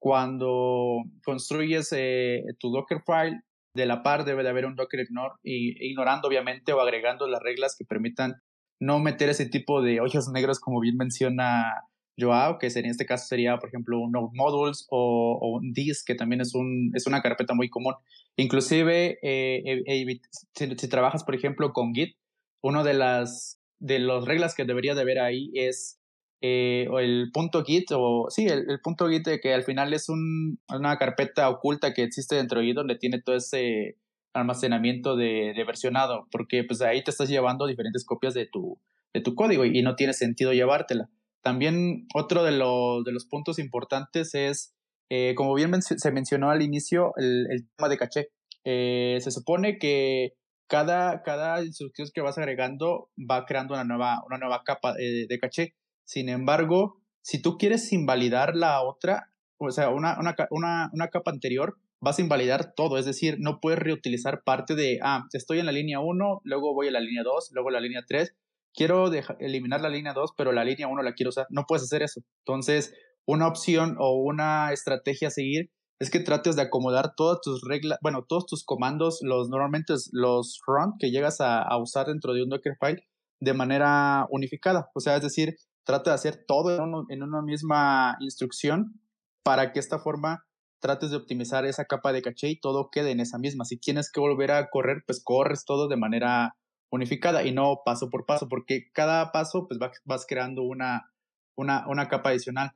cuando 0.00 1.02
construyes 1.24 1.92
eh, 1.92 2.42
tu 2.58 2.70
Dockerfile, 2.70 3.40
de 3.74 3.86
la 3.86 4.02
par 4.02 4.24
debe 4.24 4.42
de 4.42 4.48
haber 4.48 4.66
un 4.66 4.76
Docker 4.76 5.00
Ignore, 5.00 5.34
y, 5.42 5.90
ignorando 5.90 6.28
obviamente 6.28 6.72
o 6.72 6.80
agregando 6.80 7.26
las 7.26 7.42
reglas 7.42 7.76
que 7.76 7.84
permitan 7.84 8.36
no 8.80 9.00
meter 9.00 9.28
ese 9.28 9.46
tipo 9.46 9.82
de 9.82 10.00
hoyos 10.00 10.28
negros 10.28 10.60
como 10.60 10.80
bien 10.80 10.96
menciona 10.96 11.84
Joao, 12.18 12.58
que 12.58 12.66
en 12.66 12.86
este 12.86 13.06
caso 13.06 13.26
sería, 13.26 13.58
por 13.58 13.68
ejemplo, 13.68 13.98
un 13.98 14.12
Node 14.12 14.30
Modules 14.34 14.86
o, 14.90 15.58
un 15.60 15.72
Disk, 15.72 16.06
que 16.06 16.14
también 16.14 16.40
es, 16.40 16.54
un, 16.54 16.92
es 16.94 17.06
una 17.06 17.22
carpeta 17.22 17.54
muy 17.54 17.68
común. 17.68 17.94
Inclusive, 18.36 19.18
eh, 19.22 20.20
si, 20.54 20.88
trabajas, 20.88 21.24
por 21.24 21.34
ejemplo, 21.34 21.72
con 21.72 21.94
Git, 21.94 22.16
una 22.62 22.84
de 22.84 22.94
las, 22.94 23.60
de 23.84 23.98
las 23.98 24.24
reglas 24.24 24.54
que 24.54 24.64
debería 24.64 24.94
de 24.94 25.02
haber 25.02 25.18
ahí 25.18 25.50
es 25.54 26.00
eh, 26.40 26.88
el 26.98 27.30
punto 27.32 27.62
Git, 27.64 27.90
o 27.92 28.26
sí, 28.30 28.46
el, 28.46 28.80
punto 28.82 29.08
Git 29.08 29.28
que 29.42 29.52
al 29.52 29.62
final 29.62 29.92
es 29.92 30.08
un, 30.08 30.58
una 30.68 30.96
carpeta 30.96 31.50
oculta 31.50 31.92
que 31.92 32.02
existe 32.02 32.36
dentro 32.36 32.60
de 32.60 32.66
Git 32.66 32.76
donde 32.76 32.96
tiene 32.96 33.20
todo 33.20 33.36
ese 33.36 33.98
almacenamiento 34.32 35.16
de, 35.16 35.52
de, 35.54 35.64
versionado, 35.64 36.26
porque 36.30 36.64
pues 36.64 36.80
ahí 36.80 37.04
te 37.04 37.10
estás 37.10 37.28
llevando 37.28 37.66
diferentes 37.66 38.06
copias 38.06 38.32
de 38.32 38.46
tu, 38.46 38.80
de 39.12 39.20
tu 39.20 39.34
código 39.34 39.66
y 39.66 39.82
no 39.82 39.96
tiene 39.96 40.14
sentido 40.14 40.52
llevártela. 40.52 41.10
También 41.42 42.06
otro 42.14 42.42
de, 42.42 42.52
de 42.52 43.12
los 43.12 43.26
puntos 43.28 43.58
importantes 43.58 44.34
es, 44.34 44.74
eh, 45.10 45.34
como 45.36 45.54
bien 45.54 45.70
se 45.82 46.10
mencionó 46.10 46.50
al 46.50 46.62
inicio, 46.62 47.12
el, 47.16 47.68
tema 47.76 47.90
de 47.90 47.98
caché. 47.98 48.28
Eh, 48.64 49.18
se 49.20 49.30
supone 49.30 49.78
que 49.78 50.32
cada, 50.66 51.22
cada 51.22 51.64
instrucción 51.64 52.08
que 52.12 52.20
vas 52.20 52.38
agregando 52.38 53.10
va 53.18 53.44
creando 53.46 53.74
una 53.74 53.84
nueva, 53.84 54.22
una 54.26 54.38
nueva 54.38 54.62
capa 54.64 54.94
eh, 54.98 55.26
de 55.28 55.38
caché. 55.38 55.74
Sin 56.04 56.28
embargo, 56.28 57.00
si 57.22 57.40
tú 57.40 57.56
quieres 57.58 57.92
invalidar 57.92 58.54
la 58.56 58.82
otra, 58.82 59.30
o 59.58 59.70
sea, 59.70 59.88
una, 59.90 60.18
una, 60.18 60.34
una, 60.50 60.90
una 60.92 61.08
capa 61.08 61.30
anterior, 61.30 61.78
vas 62.00 62.18
a 62.18 62.22
invalidar 62.22 62.74
todo, 62.74 62.98
es 62.98 63.06
decir, 63.06 63.36
no 63.40 63.60
puedes 63.60 63.78
reutilizar 63.78 64.42
parte 64.44 64.74
de, 64.74 64.98
ah, 65.02 65.24
estoy 65.32 65.58
en 65.58 65.66
la 65.66 65.72
línea 65.72 66.00
1, 66.00 66.42
luego 66.44 66.74
voy 66.74 66.88
a 66.88 66.90
la 66.90 67.00
línea 67.00 67.22
2, 67.22 67.50
luego 67.52 67.70
la 67.70 67.80
línea 67.80 68.04
3, 68.06 68.34
quiero 68.74 69.10
eliminar 69.38 69.80
la 69.80 69.88
línea 69.88 70.12
2, 70.12 70.32
pero 70.36 70.52
la 70.52 70.64
línea 70.64 70.88
1 70.88 71.02
la 71.02 71.14
quiero 71.14 71.30
usar. 71.30 71.46
No 71.48 71.64
puedes 71.66 71.84
hacer 71.84 72.02
eso. 72.02 72.20
Entonces, 72.40 72.94
una 73.24 73.48
opción 73.48 73.96
o 73.98 74.20
una 74.20 74.72
estrategia 74.72 75.28
a 75.28 75.30
seguir 75.30 75.70
es 76.00 76.10
que 76.10 76.20
trates 76.20 76.56
de 76.56 76.62
acomodar 76.62 77.14
todas 77.16 77.40
tus 77.40 77.62
reglas, 77.62 77.98
bueno, 78.02 78.24
todos 78.28 78.46
tus 78.46 78.64
comandos, 78.64 79.20
los 79.22 79.48
normalmente 79.48 79.94
los 80.12 80.60
run 80.66 80.94
que 80.98 81.10
llegas 81.10 81.40
a, 81.40 81.66
usar 81.78 82.06
dentro 82.06 82.32
de 82.32 82.42
un 82.42 82.48
Dockerfile 82.48 83.06
de 83.40 83.54
manera 83.54 84.26
unificada. 84.30 84.90
O 84.94 85.00
sea, 85.00 85.16
es 85.16 85.22
decir, 85.22 85.56
trata 85.84 86.10
de 86.10 86.14
hacer 86.14 86.44
todo 86.46 86.74
en, 86.76 87.04
en 87.08 87.22
una 87.22 87.42
misma 87.42 88.16
instrucción 88.20 89.00
para 89.44 89.72
que 89.72 89.78
esta 89.78 89.98
forma 89.98 90.44
trates 90.80 91.10
de 91.10 91.16
optimizar 91.16 91.64
esa 91.64 91.86
capa 91.86 92.12
de 92.12 92.22
caché 92.22 92.48
y 92.50 92.60
todo 92.60 92.90
quede 92.90 93.10
en 93.10 93.20
esa 93.20 93.38
misma. 93.38 93.64
Si 93.64 93.78
tienes 93.78 94.10
que 94.10 94.20
volver 94.20 94.50
a 94.50 94.68
correr, 94.70 95.02
pues 95.06 95.22
corres 95.22 95.64
todo 95.64 95.88
de 95.88 95.96
manera 95.96 96.56
unificada 96.90 97.44
y 97.44 97.52
no 97.52 97.80
paso 97.84 98.10
por 98.10 98.26
paso, 98.26 98.48
porque 98.48 98.90
cada 98.92 99.32
paso 99.32 99.66
pues 99.66 99.80
vas 100.04 100.26
creando 100.26 100.62
una, 100.62 101.10
una, 101.56 101.86
una 101.88 102.08
capa 102.08 102.30
adicional. 102.30 102.72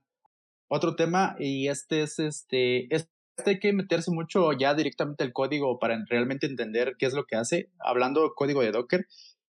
Otro 0.68 0.96
tema, 0.96 1.34
y 1.38 1.68
este 1.68 2.02
es 2.02 2.18
este, 2.18 2.94
este 2.94 3.10
hay 3.46 3.58
que 3.58 3.72
meterse 3.72 4.10
mucho 4.10 4.52
ya 4.52 4.74
directamente 4.74 5.24
al 5.24 5.32
código 5.32 5.78
para 5.78 5.96
realmente 6.08 6.46
entender 6.46 6.96
qué 6.98 7.06
es 7.06 7.14
lo 7.14 7.24
que 7.24 7.36
hace. 7.36 7.70
Hablando 7.78 8.34
código 8.34 8.62
de 8.62 8.72
Docker, 8.72 9.06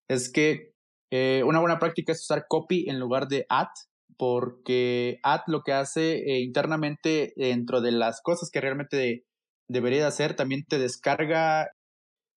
es 0.08 0.32
que 0.32 0.72
eh, 1.10 1.42
una 1.44 1.60
buena 1.60 1.78
práctica 1.78 2.12
es 2.12 2.22
usar 2.22 2.46
copy 2.48 2.88
en 2.88 3.00
lugar 3.00 3.28
de 3.28 3.46
add, 3.48 3.68
porque 4.16 5.18
add 5.22 5.40
lo 5.46 5.62
que 5.62 5.72
hace 5.72 6.18
eh, 6.18 6.40
internamente 6.40 7.32
dentro 7.36 7.80
de 7.80 7.92
las 7.92 8.20
cosas 8.22 8.50
que 8.50 8.60
realmente 8.60 9.24
debería 9.68 10.06
hacer, 10.06 10.34
también 10.36 10.64
te 10.66 10.78
descarga 10.78 11.70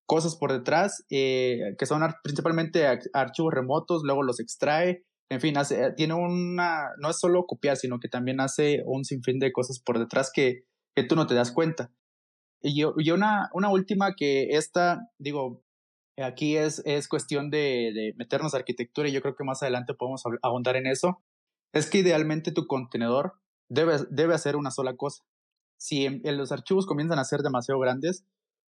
cosas 0.05 0.35
por 0.35 0.51
detrás, 0.51 1.05
eh, 1.09 1.75
que 1.77 1.85
son 1.85 2.01
principalmente 2.23 2.85
archivos 3.13 3.53
remotos, 3.53 4.01
luego 4.03 4.23
los 4.23 4.39
extrae, 4.39 5.03
en 5.29 5.41
fin, 5.41 5.57
hace, 5.57 5.91
tiene 5.93 6.13
una, 6.13 6.91
no 6.99 7.09
es 7.09 7.19
solo 7.19 7.45
copiar, 7.45 7.77
sino 7.77 7.99
que 7.99 8.09
también 8.09 8.39
hace 8.39 8.83
un 8.85 9.03
sinfín 9.03 9.39
de 9.39 9.51
cosas 9.51 9.79
por 9.79 9.99
detrás 9.99 10.31
que, 10.33 10.65
que 10.95 11.03
tú 11.03 11.15
no 11.15 11.27
te 11.27 11.35
das 11.35 11.51
cuenta. 11.51 11.91
Y, 12.61 12.83
y 12.83 13.11
una, 13.11 13.49
una 13.53 13.69
última 13.69 14.15
que 14.15 14.49
esta, 14.51 15.09
digo, 15.17 15.63
aquí 16.17 16.55
es, 16.55 16.81
es 16.85 17.07
cuestión 17.07 17.49
de, 17.49 17.91
de 17.93 18.13
meternos 18.15 18.53
arquitectura 18.53 19.09
y 19.09 19.11
yo 19.11 19.21
creo 19.21 19.35
que 19.35 19.43
más 19.43 19.61
adelante 19.63 19.93
podemos 19.93 20.23
abundar 20.41 20.75
en 20.75 20.87
eso, 20.87 21.23
es 21.73 21.89
que 21.89 21.99
idealmente 21.99 22.51
tu 22.51 22.67
contenedor 22.67 23.33
debe, 23.69 23.97
debe 24.09 24.35
hacer 24.35 24.55
una 24.55 24.71
sola 24.71 24.95
cosa. 24.95 25.23
Si 25.77 26.07
los 26.23 26.51
archivos 26.51 26.85
comienzan 26.85 27.19
a 27.19 27.25
ser 27.25 27.41
demasiado 27.41 27.79
grandes, 27.79 28.25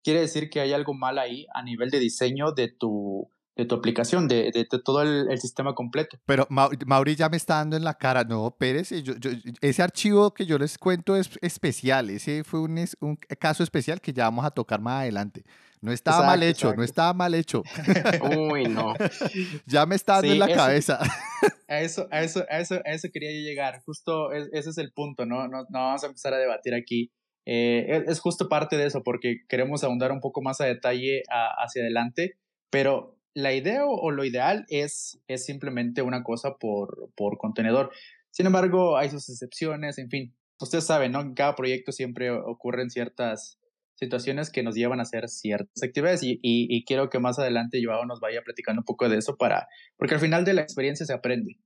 quiere 0.03 0.21
decir 0.21 0.49
que 0.49 0.59
hay 0.61 0.73
algo 0.73 0.93
mal 0.93 1.17
ahí 1.17 1.47
a 1.53 1.63
nivel 1.63 1.89
de 1.89 1.99
diseño 1.99 2.51
de 2.53 2.69
tu, 2.69 3.29
de 3.55 3.65
tu 3.65 3.75
aplicación, 3.75 4.27
de, 4.27 4.51
de, 4.51 4.65
todo 4.65 5.01
el, 5.01 5.39
sistema 5.39 5.75
completo. 5.75 6.17
Pero 6.25 6.47
Mauri 6.49 7.15
ya 7.15 7.29
me 7.29 7.37
está 7.37 7.55
dando 7.55 7.77
en 7.77 7.83
la 7.83 7.93
cara, 7.93 8.23
no, 8.23 8.55
Pérez, 8.57 8.89
yo, 9.03 9.13
ese 9.61 9.81
archivo 9.81 10.33
que 10.33 10.45
yo 10.45 10.57
les 10.57 10.77
cuento 10.77 11.15
es 11.15 11.29
especial, 11.41 12.09
ese 12.09 12.43
fue 12.43 12.61
un, 12.61 12.83
un 13.01 13.15
caso 13.39 13.63
especial 13.63 14.01
que 14.01 14.13
ya 14.13 14.25
vamos 14.25 14.45
a 14.45 14.51
tocar 14.51 14.81
más 14.81 15.01
adelante. 15.01 15.43
No 15.81 15.91
estaba 15.91 16.25
mal 16.25 16.41
hecho, 16.43 16.73
no 16.73 16.83
estaba 16.83 17.13
mal 17.13 17.33
hecho. 17.33 17.61
Uy, 18.37 18.65
no. 18.69 18.93
ya 19.65 19.85
me 19.85 19.95
está 19.95 20.13
dando 20.13 20.31
en 20.31 20.39
la 20.39 20.53
cabeza. 20.53 20.99
A 21.67 21.81
eso, 21.81 22.07
a 22.11 22.21
eso, 22.21 22.45
a 22.49 22.59
eso, 22.59 22.75
a 22.75 22.91
eso 22.91 23.07
quería 23.11 23.31
yo 23.31 23.39
llegar. 23.39 23.81
Justo 23.83 24.31
ese 24.31 24.69
es 24.69 24.77
el 24.77 24.93
punto, 24.93 25.25
¿no? 25.25 25.47
No, 25.47 25.63
no 25.69 25.79
vamos 25.79 26.03
a 26.03 26.07
empezar 26.07 26.33
a 26.33 26.37
debatir 26.37 26.75
aquí 26.75 27.11
eh, 27.45 28.03
es, 28.07 28.19
justo 28.19 28.47
parte 28.47 28.77
de 28.77 28.85
eso, 28.85 29.03
porque 29.03 29.41
queremos 29.49 29.83
ahondar 29.83 30.11
un 30.11 30.21
poco 30.21 30.41
más 30.41 30.61
a 30.61 30.65
detalle 30.65 31.23
hacia 31.29 31.81
adelante, 31.81 32.37
pero 32.69 33.12
la 33.33 33.53
idea 33.53 33.85
o, 33.85 34.11
lo 34.11 34.25
ideal 34.25 34.65
es, 34.69 35.19
es 35.27 35.45
simplemente 35.45 36.01
una 36.01 36.23
cosa 36.23 36.55
por, 36.57 37.09
por 37.15 37.37
contenedor. 37.37 37.91
Sin 38.31 38.45
embargo, 38.45 38.97
hay 38.97 39.09
sus 39.09 39.29
excepciones, 39.29 39.97
en 39.97 40.09
fin. 40.09 40.35
Ustedes 40.59 40.85
saben, 40.85 41.11
¿no? 41.11 41.21
En 41.21 41.33
cada 41.33 41.55
proyecto 41.55 41.91
siempre 41.91 42.31
ocurren 42.31 42.89
ciertas 42.89 43.57
situaciones 43.95 44.51
que 44.51 44.63
nos 44.63 44.75
llevan 44.75 44.99
a 44.99 45.03
hacer 45.03 45.29
ciertas 45.29 45.83
actividades 45.83 46.23
y, 46.23 46.39
y, 46.41 46.83
quiero 46.85 47.09
que 47.09 47.19
más 47.19 47.39
adelante 47.39 47.81
Joao 47.83 48.05
nos 48.05 48.19
vaya 48.19 48.41
platicando 48.41 48.81
un 48.81 48.85
poco 48.85 49.07
de 49.07 49.17
eso 49.17 49.37
para, 49.37 49.67
porque 49.97 50.15
al 50.15 50.19
final 50.19 50.45
de 50.45 50.53
la 50.53 50.61
experiencia 50.61 51.05
se 51.05 51.13
aprende. 51.13 51.57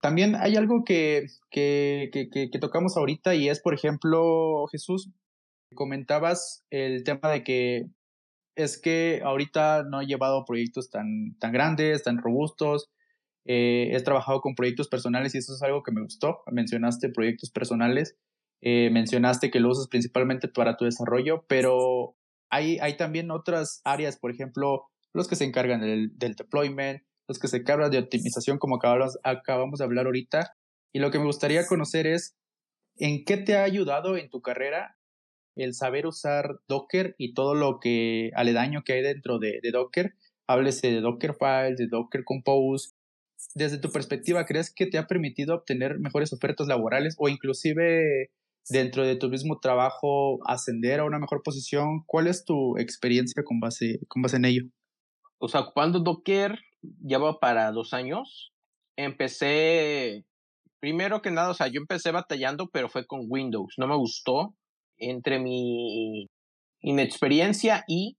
También 0.00 0.36
hay 0.36 0.56
algo 0.56 0.84
que, 0.84 1.26
que, 1.50 2.10
que, 2.12 2.50
que, 2.50 2.58
tocamos 2.58 2.96
ahorita 2.96 3.34
y 3.34 3.48
es, 3.48 3.60
por 3.60 3.74
ejemplo, 3.74 4.66
Jesús, 4.70 5.10
comentabas 5.74 6.64
el 6.70 7.04
tema 7.04 7.30
de 7.30 7.42
que 7.42 7.86
es 8.58 8.80
que 8.80 9.20
ahorita 9.24 9.84
no 9.84 10.00
he 10.00 10.06
llevado 10.06 10.44
proyectos 10.44 10.90
tan, 10.90 11.36
tan 11.38 11.52
grandes, 11.52 12.02
tan 12.02 12.18
robustos. 12.18 12.90
Eh, 13.46 13.90
he 13.92 14.02
trabajado 14.02 14.40
con 14.40 14.56
proyectos 14.56 14.88
personales 14.88 15.34
y 15.34 15.38
eso 15.38 15.54
es 15.54 15.62
algo 15.62 15.84
que 15.84 15.92
me 15.92 16.02
gustó. 16.02 16.40
Mencionaste 16.50 17.08
proyectos 17.08 17.50
personales, 17.50 18.16
eh, 18.60 18.90
mencionaste 18.90 19.50
que 19.52 19.60
lo 19.60 19.70
usas 19.70 19.86
principalmente 19.86 20.48
para 20.48 20.76
tu 20.76 20.84
desarrollo, 20.84 21.44
pero 21.48 22.16
hay, 22.50 22.78
hay 22.80 22.96
también 22.96 23.30
otras 23.30 23.80
áreas, 23.84 24.18
por 24.18 24.32
ejemplo, 24.32 24.88
los 25.14 25.28
que 25.28 25.36
se 25.36 25.44
encargan 25.44 25.80
del, 25.80 26.10
del 26.18 26.34
deployment, 26.34 27.02
los 27.28 27.38
que 27.38 27.46
se 27.46 27.58
encargan 27.58 27.92
de 27.92 27.98
optimización, 27.98 28.58
como 28.58 28.76
acabamos, 28.76 29.18
acabamos 29.22 29.78
de 29.78 29.84
hablar 29.84 30.06
ahorita. 30.06 30.52
Y 30.92 30.98
lo 30.98 31.12
que 31.12 31.20
me 31.20 31.26
gustaría 31.26 31.64
conocer 31.66 32.08
es, 32.08 32.36
¿en 32.96 33.24
qué 33.24 33.36
te 33.36 33.56
ha 33.56 33.62
ayudado 33.62 34.16
en 34.16 34.30
tu 34.30 34.42
carrera 34.42 34.97
el 35.58 35.74
saber 35.74 36.06
usar 36.06 36.60
Docker 36.68 37.14
y 37.18 37.34
todo 37.34 37.54
lo 37.54 37.80
que 37.80 38.30
aledaño 38.34 38.82
que 38.84 38.94
hay 38.94 39.02
dentro 39.02 39.38
de, 39.38 39.60
Docker? 39.72 40.14
Háblese 40.46 40.90
de 40.90 41.00
Docker 41.00 41.34
Files, 41.34 41.76
de 41.76 41.88
Docker 41.88 42.24
Compose. 42.24 42.92
Desde 43.54 43.78
tu 43.78 43.90
perspectiva, 43.90 44.46
¿crees 44.46 44.72
que 44.72 44.86
te 44.86 44.98
ha 44.98 45.06
permitido 45.06 45.54
obtener 45.54 45.98
mejores 45.98 46.32
ofertas 46.32 46.66
laborales 46.66 47.14
o 47.18 47.28
inclusive 47.28 48.30
dentro 48.68 49.04
de 49.04 49.16
tu 49.16 49.28
mismo 49.28 49.58
trabajo 49.60 50.38
ascender 50.46 51.00
a 51.00 51.04
una 51.04 51.18
mejor 51.18 51.42
posición? 51.42 52.02
¿Cuál 52.06 52.28
es 52.28 52.44
tu 52.44 52.78
experiencia 52.78 53.42
con 53.44 53.60
base, 53.60 54.00
con 54.08 54.22
base 54.22 54.36
en 54.36 54.44
ello? 54.44 54.62
O 55.38 55.48
sea, 55.48 55.60
ocupando 55.60 56.00
Docker 56.00 56.58
llevo 57.04 57.38
para 57.38 57.70
dos 57.72 57.92
años. 57.92 58.52
Empecé, 58.96 60.24
primero 60.80 61.22
que 61.22 61.30
nada, 61.30 61.50
o 61.50 61.54
sea, 61.54 61.68
yo 61.68 61.80
empecé 61.80 62.10
batallando, 62.10 62.68
pero 62.68 62.88
fue 62.88 63.06
con 63.06 63.26
Windows. 63.28 63.74
No 63.76 63.86
me 63.86 63.96
gustó 63.96 64.56
entre 64.98 65.38
mi 65.38 66.28
inexperiencia 66.80 67.84
y 67.86 68.16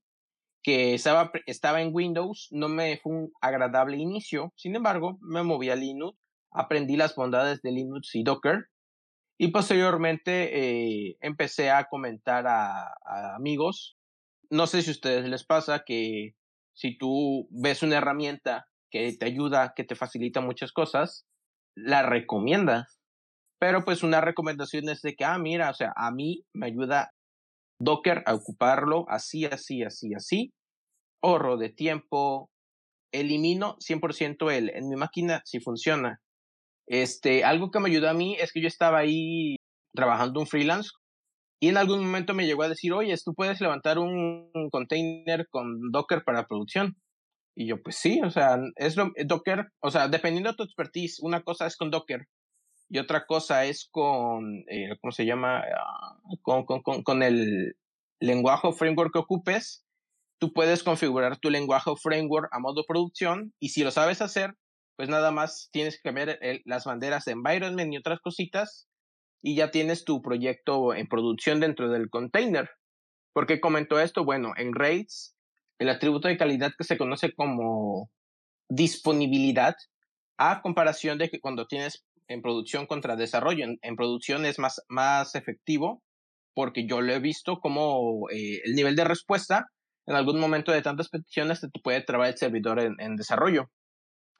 que 0.62 0.94
estaba, 0.94 1.32
estaba 1.46 1.80
en 1.80 1.90
Windows, 1.92 2.48
no 2.50 2.68
me 2.68 2.98
fue 2.98 3.12
un 3.12 3.32
agradable 3.40 3.96
inicio. 3.96 4.52
Sin 4.56 4.76
embargo, 4.76 5.18
me 5.20 5.42
moví 5.42 5.70
a 5.70 5.76
Linux, 5.76 6.18
aprendí 6.50 6.96
las 6.96 7.14
bondades 7.14 7.62
de 7.62 7.72
Linux 7.72 8.14
y 8.14 8.22
Docker 8.22 8.66
y 9.38 9.48
posteriormente 9.48 11.08
eh, 11.08 11.16
empecé 11.20 11.70
a 11.70 11.84
comentar 11.84 12.46
a, 12.46 12.88
a, 13.04 13.34
amigos. 13.36 13.96
No 14.50 14.66
sé 14.66 14.82
si 14.82 14.90
a 14.90 14.92
ustedes 14.92 15.28
les 15.28 15.44
pasa 15.44 15.82
que 15.86 16.34
si 16.74 16.98
tú 16.98 17.48
ves 17.50 17.82
una 17.82 17.96
herramienta 17.96 18.66
que 18.90 19.12
te 19.14 19.24
ayuda, 19.24 19.72
que 19.74 19.84
te 19.84 19.94
facilita 19.94 20.42
muchas 20.42 20.72
cosas, 20.72 21.26
la 21.74 22.02
recomiendas. 22.02 22.99
Pero 23.60 23.84
pues 23.84 24.02
una 24.02 24.22
recomendación 24.22 24.88
es 24.88 25.02
de 25.02 25.14
que, 25.14 25.24
ah, 25.24 25.38
mira, 25.38 25.70
o 25.70 25.74
sea, 25.74 25.92
a 25.94 26.10
mí 26.10 26.44
me 26.54 26.66
ayuda 26.66 27.10
Docker 27.78 28.22
a 28.26 28.34
ocuparlo 28.34 29.04
así, 29.08 29.44
así, 29.44 29.82
así, 29.82 30.14
así. 30.14 30.50
Ahorro 31.22 31.58
de 31.58 31.68
tiempo. 31.68 32.50
Elimino 33.12 33.76
100% 33.78 34.52
el, 34.52 34.70
en 34.70 34.88
mi 34.88 34.96
máquina 34.96 35.42
si 35.44 35.60
funciona. 35.60 36.20
Este, 36.88 37.44
algo 37.44 37.70
que 37.70 37.80
me 37.80 37.90
ayudó 37.90 38.08
a 38.08 38.14
mí 38.14 38.36
es 38.38 38.52
que 38.52 38.62
yo 38.62 38.68
estaba 38.68 38.98
ahí 38.98 39.56
trabajando 39.94 40.40
un 40.40 40.46
freelance 40.46 40.90
y 41.60 41.68
en 41.68 41.76
algún 41.76 42.00
momento 42.00 42.34
me 42.34 42.46
llegó 42.46 42.62
a 42.62 42.68
decir, 42.68 42.92
oye, 42.92 43.14
tú 43.22 43.34
puedes 43.34 43.60
levantar 43.60 43.98
un, 43.98 44.50
container 44.70 45.46
con 45.50 45.90
Docker 45.92 46.22
para 46.24 46.46
producción. 46.46 46.96
Y 47.56 47.66
yo, 47.66 47.82
pues 47.82 47.96
sí, 47.96 48.20
o 48.22 48.30
sea, 48.30 48.58
es 48.76 48.96
lo, 48.96 49.12
Docker, 49.26 49.66
o 49.82 49.90
sea, 49.90 50.08
dependiendo 50.08 50.50
de 50.50 50.56
tu 50.56 50.62
expertise, 50.62 51.18
una 51.20 51.42
cosa 51.42 51.66
es 51.66 51.76
con 51.76 51.90
Docker 51.90 52.26
y 52.90 52.98
otra 52.98 53.24
cosa 53.24 53.64
es 53.64 53.88
con, 53.88 54.64
eh, 54.68 54.96
¿cómo 55.00 55.12
se 55.12 55.24
llama? 55.24 55.60
Ah, 55.60 56.18
con, 56.42 56.64
con, 56.66 56.82
con, 56.82 57.04
con, 57.04 57.22
el 57.22 57.76
lenguaje 58.18 58.66
o 58.66 58.72
framework 58.72 59.12
que 59.12 59.20
ocupes. 59.20 59.86
Tú 60.38 60.52
puedes 60.52 60.82
configurar 60.82 61.38
tu 61.38 61.50
lenguaje 61.50 61.88
o 61.88 61.96
framework 61.96 62.48
a 62.52 62.58
modo 62.58 62.84
producción 62.86 63.54
y 63.60 63.68
si 63.68 63.84
lo 63.84 63.92
sabes 63.92 64.20
hacer, 64.20 64.56
pues 64.96 65.08
nada 65.08 65.30
más 65.30 65.68
tienes 65.70 65.96
que 65.96 66.02
cambiar 66.02 66.40
las 66.64 66.84
banderas 66.84 67.24
de 67.26 67.32
environment 67.32 67.92
y 67.92 67.98
otras 67.98 68.18
cositas 68.20 68.88
y 69.40 69.54
ya 69.54 69.70
tienes 69.70 70.04
tu 70.04 70.20
proyecto 70.20 70.92
en 70.92 71.06
producción 71.06 71.60
dentro 71.60 71.90
del 71.90 72.10
container. 72.10 72.70
¿Por 73.32 73.46
qué 73.46 73.60
comento 73.60 74.00
esto? 74.00 74.24
Bueno, 74.24 74.52
en 74.56 74.74
RAIDs, 74.74 75.36
el 75.78 75.90
atributo 75.90 76.26
de 76.26 76.36
calidad 76.36 76.72
que 76.76 76.84
se 76.84 76.98
conoce 76.98 77.32
como 77.34 78.10
disponibilidad, 78.68 79.76
a 80.38 80.60
comparación 80.62 81.18
de 81.18 81.28
que 81.28 81.38
cuando 81.38 81.66
tienes 81.66 82.04
en 82.30 82.42
producción 82.42 82.86
contra 82.86 83.16
desarrollo. 83.16 83.66
En, 83.82 83.96
producción 83.96 84.46
es 84.46 84.58
más, 84.58 84.80
más 84.88 85.34
efectivo 85.34 86.02
porque 86.54 86.86
yo 86.86 87.00
lo 87.00 87.12
he 87.12 87.18
visto 87.18 87.58
como 87.58 88.30
eh, 88.30 88.60
el 88.64 88.74
nivel 88.74 88.96
de 88.96 89.04
respuesta 89.04 89.66
en 90.06 90.14
algún 90.14 90.38
momento 90.40 90.72
de 90.72 90.82
tantas 90.82 91.08
peticiones 91.08 91.60
te 91.60 91.80
puede 91.82 92.02
trabar 92.02 92.28
el 92.28 92.36
servidor 92.36 92.80
en, 92.80 93.16
desarrollo. 93.16 93.70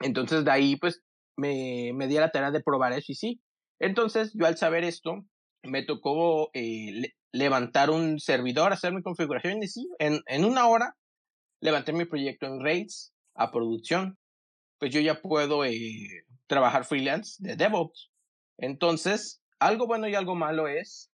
Entonces 0.00 0.44
de 0.44 0.50
ahí 0.50 0.76
pues 0.76 1.03
me, 1.37 1.90
me 1.94 2.07
di 2.07 2.14
la 2.14 2.31
tarea 2.31 2.50
de 2.53 2.62
probar 2.62 2.92
eso 2.92 3.12
y 3.12 3.14
sí. 3.16 3.40
Entonces 3.81 4.33
yo 4.35 4.46
al 4.46 4.57
saber 4.57 4.85
esto 4.85 5.24
me 5.64 5.85
tocó 5.85 6.50
eh, 6.55 7.12
levantar 7.33 7.90
un 7.90 8.20
servidor, 8.20 8.72
hacer 8.72 8.92
mi 8.92 9.03
configuración 9.03 9.62
y 9.62 9.68
sí, 9.68 9.88
en, 9.98 10.20
en 10.26 10.44
una 10.44 10.68
hora 10.68 10.94
levanté 11.61 11.92
mi 11.92 12.05
proyecto 12.05 12.46
en 12.46 12.61
RAIDs 12.61 13.12
a 13.35 13.50
producción. 13.50 14.16
Pues 14.79 14.92
yo 14.92 15.00
ya 15.00 15.20
puedo 15.20 15.64
eh, 15.64 16.24
trabajar 16.51 16.85
freelance 16.85 17.37
de 17.39 17.55
DevOps. 17.55 18.11
Entonces, 18.59 19.41
algo 19.61 19.87
bueno 19.87 20.09
y 20.09 20.17
algo 20.17 20.35
malo 20.35 20.67
es, 20.67 21.09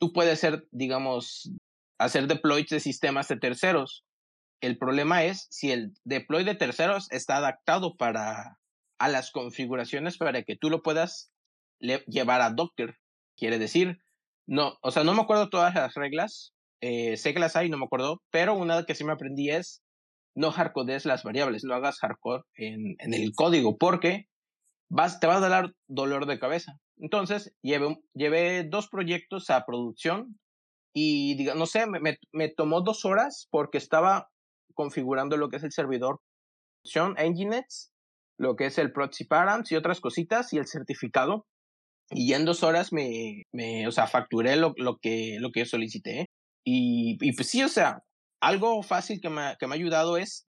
tú 0.00 0.12
puedes 0.12 0.40
ser, 0.40 0.66
digamos, 0.72 1.50
hacer 1.98 2.26
deploys 2.26 2.68
de 2.68 2.80
sistemas 2.80 3.28
de 3.28 3.36
terceros. 3.36 4.04
El 4.60 4.76
problema 4.76 5.24
es 5.24 5.46
si 5.50 5.70
el 5.70 5.92
deploy 6.04 6.42
de 6.44 6.56
terceros 6.56 7.10
está 7.12 7.36
adaptado 7.36 7.96
para 7.96 8.58
a 8.98 9.08
las 9.08 9.30
configuraciones 9.30 10.18
para 10.18 10.42
que 10.42 10.56
tú 10.56 10.68
lo 10.68 10.82
puedas 10.82 11.30
llevar 11.78 12.42
a 12.42 12.50
Docker. 12.50 12.96
Quiere 13.38 13.58
decir, 13.58 14.02
no, 14.46 14.76
o 14.82 14.90
sea, 14.90 15.04
no 15.04 15.14
me 15.14 15.22
acuerdo 15.22 15.48
todas 15.48 15.74
las 15.74 15.94
reglas, 15.94 16.52
eh, 16.82 17.16
sé 17.16 17.32
que 17.32 17.40
las 17.40 17.56
hay, 17.56 17.70
no 17.70 17.78
me 17.78 17.86
acuerdo, 17.86 18.20
pero 18.30 18.54
una 18.54 18.84
que 18.84 18.94
sí 18.94 19.04
me 19.04 19.12
aprendí 19.12 19.50
es 19.50 19.82
no 20.34 20.50
hardcodes 20.50 21.06
las 21.06 21.22
variables, 21.22 21.64
no 21.64 21.74
hagas 21.74 21.98
hardcode 21.98 22.42
en, 22.56 22.96
en 22.98 23.14
el 23.14 23.32
código, 23.34 23.78
porque 23.78 24.26
te 25.20 25.26
va 25.26 25.36
a 25.36 25.48
dar 25.48 25.72
dolor 25.88 26.26
de 26.26 26.38
cabeza. 26.38 26.78
Entonces, 26.98 27.52
llevé, 27.62 27.96
llevé 28.14 28.64
dos 28.64 28.88
proyectos 28.88 29.50
a 29.50 29.64
producción 29.64 30.38
y, 30.94 31.36
diga, 31.36 31.54
no 31.54 31.66
sé, 31.66 31.86
me, 31.86 32.00
me, 32.32 32.48
tomó 32.48 32.82
dos 32.82 33.04
horas 33.04 33.46
porque 33.50 33.78
estaba 33.78 34.28
configurando 34.74 35.36
lo 35.36 35.48
que 35.48 35.56
es 35.56 35.62
el 35.62 35.72
servidor 35.72 36.20
Nginx, 36.84 37.90
lo 38.38 38.56
que 38.56 38.66
es 38.66 38.78
el 38.78 38.92
proxy 38.92 39.24
params 39.24 39.70
y 39.70 39.76
otras 39.76 40.00
cositas 40.00 40.52
y 40.52 40.58
el 40.58 40.66
certificado. 40.66 41.46
Y 42.10 42.32
en 42.32 42.44
dos 42.44 42.64
horas 42.64 42.92
me, 42.92 43.44
me 43.52 43.86
o 43.86 43.92
sea, 43.92 44.08
facturé 44.08 44.56
lo, 44.56 44.74
lo, 44.76 44.98
que, 45.00 45.36
lo 45.38 45.52
que 45.52 45.64
solicité. 45.64 46.26
Y, 46.66 47.18
y 47.20 47.32
pues 47.32 47.48
sí, 47.48 47.62
o 47.62 47.68
sea, 47.68 48.02
algo 48.42 48.82
fácil 48.82 49.20
que 49.20 49.30
me, 49.30 49.56
que 49.60 49.66
me 49.68 49.74
ha 49.74 49.78
ayudado 49.78 50.16
es 50.16 50.46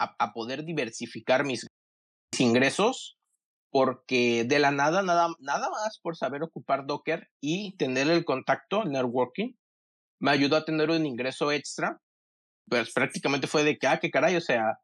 a, 0.00 0.16
a 0.18 0.32
poder 0.32 0.64
diversificar 0.64 1.44
mis 1.44 1.68
ingresos 2.36 3.16
porque 3.74 4.44
de 4.44 4.60
la 4.60 4.70
nada, 4.70 5.02
nada, 5.02 5.30
nada 5.40 5.68
más 5.68 5.98
por 5.98 6.16
saber 6.16 6.44
ocupar 6.44 6.86
Docker 6.86 7.28
y 7.40 7.76
tener 7.76 8.08
el 8.08 8.24
contacto, 8.24 8.84
networking, 8.84 9.54
me 10.20 10.30
ayudó 10.30 10.58
a 10.58 10.64
tener 10.64 10.90
un 10.90 11.04
ingreso 11.04 11.50
extra. 11.50 12.00
Pues 12.68 12.92
prácticamente 12.92 13.48
fue 13.48 13.64
de 13.64 13.76
que, 13.76 13.88
ah, 13.88 13.98
qué 13.98 14.12
caray, 14.12 14.36
o 14.36 14.40
sea, 14.40 14.78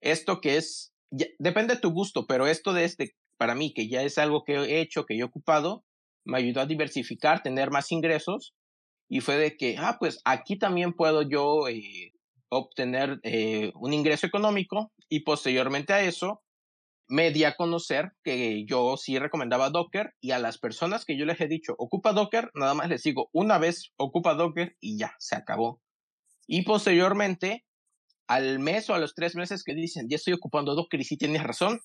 esto 0.00 0.40
que 0.40 0.56
es, 0.56 0.92
depende 1.40 1.74
de 1.74 1.80
tu 1.80 1.90
gusto, 1.90 2.28
pero 2.28 2.46
esto 2.46 2.72
de 2.72 2.84
este, 2.84 3.16
para 3.38 3.56
mí, 3.56 3.74
que 3.74 3.88
ya 3.88 4.02
es 4.02 4.18
algo 4.18 4.44
que 4.44 4.54
he 4.54 4.80
hecho, 4.80 5.04
que 5.04 5.18
yo 5.18 5.24
he 5.24 5.28
ocupado, 5.28 5.84
me 6.24 6.38
ayudó 6.38 6.60
a 6.60 6.66
diversificar, 6.66 7.42
tener 7.42 7.72
más 7.72 7.90
ingresos. 7.90 8.54
Y 9.08 9.18
fue 9.18 9.36
de 9.36 9.56
que, 9.56 9.78
ah, 9.78 9.96
pues 9.98 10.20
aquí 10.24 10.56
también 10.56 10.92
puedo 10.92 11.22
yo 11.22 11.66
eh, 11.66 12.12
obtener 12.50 13.18
eh, 13.24 13.72
un 13.74 13.92
ingreso 13.92 14.28
económico 14.28 14.92
y 15.08 15.24
posteriormente 15.24 15.92
a 15.92 16.02
eso 16.02 16.40
me 17.08 17.30
di 17.30 17.44
a 17.44 17.54
conocer 17.54 18.12
que 18.22 18.64
yo 18.66 18.96
sí 18.96 19.18
recomendaba 19.18 19.70
Docker 19.70 20.12
y 20.20 20.32
a 20.32 20.38
las 20.38 20.58
personas 20.58 21.04
que 21.04 21.18
yo 21.18 21.24
les 21.24 21.40
he 21.40 21.48
dicho, 21.48 21.74
ocupa 21.78 22.12
Docker, 22.12 22.50
nada 22.54 22.74
más 22.74 22.88
les 22.88 23.02
digo 23.02 23.30
una 23.32 23.58
vez, 23.58 23.92
ocupa 23.96 24.34
Docker 24.34 24.76
y 24.80 24.98
ya, 24.98 25.14
se 25.18 25.34
acabó. 25.34 25.80
Y 26.46 26.62
posteriormente, 26.62 27.64
al 28.26 28.58
mes 28.58 28.88
o 28.90 28.94
a 28.94 28.98
los 28.98 29.14
tres 29.14 29.34
meses 29.36 29.64
que 29.64 29.74
dicen, 29.74 30.06
ya 30.08 30.16
estoy 30.16 30.34
ocupando 30.34 30.74
Docker 30.74 31.00
y 31.00 31.04
sí 31.04 31.16
tienes 31.16 31.42
razón 31.42 31.80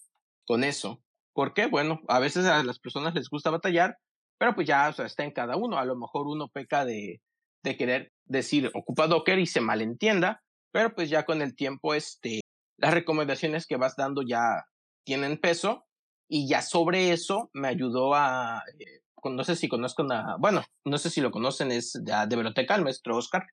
con 0.45 0.63
eso. 0.63 1.01
¿Por 1.33 1.53
qué? 1.53 1.67
Bueno, 1.67 2.01
a 2.07 2.19
veces 2.19 2.45
a 2.45 2.63
las 2.63 2.79
personas 2.79 3.15
les 3.15 3.29
gusta 3.29 3.49
batallar, 3.49 3.97
pero 4.37 4.53
pues 4.55 4.67
ya 4.67 4.89
está 4.89 5.23
en 5.23 5.31
cada 5.31 5.55
uno. 5.55 5.77
A 5.77 5.85
lo 5.85 5.95
mejor 5.95 6.27
uno 6.27 6.49
peca 6.49 6.85
de, 6.85 7.21
de 7.63 7.77
querer 7.77 8.11
decir, 8.25 8.69
ocupa 8.73 9.07
Docker 9.07 9.39
y 9.39 9.45
se 9.45 9.61
malentienda, 9.61 10.41
pero 10.71 10.93
pues 10.93 11.09
ya 11.09 11.23
con 11.23 11.41
el 11.41 11.55
tiempo, 11.55 11.93
este, 11.93 12.41
las 12.77 12.93
recomendaciones 12.93 13.65
que 13.65 13.77
vas 13.77 13.95
dando 13.95 14.21
ya 14.27 14.65
tienen 15.03 15.37
peso 15.37 15.85
y 16.27 16.47
ya 16.47 16.61
sobre 16.61 17.11
eso 17.11 17.49
me 17.53 17.67
ayudó 17.67 18.15
a, 18.15 18.63
eh, 18.79 19.01
no 19.23 19.43
sé 19.43 19.55
si 19.55 19.67
conozco 19.67 20.03
una, 20.03 20.35
bueno, 20.39 20.63
no 20.85 20.97
sé 20.97 21.09
si 21.09 21.21
lo 21.21 21.31
conocen, 21.31 21.71
es 21.71 21.93
de, 21.93 22.13
de 22.27 22.35
biblioteca, 22.35 22.75
el 22.75 22.83
maestro 22.83 23.17
Oscar. 23.17 23.45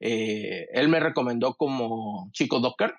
Eh, 0.00 0.66
él 0.72 0.88
me 0.88 1.00
recomendó 1.00 1.54
como 1.54 2.28
chico 2.32 2.60
Docker 2.60 2.94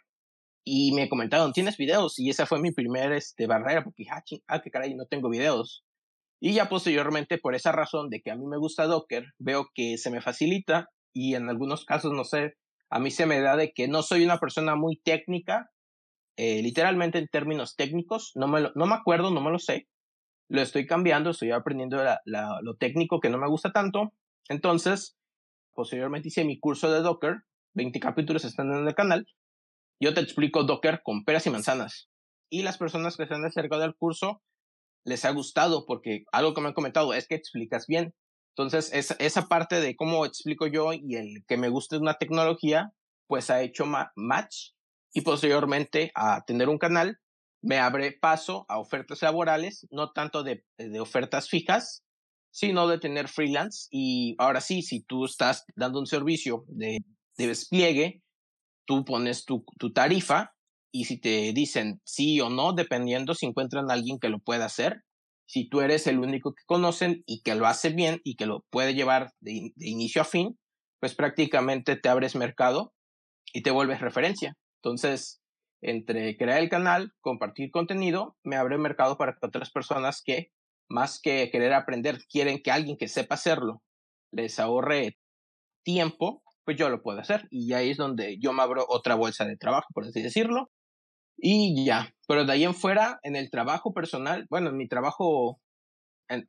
y 0.63 0.93
me 0.93 1.09
comentaron, 1.09 1.53
¿tienes 1.53 1.77
videos? 1.77 2.19
Y 2.19 2.29
esa 2.29 2.45
fue 2.45 2.59
mi 2.59 2.71
primera 2.71 3.15
este, 3.15 3.47
barrera, 3.47 3.83
porque 3.83 4.03
dije, 4.03 4.11
ah, 4.13 4.23
ah, 4.47 4.61
qué 4.61 4.71
caray, 4.71 4.95
no 4.95 5.05
tengo 5.05 5.29
videos. 5.29 5.83
Y 6.39 6.53
ya 6.53 6.69
posteriormente, 6.69 7.37
por 7.37 7.55
esa 7.55 7.71
razón 7.71 8.09
de 8.09 8.21
que 8.21 8.31
a 8.31 8.35
mí 8.35 8.45
me 8.45 8.57
gusta 8.57 8.85
Docker, 8.85 9.25
veo 9.39 9.69
que 9.73 9.97
se 9.97 10.11
me 10.11 10.21
facilita 10.21 10.89
y 11.13 11.35
en 11.35 11.49
algunos 11.49 11.85
casos, 11.85 12.11
no 12.13 12.23
sé, 12.23 12.55
a 12.89 12.99
mí 12.99 13.11
se 13.11 13.25
me 13.25 13.39
da 13.39 13.55
de 13.55 13.71
que 13.71 13.87
no 13.87 14.03
soy 14.03 14.23
una 14.23 14.39
persona 14.39 14.75
muy 14.75 14.97
técnica, 14.97 15.71
eh, 16.37 16.61
literalmente 16.61 17.17
en 17.17 17.27
términos 17.27 17.75
técnicos, 17.75 18.31
no 18.35 18.47
me, 18.47 18.61
no 18.75 18.85
me 18.85 18.93
acuerdo, 18.93 19.31
no 19.31 19.41
me 19.41 19.51
lo 19.51 19.57
sé, 19.59 19.87
lo 20.49 20.61
estoy 20.61 20.85
cambiando, 20.85 21.31
estoy 21.31 21.51
aprendiendo 21.51 22.01
lo 22.61 22.75
técnico 22.75 23.19
que 23.19 23.29
no 23.29 23.37
me 23.37 23.49
gusta 23.49 23.71
tanto. 23.71 24.13
Entonces, 24.47 25.17
posteriormente 25.73 26.29
hice 26.29 26.45
mi 26.45 26.59
curso 26.59 26.91
de 26.91 27.01
Docker, 27.01 27.43
20 27.73 27.99
capítulos 27.99 28.45
están 28.45 28.71
en 28.71 28.87
el 28.87 28.95
canal. 28.95 29.27
Yo 29.99 30.13
te 30.13 30.21
explico 30.21 30.63
Docker 30.63 31.01
con 31.03 31.25
peras 31.25 31.45
y 31.47 31.49
manzanas. 31.49 32.09
Y 32.49 32.63
las 32.63 32.77
personas 32.77 33.17
que 33.17 33.27
se 33.27 33.33
han 33.33 33.43
acercado 33.43 33.83
al 33.83 33.95
curso 33.95 34.41
les 35.03 35.25
ha 35.25 35.31
gustado 35.31 35.85
porque 35.85 36.23
algo 36.31 36.53
que 36.53 36.61
me 36.61 36.67
han 36.67 36.73
comentado 36.73 37.13
es 37.13 37.27
que 37.27 37.35
explicas 37.35 37.87
bien. 37.87 38.13
Entonces, 38.55 38.93
esa, 38.93 39.15
esa 39.19 39.47
parte 39.47 39.81
de 39.81 39.95
cómo 39.95 40.25
explico 40.25 40.67
yo 40.67 40.93
y 40.93 41.15
el 41.15 41.43
que 41.47 41.57
me 41.57 41.69
guste 41.69 41.97
una 41.97 42.13
tecnología, 42.15 42.93
pues 43.27 43.49
ha 43.49 43.61
hecho 43.61 43.85
match 44.15 44.71
y 45.13 45.21
posteriormente 45.21 46.11
a 46.15 46.43
tener 46.45 46.69
un 46.69 46.77
canal 46.77 47.19
me 47.61 47.79
abre 47.79 48.11
paso 48.11 48.65
a 48.69 48.79
ofertas 48.79 49.21
laborales, 49.21 49.87
no 49.91 50.11
tanto 50.11 50.43
de, 50.43 50.63
de 50.77 50.99
ofertas 50.99 51.49
fijas, 51.49 52.03
sino 52.51 52.87
de 52.87 52.99
tener 52.99 53.27
freelance. 53.27 53.87
Y 53.91 54.35
ahora 54.37 54.61
sí, 54.61 54.81
si 54.81 55.01
tú 55.01 55.25
estás 55.25 55.65
dando 55.75 55.99
un 55.99 56.07
servicio 56.07 56.65
de, 56.67 56.99
de 57.37 57.47
despliegue, 57.47 58.21
tú 58.85 59.05
pones 59.05 59.45
tu, 59.45 59.65
tu 59.77 59.91
tarifa 59.91 60.53
y 60.91 61.05
si 61.05 61.19
te 61.19 61.51
dicen 61.53 62.01
sí 62.05 62.39
o 62.39 62.49
no, 62.49 62.73
dependiendo 62.73 63.33
si 63.35 63.45
encuentran 63.45 63.91
alguien 63.91 64.19
que 64.19 64.29
lo 64.29 64.39
pueda 64.39 64.65
hacer, 64.65 65.01
si 65.45 65.69
tú 65.69 65.81
eres 65.81 66.07
el 66.07 66.19
único 66.19 66.53
que 66.53 66.63
conocen 66.65 67.23
y 67.25 67.41
que 67.41 67.55
lo 67.55 67.67
hace 67.67 67.89
bien 67.89 68.21
y 68.23 68.35
que 68.35 68.45
lo 68.45 68.65
puede 68.69 68.93
llevar 68.93 69.31
de, 69.39 69.71
de 69.75 69.89
inicio 69.89 70.21
a 70.21 70.25
fin, 70.25 70.57
pues 70.99 71.15
prácticamente 71.15 71.95
te 71.95 72.09
abres 72.09 72.35
mercado 72.35 72.93
y 73.53 73.61
te 73.61 73.71
vuelves 73.71 74.01
referencia. 74.01 74.55
Entonces, 74.81 75.41
entre 75.81 76.37
crear 76.37 76.59
el 76.59 76.69
canal, 76.69 77.13
compartir 77.21 77.71
contenido, 77.71 78.37
me 78.43 78.55
abre 78.55 78.77
mercado 78.77 79.17
para 79.17 79.37
otras 79.41 79.71
personas 79.71 80.21
que, 80.23 80.51
más 80.89 81.19
que 81.21 81.49
querer 81.51 81.73
aprender, 81.73 82.19
quieren 82.29 82.61
que 82.63 82.71
alguien 82.71 82.97
que 82.97 83.07
sepa 83.07 83.35
hacerlo 83.35 83.81
les 84.31 84.59
ahorre 84.59 85.17
tiempo, 85.83 86.43
pues 86.65 86.77
yo 86.77 86.89
lo 86.89 87.01
puedo 87.01 87.19
hacer. 87.19 87.47
Y 87.49 87.73
ahí 87.73 87.91
es 87.91 87.97
donde 87.97 88.37
yo 88.39 88.53
me 88.53 88.61
abro 88.61 88.85
otra 88.89 89.15
bolsa 89.15 89.45
de 89.45 89.57
trabajo, 89.57 89.87
por 89.93 90.05
así 90.05 90.21
decirlo. 90.21 90.69
Y 91.37 91.85
ya, 91.85 92.13
pero 92.27 92.45
de 92.45 92.53
ahí 92.53 92.63
en 92.63 92.73
fuera, 92.73 93.19
en 93.23 93.35
el 93.35 93.49
trabajo 93.51 93.93
personal, 93.93 94.47
bueno, 94.49 94.69
en 94.69 94.77
mi 94.77 94.87
trabajo, 94.87 95.61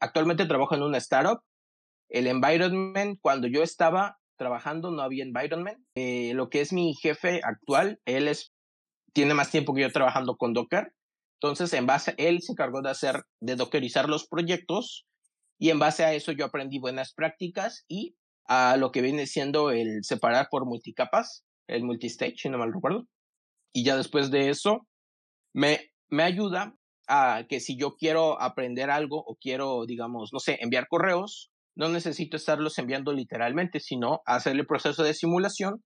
actualmente 0.01 0.47
trabajo 0.47 0.75
en 0.75 0.83
una 0.83 0.99
startup, 0.99 1.43
el 2.09 2.27
environment, 2.27 3.19
cuando 3.21 3.49
yo 3.49 3.63
estaba 3.63 4.19
trabajando 4.39 4.91
no 4.91 5.03
había 5.03 5.25
environment. 5.25 5.79
Eh, 5.95 6.33
lo 6.35 6.49
que 6.49 6.63
es 6.63 6.73
mi 6.73 6.95
jefe 6.95 7.41
actual, 7.45 8.01
él 8.07 8.29
es, 8.29 8.53
tiene 9.13 9.35
más 9.35 9.51
tiempo 9.51 9.75
que 9.75 9.83
yo 9.83 9.93
trabajando 9.93 10.37
con 10.37 10.55
Docker. 10.55 10.95
Entonces, 11.41 11.73
en 11.75 11.87
base, 11.87 12.15
él 12.17 12.41
se 12.41 12.53
encargó 12.53 12.81
de 12.81 12.91
hacer, 12.91 13.23
de 13.41 13.57
dockerizar 13.57 14.09
los 14.09 14.27
proyectos 14.27 15.07
y 15.59 15.71
en 15.71 15.79
base 15.79 16.05
a 16.05 16.15
eso 16.15 16.33
yo 16.33 16.47
aprendí 16.47 16.79
buenas 16.79 17.13
prácticas 17.13 17.85
y 17.89 18.17
a 18.47 18.77
lo 18.77 18.93
que 18.93 19.03
viene 19.03 19.27
siendo 19.27 19.71
el 19.71 20.03
separar 20.03 20.49
por 20.51 20.65
multicapas, 20.65 21.45
el 21.67 21.85
multistage, 21.85 22.37
si 22.37 22.49
no 22.49 22.59
mal 22.59 22.73
recuerdo. 22.73 23.07
Y 23.73 23.85
ya 23.85 23.97
después 23.97 24.31
de 24.31 24.49
eso, 24.49 24.87
me, 25.53 25.91
me 26.09 26.23
ayuda 26.23 26.75
a 27.09 27.45
que 27.49 27.61
si 27.61 27.77
yo 27.77 27.97
quiero 27.97 28.41
aprender 28.41 28.91
algo 28.91 29.23
o 29.27 29.37
quiero, 29.37 29.85
digamos, 29.87 30.31
no 30.33 30.41
sé, 30.41 30.59
enviar 30.61 30.89
correos, 30.89 31.51
no 31.79 31.89
necesito 31.89 32.37
estarlos 32.37 32.77
enviando 32.79 33.13
literalmente, 33.13 33.79
sino 33.79 34.21
hacer 34.27 34.57
el 34.57 34.67
proceso 34.67 35.05
de 35.05 35.15
simulación. 35.15 35.85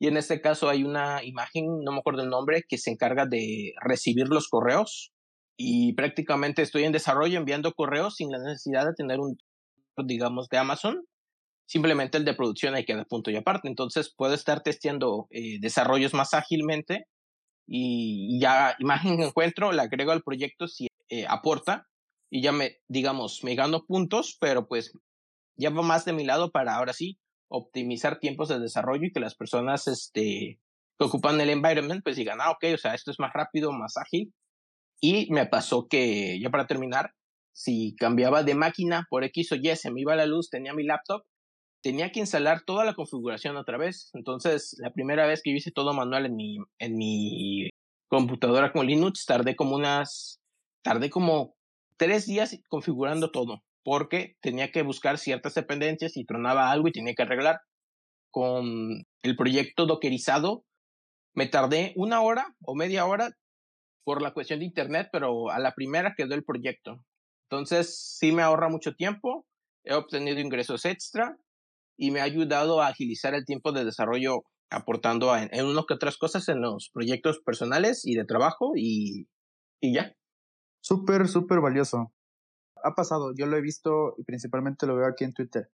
Y 0.00 0.08
en 0.08 0.16
este 0.16 0.40
caso 0.40 0.68
hay 0.68 0.82
una 0.82 1.22
imagen, 1.24 1.64
no 1.84 1.92
me 1.92 1.98
acuerdo 1.98 2.22
el 2.22 2.28
nombre, 2.28 2.64
que 2.68 2.76
se 2.76 2.90
encarga 2.90 3.24
de 3.24 3.72
recibir 3.80 4.28
los 4.28 4.48
correos. 4.48 5.12
Y 5.56 5.92
prácticamente 5.94 6.62
estoy 6.62 6.84
en 6.84 6.92
desarrollo 6.92 7.38
enviando 7.38 7.72
correos 7.72 8.16
sin 8.16 8.32
la 8.32 8.38
necesidad 8.38 8.84
de 8.84 8.94
tener 8.94 9.20
un, 9.20 9.38
digamos, 10.04 10.48
de 10.48 10.58
Amazon. 10.58 11.04
Simplemente 11.66 12.18
el 12.18 12.24
de 12.24 12.34
producción 12.34 12.74
hay 12.74 12.84
que 12.84 12.96
dar 12.96 13.06
punto 13.06 13.30
y 13.30 13.36
aparte. 13.36 13.68
Entonces 13.68 14.12
puedo 14.16 14.34
estar 14.34 14.62
testeando 14.64 15.28
eh, 15.30 15.60
desarrollos 15.60 16.14
más 16.14 16.34
ágilmente 16.34 17.06
y 17.64 18.40
ya 18.40 18.74
imagen 18.80 19.18
que 19.18 19.24
encuentro, 19.26 19.70
la 19.70 19.84
agrego 19.84 20.10
al 20.10 20.22
proyecto 20.22 20.66
si 20.66 20.88
eh, 21.10 21.26
aporta 21.28 21.86
y 22.28 22.42
ya 22.42 22.50
me, 22.50 22.78
digamos, 22.88 23.44
me 23.44 23.54
gano 23.54 23.84
puntos, 23.86 24.36
pero 24.40 24.66
pues 24.66 24.92
ya 25.58 25.70
va 25.70 25.82
más 25.82 26.04
de 26.04 26.12
mi 26.12 26.24
lado 26.24 26.50
para 26.50 26.76
ahora 26.76 26.92
sí 26.92 27.18
optimizar 27.48 28.18
tiempos 28.20 28.48
de 28.48 28.60
desarrollo 28.60 29.06
y 29.06 29.12
que 29.12 29.20
las 29.20 29.34
personas 29.34 29.88
este, 29.88 30.60
que 30.98 31.04
ocupan 31.04 31.40
el 31.40 31.50
environment 31.50 32.02
pues 32.02 32.16
digan, 32.16 32.38
ah, 32.40 32.50
ok, 32.50 32.64
o 32.74 32.78
sea, 32.78 32.94
esto 32.94 33.10
es 33.10 33.18
más 33.18 33.32
rápido, 33.32 33.72
más 33.72 33.96
ágil. 33.96 34.32
Y 35.00 35.30
me 35.32 35.46
pasó 35.46 35.86
que, 35.88 36.38
ya 36.40 36.50
para 36.50 36.66
terminar, 36.66 37.12
si 37.52 37.94
cambiaba 37.96 38.42
de 38.42 38.54
máquina 38.54 39.06
por 39.10 39.24
X 39.24 39.52
o 39.52 39.56
Y, 39.56 39.74
se 39.76 39.90
me 39.90 40.00
iba 40.00 40.16
la 40.16 40.26
luz, 40.26 40.50
tenía 40.50 40.74
mi 40.74 40.84
laptop, 40.84 41.22
tenía 41.82 42.10
que 42.12 42.20
instalar 42.20 42.62
toda 42.64 42.84
la 42.84 42.94
configuración 42.94 43.56
otra 43.56 43.78
vez. 43.78 44.10
Entonces, 44.14 44.76
la 44.78 44.92
primera 44.92 45.26
vez 45.26 45.40
que 45.42 45.50
hice 45.50 45.70
todo 45.70 45.94
manual 45.94 46.26
en 46.26 46.36
mi, 46.36 46.58
en 46.78 46.96
mi 46.96 47.70
computadora 48.08 48.72
con 48.72 48.86
Linux, 48.86 49.24
tardé 49.24 49.54
como 49.56 49.76
unas, 49.76 50.40
tardé 50.82 51.10
como 51.10 51.54
tres 51.96 52.26
días 52.26 52.58
configurando 52.68 53.30
todo 53.30 53.62
porque 53.84 54.36
tenía 54.40 54.70
que 54.70 54.82
buscar 54.82 55.18
ciertas 55.18 55.54
dependencias 55.54 56.16
y 56.16 56.24
tronaba 56.24 56.70
algo 56.70 56.88
y 56.88 56.92
tenía 56.92 57.14
que 57.14 57.22
arreglar. 57.22 57.60
Con 58.30 59.04
el 59.22 59.36
proyecto 59.36 59.86
dockerizado 59.86 60.64
me 61.34 61.46
tardé 61.46 61.92
una 61.96 62.20
hora 62.20 62.54
o 62.62 62.74
media 62.74 63.06
hora 63.06 63.30
por 64.04 64.22
la 64.22 64.32
cuestión 64.32 64.60
de 64.60 64.66
internet, 64.66 65.08
pero 65.12 65.50
a 65.50 65.58
la 65.58 65.72
primera 65.74 66.14
quedó 66.16 66.34
el 66.34 66.44
proyecto. 66.44 67.04
Entonces 67.50 68.16
sí 68.18 68.32
me 68.32 68.42
ahorra 68.42 68.68
mucho 68.68 68.94
tiempo, 68.94 69.46
he 69.84 69.94
obtenido 69.94 70.40
ingresos 70.40 70.84
extra 70.84 71.36
y 71.96 72.10
me 72.10 72.20
ha 72.20 72.24
ayudado 72.24 72.82
a 72.82 72.88
agilizar 72.88 73.34
el 73.34 73.44
tiempo 73.44 73.72
de 73.72 73.84
desarrollo 73.84 74.42
aportando 74.70 75.34
en, 75.34 75.48
en 75.52 75.66
uno 75.66 75.86
que 75.86 75.94
otras 75.94 76.18
cosas 76.18 76.48
en 76.48 76.60
los 76.60 76.90
proyectos 76.92 77.40
personales 77.44 78.02
y 78.04 78.14
de 78.14 78.24
trabajo 78.24 78.72
y, 78.76 79.28
y 79.80 79.94
ya. 79.94 80.12
Súper, 80.80 81.26
súper 81.26 81.60
valioso 81.60 82.12
ha 82.84 82.94
pasado, 82.94 83.32
yo 83.34 83.46
lo 83.46 83.56
he 83.56 83.60
visto 83.60 84.14
y 84.18 84.24
principalmente 84.24 84.86
lo 84.86 84.96
veo 84.96 85.06
aquí 85.06 85.24
en 85.24 85.32
Twitter, 85.32 85.70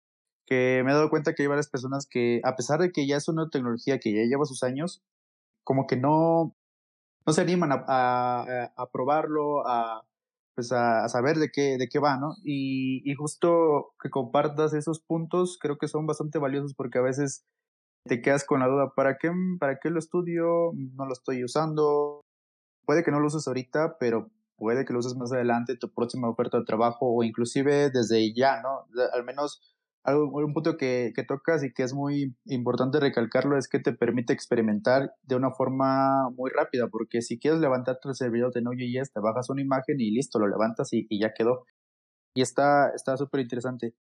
que 0.45 0.81
me 0.83 0.91
he 0.91 0.93
dado 0.93 1.09
cuenta 1.09 1.33
que 1.33 1.43
hay 1.43 1.47
varias 1.47 1.69
personas 1.69 2.07
que, 2.09 2.41
a 2.43 2.55
pesar 2.55 2.79
de 2.79 2.91
que 2.91 3.07
ya 3.07 3.17
es 3.17 3.27
una 3.27 3.49
tecnología 3.49 3.99
que 3.99 4.13
ya 4.13 4.23
lleva 4.23 4.45
sus 4.45 4.63
años, 4.63 5.03
como 5.63 5.87
que 5.87 5.97
no, 5.97 6.55
no 7.25 7.33
se 7.33 7.41
animan 7.41 7.71
a, 7.71 7.85
a, 7.87 8.73
a 8.75 8.89
probarlo, 8.91 9.67
a, 9.67 10.05
pues 10.55 10.71
a, 10.71 11.07
saber 11.09 11.37
de 11.37 11.49
qué, 11.51 11.77
de 11.77 11.87
qué 11.89 11.99
va, 11.99 12.17
¿no? 12.17 12.35
Y, 12.43 13.09
y 13.09 13.15
justo 13.15 13.93
que 14.01 14.09
compartas 14.09 14.73
esos 14.73 14.99
puntos 14.99 15.57
creo 15.59 15.77
que 15.77 15.87
son 15.87 16.05
bastante 16.05 16.39
valiosos 16.39 16.73
porque 16.75 16.99
a 16.99 17.03
veces 17.03 17.45
te 18.05 18.21
quedas 18.21 18.45
con 18.45 18.59
la 18.59 18.67
duda, 18.67 18.93
¿para 18.95 19.17
qué, 19.17 19.31
para 19.59 19.79
qué 19.79 19.89
lo 19.89 19.99
estudio? 19.99 20.71
No 20.73 21.05
lo 21.05 21.13
estoy 21.13 21.43
usando. 21.43 22.21
Puede 22.85 23.03
que 23.03 23.11
no 23.11 23.19
lo 23.19 23.27
uses 23.27 23.47
ahorita, 23.47 23.97
pero 23.97 24.29
puede 24.63 24.85
que 24.85 24.93
lo 24.93 24.99
uses 24.99 25.17
más 25.17 25.33
adelante, 25.33 25.75
tu 25.75 25.91
próxima 25.91 26.29
oferta 26.29 26.57
de 26.57 26.63
trabajo 26.63 27.13
o 27.13 27.21
inclusive 27.21 27.89
desde 27.89 28.33
ya, 28.33 28.61
¿no? 28.61 28.87
Al 29.11 29.25
menos 29.25 29.59
algo, 30.05 30.29
un 30.37 30.53
punto 30.53 30.77
que, 30.77 31.11
que, 31.13 31.25
tocas 31.25 31.65
y 31.65 31.73
que 31.73 31.83
es 31.83 31.93
muy 31.93 32.33
importante 32.45 33.01
recalcarlo 33.01 33.57
es 33.57 33.67
que 33.67 33.79
te 33.79 33.91
permite 33.91 34.31
experimentar 34.31 35.11
de 35.23 35.35
una 35.35 35.51
forma 35.51 36.29
muy 36.29 36.49
rápida, 36.49 36.87
porque 36.87 37.21
si 37.21 37.39
quieres 37.39 37.59
levantar 37.59 37.99
tu 38.01 38.13
servidor 38.13 38.53
de 38.53 38.61
Node.js, 38.61 39.11
te 39.11 39.19
bajas 39.19 39.49
una 39.49 39.61
imagen 39.61 39.99
y 39.99 40.11
listo, 40.11 40.39
lo 40.39 40.47
levantas 40.47 40.93
y, 40.93 41.07
y 41.09 41.19
ya 41.19 41.33
quedó. 41.33 41.65
Y 42.33 42.41
está 42.41 42.93
súper 43.17 43.41
interesante. 43.41 43.95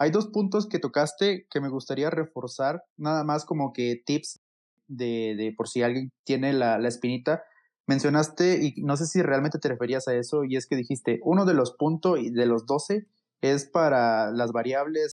Hay 0.00 0.10
dos 0.10 0.26
puntos 0.26 0.68
que 0.68 0.80
tocaste 0.80 1.46
que 1.48 1.60
me 1.60 1.68
gustaría 1.68 2.10
reforzar, 2.10 2.82
nada 2.96 3.22
más 3.22 3.44
como 3.44 3.72
que 3.72 4.02
tips 4.04 4.40
de, 4.88 5.36
de 5.36 5.54
por 5.56 5.68
si 5.68 5.82
alguien 5.82 6.10
tiene 6.24 6.52
la, 6.52 6.78
la 6.78 6.88
espinita 6.88 7.44
mencionaste, 7.88 8.60
y 8.62 8.82
no 8.82 8.96
sé 8.96 9.06
si 9.06 9.22
realmente 9.22 9.58
te 9.58 9.68
referías 9.68 10.06
a 10.08 10.14
eso, 10.14 10.44
y 10.44 10.56
es 10.56 10.66
que 10.66 10.76
dijiste, 10.76 11.20
uno 11.24 11.44
de 11.46 11.54
los 11.54 11.72
puntos 11.72 12.18
de 12.22 12.46
los 12.46 12.66
12 12.66 13.06
es 13.40 13.66
para 13.66 14.30
las 14.30 14.52
variables, 14.52 15.12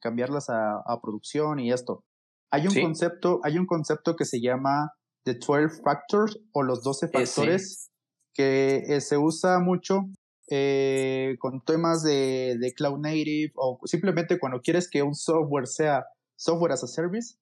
cambiarlas 0.00 0.48
a, 0.48 1.00
producción 1.02 1.58
y 1.58 1.72
esto. 1.72 2.04
Hay 2.50 2.68
un 2.68 2.74
concepto, 2.74 3.40
hay 3.42 3.58
un 3.58 3.66
concepto 3.66 4.14
que 4.16 4.24
se 4.24 4.40
llama 4.40 4.92
The 5.24 5.34
12 5.34 5.82
Factors 5.82 6.38
o 6.52 6.62
los 6.62 6.82
12 6.84 7.08
factores 7.08 7.90
que 8.32 8.84
eh, 8.86 9.00
se 9.00 9.18
usa 9.18 9.58
mucho 9.58 10.04
eh, 10.50 11.36
con 11.40 11.64
temas 11.64 12.02
de, 12.02 12.56
de, 12.60 12.72
cloud 12.74 12.98
native 12.98 13.52
o 13.56 13.80
simplemente 13.86 14.38
cuando 14.38 14.60
quieres 14.60 14.88
que 14.88 15.02
un 15.02 15.14
software 15.14 15.66
sea 15.66 16.04
software 16.36 16.72
as 16.72 16.84
a 16.84 16.86
service, 16.86 17.36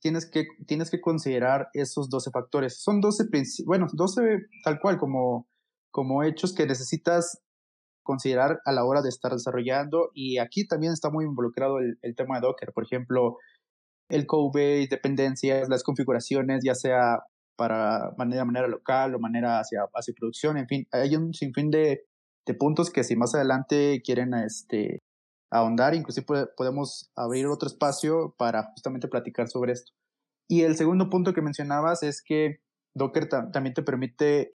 tienes 0.00 0.30
que, 0.30 0.46
tienes 0.66 0.90
que 0.90 1.00
considerar 1.00 1.68
esos 1.72 2.08
12 2.08 2.30
factores. 2.30 2.80
Son 2.80 3.00
12, 3.00 3.24
bueno, 3.66 3.86
12 3.92 4.20
tal 4.64 4.80
cual 4.80 4.98
como, 4.98 5.46
como 5.90 6.22
hechos 6.22 6.54
que 6.54 6.66
necesitas 6.66 7.40
considerar 8.02 8.60
a 8.64 8.72
la 8.72 8.84
hora 8.84 9.02
de 9.02 9.10
estar 9.10 9.32
desarrollando 9.32 10.10
y 10.14 10.38
aquí 10.38 10.66
también 10.66 10.94
está 10.94 11.10
muy 11.10 11.26
involucrado 11.26 11.78
el, 11.78 12.16
tema 12.16 12.36
de 12.36 12.46
Docker, 12.46 12.72
por 12.72 12.84
ejemplo, 12.84 13.36
el 14.08 14.26
code 14.26 14.86
dependencias, 14.88 15.68
las 15.68 15.82
configuraciones, 15.82 16.62
ya 16.64 16.74
sea 16.74 17.18
para 17.54 18.12
manera, 18.16 18.46
manera 18.46 18.66
local 18.66 19.14
o 19.14 19.18
manera 19.18 19.60
hacia, 19.60 19.80
hacia 19.92 20.14
producción, 20.18 20.56
en 20.56 20.66
fin, 20.66 20.86
hay 20.90 21.16
un 21.16 21.34
sinfín 21.34 21.70
de, 21.70 22.06
de 22.46 22.54
puntos 22.54 22.90
que 22.90 23.04
si 23.04 23.14
más 23.14 23.34
adelante 23.34 24.00
quieren 24.02 24.32
este, 24.32 25.00
ahondar, 25.50 25.94
inclusive 25.94 26.26
podemos 26.56 27.10
abrir 27.16 27.46
otro 27.46 27.68
espacio 27.68 28.34
para 28.36 28.64
justamente 28.64 29.08
platicar 29.08 29.48
sobre 29.48 29.72
esto. 29.72 29.92
Y 30.48 30.62
el 30.62 30.76
segundo 30.76 31.10
punto 31.10 31.34
que 31.34 31.42
mencionabas 31.42 32.02
es 32.02 32.22
que 32.22 32.60
Docker 32.94 33.28
también 33.28 33.74
te 33.74 33.82
permite 33.82 34.54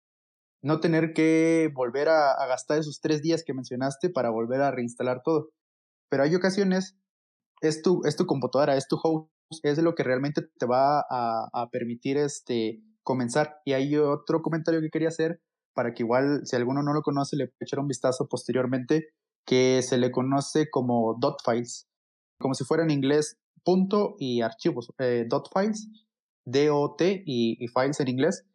no 0.61 0.79
tener 0.79 1.13
que 1.13 1.71
volver 1.73 2.09
a, 2.09 2.35
gastar 2.47 2.79
esos 2.79 3.01
tres 3.01 3.21
días 3.21 3.43
que 3.43 3.53
mencionaste 3.53 4.09
para 4.09 4.29
volver 4.29 4.61
a 4.61 4.71
reinstalar 4.71 5.21
todo. 5.23 5.49
Pero 6.09 6.23
hay 6.23 6.35
ocasiones, 6.35 6.97
es 7.61 7.81
tu, 7.81 8.01
es 8.05 8.15
tu 8.15 8.25
computadora, 8.25 8.75
es 8.75 8.87
tu 8.87 8.97
host, 9.01 9.29
es 9.63 9.77
lo 9.79 9.95
que 9.95 10.03
realmente 10.03 10.41
te 10.57 10.65
va 10.65 10.99
a, 10.99 11.49
a 11.53 11.69
permitir 11.71 12.17
este, 12.17 12.81
comenzar. 13.03 13.59
Y 13.65 13.73
hay 13.73 13.95
otro 13.95 14.41
comentario 14.41 14.81
que 14.81 14.89
quería 14.89 15.09
hacer 15.09 15.41
para 15.73 15.93
que 15.93 16.03
igual, 16.03 16.41
si 16.45 16.55
alguno 16.55 16.83
no 16.83 16.93
lo 16.93 17.01
conoce, 17.01 17.37
le 17.37 17.53
echar 17.59 17.79
un 17.79 17.87
vistazo 17.87 18.27
posteriormente 18.27 19.13
que 19.45 19.81
se 19.81 19.97
le 19.97 20.11
conoce 20.11 20.69
como 20.69 21.15
dot 21.19 21.41
files, 21.43 21.87
como 22.39 22.53
si 22.53 22.63
fuera 22.63 22.83
en 22.83 22.91
inglés 22.91 23.37
punto 23.63 24.15
y 24.19 24.41
archivos, 24.41 24.93
eh, 24.99 25.25
dot 25.27 25.49
files. 25.53 25.87
DOT 26.51 27.01
y, 27.25 27.67
files 27.67 27.99
en 27.99 28.07
inglés. 28.07 28.45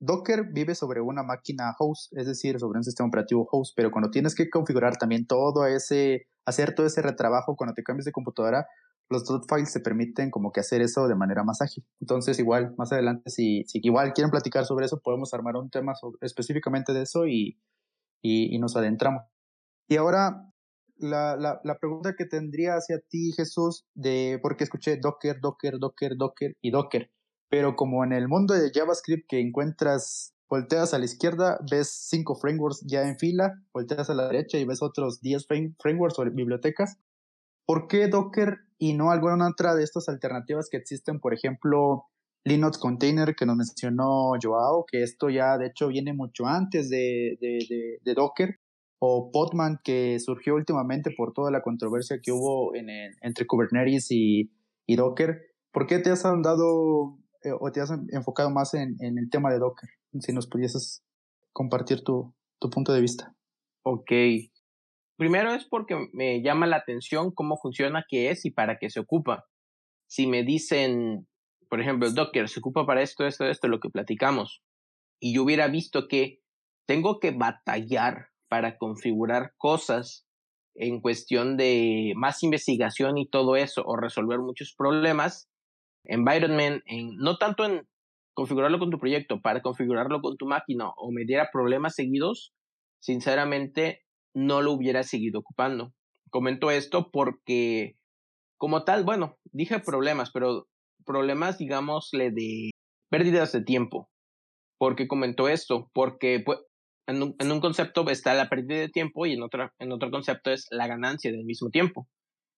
Docker 0.00 0.48
vive 0.52 0.74
sobre 0.74 1.00
una 1.00 1.22
máquina 1.22 1.74
host, 1.78 2.12
es 2.16 2.26
decir, 2.26 2.58
sobre 2.58 2.78
un 2.78 2.84
sistema 2.84 3.08
operativo 3.08 3.46
host, 3.50 3.74
pero 3.76 3.90
cuando 3.90 4.10
tienes 4.10 4.34
que 4.34 4.50
configurar 4.50 4.96
también 4.96 5.26
todo 5.26 5.64
ese, 5.66 6.26
hacer 6.44 6.74
todo 6.74 6.86
ese 6.86 7.02
retrabajo 7.02 7.56
cuando 7.56 7.74
te 7.74 7.84
cambias 7.84 8.04
de 8.04 8.12
computadora, 8.12 8.66
los 9.08 9.24
dot 9.24 9.44
files 9.48 9.72
te 9.72 9.80
permiten 9.80 10.30
como 10.30 10.50
que 10.50 10.60
hacer 10.60 10.82
eso 10.82 11.06
de 11.06 11.14
manera 11.14 11.44
más 11.44 11.60
ágil. 11.60 11.84
Entonces, 12.00 12.38
igual, 12.38 12.74
más 12.76 12.90
adelante, 12.92 13.30
si, 13.30 13.64
si 13.64 13.78
igual 13.82 14.12
quieren 14.12 14.30
platicar 14.30 14.64
sobre 14.64 14.86
eso, 14.86 15.00
podemos 15.00 15.32
armar 15.34 15.54
un 15.56 15.70
tema 15.70 15.92
específicamente 16.20 16.92
de 16.92 17.02
eso 17.02 17.26
y, 17.26 17.60
y, 18.22 18.58
nos 18.58 18.74
adentramos. 18.74 19.22
Y 19.92 19.96
ahora, 19.98 20.50
la, 20.96 21.36
la, 21.36 21.78
pregunta 21.78 22.14
que 22.16 22.24
tendría 22.24 22.76
hacia 22.76 22.98
ti, 23.10 23.30
Jesús, 23.36 23.84
de 23.92 24.38
porque 24.40 24.64
escuché 24.64 24.96
Docker, 24.96 25.38
Docker, 25.38 25.78
Docker, 25.78 26.16
Docker 26.16 26.56
y 26.62 26.70
Docker, 26.70 27.10
pero 27.50 27.76
como 27.76 28.02
en 28.02 28.14
el 28.14 28.26
mundo 28.26 28.54
de 28.54 28.70
JavaScript 28.72 29.26
que 29.28 29.38
encuentras, 29.38 30.32
volteas 30.48 30.94
a 30.94 30.98
la 30.98 31.04
izquierda, 31.04 31.58
ves 31.70 31.90
cinco 32.08 32.36
frameworks 32.36 32.86
ya 32.86 33.02
en 33.02 33.18
fila, 33.18 33.52
volteas 33.74 34.08
a 34.08 34.14
la 34.14 34.28
derecha 34.28 34.56
y 34.56 34.64
ves 34.64 34.80
otros 34.80 35.20
10 35.20 35.46
frameworks 35.78 36.18
o 36.18 36.24
bibliotecas, 36.24 36.96
¿por 37.66 37.86
qué 37.86 38.08
Docker 38.08 38.60
y 38.78 38.94
no 38.94 39.10
alguna 39.10 39.46
otra 39.46 39.74
de 39.74 39.84
estas 39.84 40.08
alternativas 40.08 40.70
que 40.70 40.78
existen? 40.78 41.20
Por 41.20 41.34
ejemplo, 41.34 42.06
Linux 42.44 42.78
Container 42.78 43.34
que 43.34 43.44
nos 43.44 43.56
mencionó 43.56 44.30
Joao, 44.42 44.86
que 44.90 45.02
esto 45.02 45.28
ya 45.28 45.58
de 45.58 45.66
hecho 45.66 45.88
viene 45.88 46.14
mucho 46.14 46.46
antes 46.46 46.88
de, 46.88 47.36
de, 47.42 47.98
de, 48.02 48.14
Docker, 48.14 48.58
o 49.04 49.32
Podman 49.32 49.80
que 49.82 50.20
surgió 50.20 50.54
últimamente 50.54 51.10
por 51.10 51.32
toda 51.32 51.50
la 51.50 51.60
controversia 51.60 52.20
que 52.22 52.30
hubo 52.30 52.72
en 52.76 52.88
entre 53.20 53.48
Kubernetes 53.48 54.12
y, 54.12 54.52
y, 54.86 54.94
Docker. 54.94 55.42
¿Por 55.72 55.88
qué 55.88 55.98
te 55.98 56.10
has 56.10 56.22
dado 56.22 57.18
eh, 57.42 57.50
o 57.58 57.72
te 57.72 57.80
has 57.80 57.90
enfocado 58.12 58.50
más 58.50 58.74
en, 58.74 58.94
en, 59.00 59.18
el 59.18 59.28
tema 59.28 59.50
de 59.50 59.58
Docker? 59.58 59.90
Si 60.20 60.32
nos 60.32 60.46
pudieses 60.46 61.02
compartir 61.52 62.04
tu, 62.04 62.32
tu 62.60 62.70
punto 62.70 62.92
de 62.92 63.00
vista. 63.00 63.34
Ok, 63.82 64.12
Primero 65.16 65.52
es 65.52 65.64
porque 65.64 66.08
me 66.12 66.40
llama 66.40 66.68
la 66.68 66.76
atención 66.76 67.32
cómo 67.32 67.56
funciona, 67.56 68.06
qué 68.08 68.30
es 68.30 68.44
y 68.44 68.50
para 68.50 68.78
qué 68.78 68.88
se 68.88 69.00
ocupa. 69.00 69.46
Si 70.06 70.28
me 70.28 70.44
dicen, 70.44 71.26
por 71.68 71.80
ejemplo, 71.80 72.08
Docker 72.10 72.48
se 72.48 72.60
ocupa 72.60 72.86
para 72.86 73.02
esto, 73.02 73.26
esto, 73.26 73.46
esto, 73.46 73.66
lo 73.66 73.80
que 73.80 73.90
platicamos, 73.90 74.62
y 75.20 75.34
yo 75.34 75.42
hubiera 75.42 75.66
visto 75.66 76.06
que 76.06 76.40
tengo 76.86 77.18
que 77.18 77.32
batallar 77.32 78.31
para 78.52 78.76
configurar 78.76 79.54
cosas 79.56 80.26
en 80.74 81.00
cuestión 81.00 81.56
de 81.56 82.12
más 82.16 82.42
investigación 82.42 83.16
y 83.16 83.26
todo 83.26 83.56
eso, 83.56 83.82
o 83.86 83.96
resolver 83.96 84.40
muchos 84.40 84.74
problemas, 84.76 85.48
environment, 86.04 86.82
en, 86.84 87.16
no 87.16 87.38
tanto 87.38 87.64
en 87.64 87.88
configurarlo 88.34 88.78
con 88.78 88.90
tu 88.90 88.98
proyecto, 88.98 89.40
para 89.40 89.62
configurarlo 89.62 90.20
con 90.20 90.36
tu 90.36 90.44
máquina 90.44 90.90
o 90.98 91.10
me 91.12 91.24
diera 91.24 91.48
problemas 91.50 91.94
seguidos, 91.94 92.52
sinceramente 93.00 94.02
no 94.34 94.60
lo 94.60 94.72
hubiera 94.72 95.02
seguido 95.02 95.40
ocupando. 95.40 95.94
Comento 96.28 96.70
esto 96.70 97.10
porque, 97.10 97.96
como 98.58 98.84
tal, 98.84 99.02
bueno, 99.02 99.38
dije 99.44 99.80
problemas, 99.80 100.30
pero 100.30 100.66
problemas, 101.06 101.56
digámosle, 101.56 102.30
de 102.32 102.68
pérdidas 103.10 103.52
de 103.52 103.64
tiempo. 103.64 104.10
¿Por 104.76 104.94
qué 104.94 105.08
comento 105.08 105.48
esto? 105.48 105.88
Porque 105.94 106.42
pues, 106.44 106.58
en, 107.06 107.22
un, 107.22 107.36
en, 107.38 107.52
un, 107.52 107.60
concepto 107.60 108.08
está 108.08 108.34
la 108.34 108.48
pérdida 108.48 108.80
de 108.80 108.88
tiempo 108.88 109.26
y 109.26 109.32
en, 109.32 109.42
otra, 109.42 109.72
en 109.78 109.92
otro 109.92 110.10
concepto 110.10 110.50
es 110.50 110.66
la 110.70 110.86
ganancia 110.86 111.30
del 111.30 111.44
mismo 111.44 111.70
tiempo. 111.70 112.08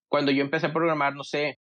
Cuando 0.08 0.30
yo 0.30 0.42
empecé 0.42 0.66
a 0.66 0.72
programar, 0.72 1.14
no 1.14 1.24
sé, 1.24 1.58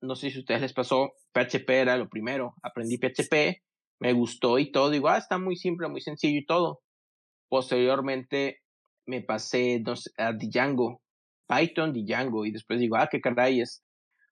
no 0.00 0.16
sé 0.16 0.30
si 0.30 0.38
a 0.38 0.40
ustedes 0.40 0.62
les 0.62 0.72
pasó, 0.72 1.12
PHP 1.32 1.68
era 1.70 1.96
lo 1.96 2.08
primero. 2.08 2.54
Aprendí 2.62 2.98
PHP, 2.98 3.62
me 4.00 4.12
gustó 4.12 4.58
y 4.58 4.72
todo. 4.72 4.90
Digo, 4.90 5.08
ah, 5.08 5.18
está 5.18 5.38
muy 5.38 5.56
simple, 5.56 5.88
muy 5.88 6.00
sencillo 6.00 6.38
y 6.38 6.46
todo. 6.46 6.80
Posteriormente 7.48 8.60
me 9.06 9.22
pasé 9.22 9.82
a 10.16 10.32
Django, 10.32 11.02
Python, 11.46 11.92
Django, 11.92 12.46
y 12.46 12.52
después 12.52 12.80
digo, 12.80 12.96
ah, 12.96 13.08
qué 13.10 13.20
caray, 13.20 13.60
es 13.60 13.84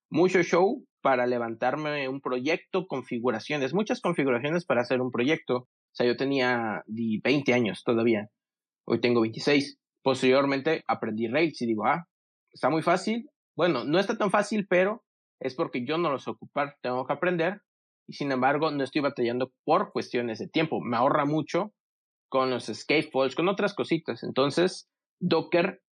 mucho 0.09 0.41
show 0.43 0.85
para 1.01 1.27
levantarme 1.27 2.07
un 2.07 2.21
proyecto, 2.21 2.87
configuraciones, 2.87 3.73
muchas 3.73 4.01
configuraciones 4.01 4.65
para 4.65 4.81
hacer 4.81 5.01
un 5.01 5.11
proyecto. 5.11 5.67
O 5.93 5.95
sea, 5.95 6.07
yo 6.07 6.17
tenía 6.17 6.83
20 6.87 7.53
años 7.53 7.83
todavía, 7.83 8.27
hoy 8.87 8.99
tengo 8.99 9.21
26. 9.21 9.77
Posteriormente 10.01 10.83
aprendí 10.87 11.27
Rails 11.27 11.61
y 11.61 11.67
digo, 11.67 11.85
ah, 11.85 12.07
está 12.51 12.71
muy 12.71 12.81
fácil. 12.81 13.29
Bueno, 13.55 13.83
no 13.85 13.99
está 13.99 14.17
tan 14.17 14.31
fácil, 14.31 14.65
pero 14.67 15.03
es 15.39 15.53
porque 15.53 15.85
yo 15.85 15.99
no 15.99 16.09
lo 16.09 16.17
sé 16.17 16.31
ocupar, 16.31 16.77
tengo 16.81 17.05
que 17.05 17.13
aprender 17.13 17.61
y 18.07 18.13
sin 18.13 18.31
embargo 18.31 18.71
no 18.71 18.83
estoy 18.83 19.01
batallando 19.01 19.51
por 19.65 19.91
cuestiones 19.91 20.39
de 20.39 20.47
tiempo. 20.47 20.81
Me 20.81 20.97
ahorra 20.97 21.25
mucho 21.25 21.73
con 22.27 22.49
los 22.49 22.65
scaffolds, 22.65 23.35
con 23.35 23.47
otras 23.47 23.75
cositas. 23.75 24.23
Entonces, 24.23 24.89
Docker 25.19 25.83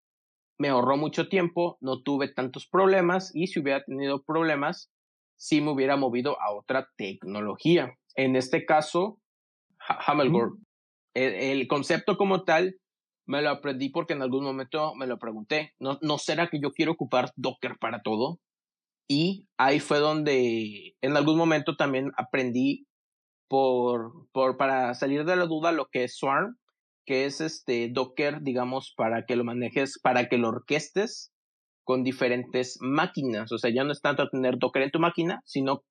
me 0.57 0.69
ahorró 0.69 0.97
mucho 0.97 1.29
tiempo, 1.29 1.77
no 1.79 2.01
tuve 2.01 2.27
tantos 2.27 2.67
problemas 2.67 3.35
y 3.35 3.47
si 3.47 3.59
hubiera 3.59 3.83
tenido 3.83 4.23
problemas, 4.23 4.91
sí 5.37 5.61
me 5.61 5.71
hubiera 5.71 5.95
movido 5.95 6.41
a 6.41 6.51
otra 6.51 6.89
tecnología. 6.97 7.93
En 8.15 8.35
este 8.35 8.65
caso, 8.65 9.20
Hamelgore. 9.87 10.51
El, 11.13 11.67
concepto 11.67 12.17
como 12.17 12.43
tal 12.43 12.77
me 13.27 13.41
lo 13.41 13.49
aprendí 13.49 13.89
porque 13.89 14.13
en 14.13 14.21
algún 14.21 14.43
momento 14.43 14.95
me 14.95 15.07
lo 15.07 15.19
pregunté. 15.19 15.73
¿No, 15.79 15.99
¿No 16.01 16.17
será 16.17 16.47
que 16.47 16.59
yo 16.61 16.71
quiero 16.71 16.93
ocupar 16.93 17.31
Docker 17.35 17.77
para 17.79 18.01
todo? 18.01 18.39
Y 19.07 19.47
ahí 19.57 19.79
fue 19.79 19.99
donde 19.99 20.95
en 21.01 21.17
algún 21.17 21.37
momento 21.37 21.75
también 21.75 22.11
aprendí 22.17 22.85
por, 23.49 24.13
por, 24.31 24.55
para 24.55 24.93
salir 24.93 25.25
de 25.25 25.35
la 25.35 25.45
duda 25.45 25.73
lo 25.73 25.87
que 25.91 26.05
es 26.05 26.15
Swarm, 26.15 26.57
que 27.05 27.25
es 27.25 27.41
este 27.41 27.89
Docker, 27.91 28.41
digamos, 28.41 28.93
para 28.95 29.25
que 29.25 29.35
lo 29.35 29.43
manejes, 29.43 29.99
para 30.01 30.29
que 30.29 30.37
lo 30.37 30.47
orquestes 30.47 31.33
con 31.83 32.03
diferentes 32.03 32.77
máquinas. 32.79 33.51
O 33.51 33.57
sea, 33.57 33.69
ya 33.73 33.83
no 33.83 33.91
es 33.91 34.01
tanto 34.01 34.29
tener 34.29 34.57
Docker 34.57 34.83
en 34.83 34.91
tu 34.91 34.99
máquina, 34.99 35.41
sino 35.43 35.83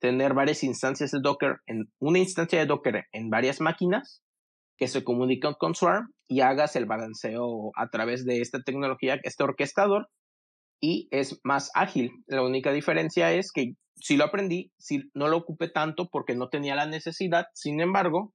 tener 0.00 0.34
varias 0.34 0.62
instancias 0.62 1.10
de 1.10 1.20
Docker, 1.20 1.56
en 1.66 1.90
una 1.98 2.18
instancia 2.18 2.58
de 2.58 2.66
Docker 2.66 3.04
en 3.12 3.30
varias 3.30 3.60
máquinas 3.60 4.22
que 4.78 4.88
se 4.88 5.04
comunican 5.04 5.54
con 5.58 5.74
Swarm 5.74 6.12
y 6.28 6.40
hagas 6.40 6.76
el 6.76 6.86
balanceo 6.86 7.72
a 7.76 7.88
través 7.88 8.24
de 8.24 8.40
esta 8.40 8.60
tecnología, 8.62 9.18
este 9.22 9.44
orquestador, 9.44 10.08
y 10.80 11.08
es 11.10 11.40
más 11.44 11.70
ágil. 11.74 12.10
La 12.26 12.42
única 12.42 12.72
diferencia 12.72 13.32
es 13.32 13.50
que 13.52 13.72
si 13.96 14.16
lo 14.16 14.24
aprendí, 14.24 14.72
si 14.78 15.10
no 15.14 15.28
lo 15.28 15.38
ocupé 15.38 15.68
tanto 15.70 16.08
porque 16.10 16.34
no 16.34 16.48
tenía 16.48 16.74
la 16.74 16.86
necesidad, 16.86 17.46
sin 17.54 17.80
embargo, 17.80 18.34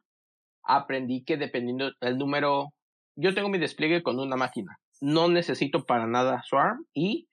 aprendí 0.64 1.24
que 1.24 1.38
dependiendo 1.38 1.92
del 2.02 2.18
número, 2.18 2.70
yo 3.16 3.34
tengo 3.36 3.50
mi 3.50 3.60
despliegue 3.60 4.02
con 4.02 4.20
una 4.20 4.36
máquina, 4.36 4.78
no 5.02 5.28
necesito 5.28 5.86
para 5.86 6.08
nada 6.08 6.42
Swarm 6.44 6.86
y 6.94 7.28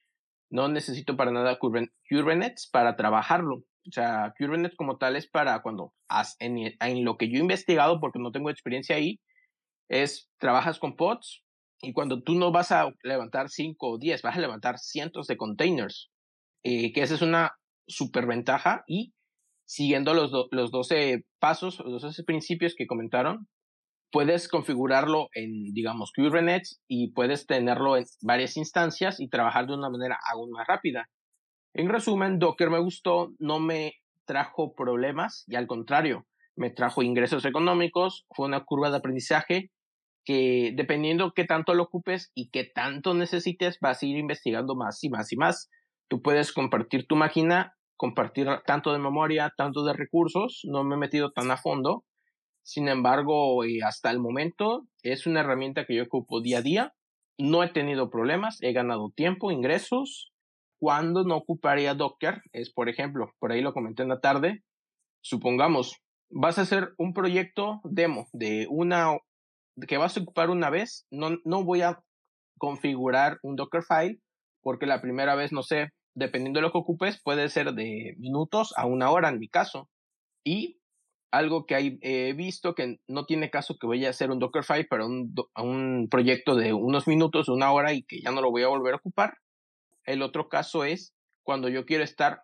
no 0.51 0.69
necesito 0.69 1.17
para 1.17 1.31
nada 1.31 1.59
Kubernetes 1.59 2.69
para 2.71 2.97
trabajarlo. 2.97 3.65
O 3.87 3.91
sea, 3.91 4.35
Kubernetes 4.39 4.77
como 4.77 4.99
tal 4.99 5.17
es 5.17 5.29
para 5.29 5.63
cuando 5.63 5.93
en, 6.41 6.59
en 6.81 7.05
lo 7.05 7.17
que 7.17 7.29
yo 7.29 7.37
he 7.37 7.41
investigado, 7.41 8.01
porque 8.01 8.19
no 8.19 8.33
tengo 8.33 8.51
experiencia 8.51 8.97
ahí, 8.97 9.21
es 9.89 10.31
trabajas 10.39 10.79
con 10.79 10.97
pods, 10.97 11.43
y 11.81 11.93
cuando 11.93 12.23
tú 12.23 12.35
no 12.35 12.51
vas 12.51 12.73
a 12.73 12.91
levantar 13.03 13.49
5 13.49 13.89
o 13.89 13.99
10, 13.99 14.23
vas 14.23 14.37
a 14.37 14.41
levantar 14.41 14.79
cientos 14.79 15.27
de 15.27 15.37
containers, 15.37 16.11
eh, 16.65 16.93
que 16.93 17.03
esa 17.03 17.15
es 17.15 17.23
una 17.23 17.53
super 17.87 18.27
ventaja 18.27 18.83
y 18.87 19.15
siguiendo 19.65 20.15
los, 20.15 20.33
los 20.51 20.71
12 20.71 21.25
pasos, 21.39 21.81
los 21.85 22.03
12 22.03 22.25
principios 22.25 22.75
que 22.77 22.87
comentaron, 22.87 23.49
puedes 24.11 24.49
configurarlo 24.49 25.29
en, 25.35 25.73
digamos, 25.73 26.13
Kubernetes 26.17 26.81
y 26.89 27.13
puedes 27.13 27.47
tenerlo 27.47 27.97
en 27.97 28.05
varias 28.23 28.57
instancias 28.57 29.21
y 29.21 29.29
trabajar 29.29 29.67
de 29.67 29.75
una 29.75 29.91
manera 29.91 30.19
aún 30.33 30.51
más 30.51 30.67
rápida. 30.67 31.09
En 31.75 31.89
resumen, 31.89 32.39
Docker 32.39 32.71
me 32.71 32.81
gustó, 32.81 33.33
no 33.39 33.61
me 33.61 33.95
trajo 34.25 34.75
problemas 34.75 35.45
y 35.47 35.57
al 35.57 35.67
contrario, 35.67 36.27
me 36.57 36.71
trajo 36.71 37.03
ingresos 37.03 37.45
económicos, 37.45 38.27
fue 38.35 38.47
una 38.47 38.65
curva 38.65 38.91
de 38.91 38.97
aprendizaje 38.97 39.71
que 40.25 40.73
dependiendo 40.75 41.33
qué 41.35 41.45
tanto 41.45 41.73
lo 41.73 41.85
ocupes 41.85 42.31
y 42.35 42.51
qué 42.51 42.65
tanto 42.65 43.15
necesites, 43.15 43.79
vas 43.81 44.03
a 44.03 44.07
ir 44.07 44.19
investigando 44.19 44.75
más 44.75 45.03
y 45.03 45.09
más 45.09 45.33
y 45.33 45.37
más. 45.37 45.71
Tú 46.09 46.21
puedes 46.21 46.53
compartir 46.53 47.07
tu 47.07 47.17
máquina, 47.17 47.77
compartir 47.97 48.47
tanto 48.67 48.93
de 48.93 48.99
memoria, 48.99 49.55
tanto 49.57 49.85
de 49.85 49.95
recursos. 49.95 50.61
No 50.65 50.85
me 50.85 50.97
he 50.97 50.99
metido 50.99 51.33
tan 51.33 51.51
a 51.51 51.57
fondo. 51.57 52.05
Sin 52.63 52.89
embargo, 52.89 53.65
eh, 53.65 53.81
hasta 53.83 54.11
el 54.11 54.21
momento 54.21 54.87
es 55.03 55.27
una 55.27 55.41
herramienta 55.41 55.87
que 55.87 55.97
yo 55.97 56.03
ocupo 56.03 56.43
día 56.43 56.59
a 56.59 56.63
día. 56.63 56.95
No 57.39 57.63
he 57.63 57.69
tenido 57.69 58.11
problemas, 58.11 58.59
he 58.61 58.75
ganado 58.75 59.11
tiempo, 59.17 59.51
ingresos. 59.51 60.31
Cuando 60.81 61.25
no 61.25 61.37
ocuparía 61.37 61.95
Docker 61.95 62.43
es, 62.53 62.73
por 62.73 62.89
ejemplo, 62.89 63.33
por 63.39 63.53
ahí 63.53 63.61
lo 63.61 63.73
comenté 63.73 64.03
en 64.03 64.09
la 64.09 64.21
tarde, 64.21 64.63
supongamos, 65.21 65.97
vas 66.31 66.59
a 66.59 66.63
hacer 66.63 66.91
un 66.99 67.13
proyecto 67.13 67.81
demo 67.85 68.27
de 68.33 68.67
una 68.71 69.17
que 69.87 69.97
vas 69.97 70.17
a 70.17 70.21
ocupar 70.21 70.51
una 70.51 70.71
vez, 70.71 71.07
no, 71.11 71.37
no 71.45 71.65
voy 71.65 71.83
a 71.83 72.01
configurar 72.59 73.39
un 73.43 73.57
Dockerfile 73.57 74.19
porque 74.63 74.87
la 74.87 75.01
primera 75.01 75.35
vez, 75.35 75.53
no 75.53 75.63
sé, 75.63 75.91
dependiendo 76.15 76.59
de 76.59 76.63
lo 76.63 76.73
que 76.73 76.79
ocupes, 76.79 77.21
puede 77.23 77.49
ser 77.49 77.73
de 77.75 78.15
minutos 78.19 78.75
a 78.77 78.87
una 78.87 79.11
hora 79.11 79.29
en 79.29 79.39
mi 79.39 79.49
caso. 79.49 79.89
Y 80.45 80.81
algo 81.31 81.67
que 81.67 81.99
he 82.03 82.33
visto 82.33 82.75
que 82.75 82.97
no 83.07 83.25
tiene 83.25 83.51
caso 83.51 83.77
que 83.81 83.87
vaya 83.87 84.09
a 84.09 84.11
hacer 84.11 84.31
un 84.31 84.39
Dockerfile 84.39 84.87
para 84.87 85.07
un, 85.07 85.35
un 85.57 86.09
proyecto 86.11 86.57
de 86.57 86.73
unos 86.73 87.07
minutos, 87.07 87.49
una 87.49 87.73
hora 87.73 87.93
y 87.93 88.03
que 88.03 88.21
ya 88.21 88.31
no 88.31 88.41
lo 88.41 88.51
voy 88.51 88.63
a 88.63 88.69
volver 88.69 88.95
a 88.95 88.99
ocupar. 88.99 89.35
El 90.09 90.23
otro 90.23 90.49
caso 90.49 90.85
es 90.85 91.15
cuando 91.45 91.69
yo 91.69 91.85
quiero 91.85 92.03
estar 92.05 92.43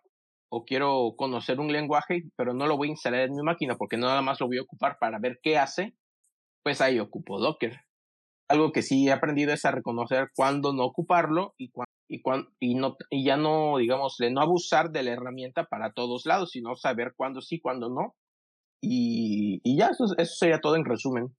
o 0.51 0.65
quiero 0.65 1.15
conocer 1.17 1.59
un 1.59 1.71
lenguaje, 1.71 2.23
pero 2.35 2.53
no 2.53 2.67
lo 2.67 2.77
voy 2.77 2.89
a 2.89 2.91
instalar 2.91 3.21
en 3.21 3.35
mi 3.35 3.41
máquina 3.41 3.75
porque 3.75 3.97
nada 3.97 4.21
más 4.21 4.39
lo 4.39 4.47
voy 4.47 4.59
a 4.59 4.61
ocupar 4.61 4.97
para 4.99 5.19
ver 5.19 5.39
qué 5.41 5.57
hace, 5.57 5.95
pues 6.63 6.81
ahí 6.81 6.99
ocupo 6.99 7.39
Docker. 7.39 7.81
Algo 8.47 8.71
que 8.71 8.83
sí 8.83 9.07
he 9.07 9.11
aprendido 9.11 9.51
es 9.51 9.65
a 9.65 9.71
reconocer 9.71 10.29
cuándo 10.35 10.73
no 10.73 10.85
ocuparlo 10.85 11.55
y, 11.57 11.71
y 12.07 13.25
ya 13.25 13.37
no, 13.37 13.77
digamos, 13.77 14.17
no 14.31 14.41
abusar 14.41 14.91
de 14.91 15.01
la 15.01 15.11
herramienta 15.11 15.65
para 15.65 15.91
todos 15.93 16.27
lados, 16.27 16.51
sino 16.51 16.75
saber 16.75 17.13
cuándo 17.17 17.41
sí, 17.41 17.59
cuándo 17.59 17.89
no 17.89 18.15
y, 18.87 19.77
ya, 19.77 19.87
eso, 19.87 20.05
eso, 20.17 20.35
sería 20.35 20.59
todo 20.59 20.75
en 20.75 20.85
resumen. 20.85 21.35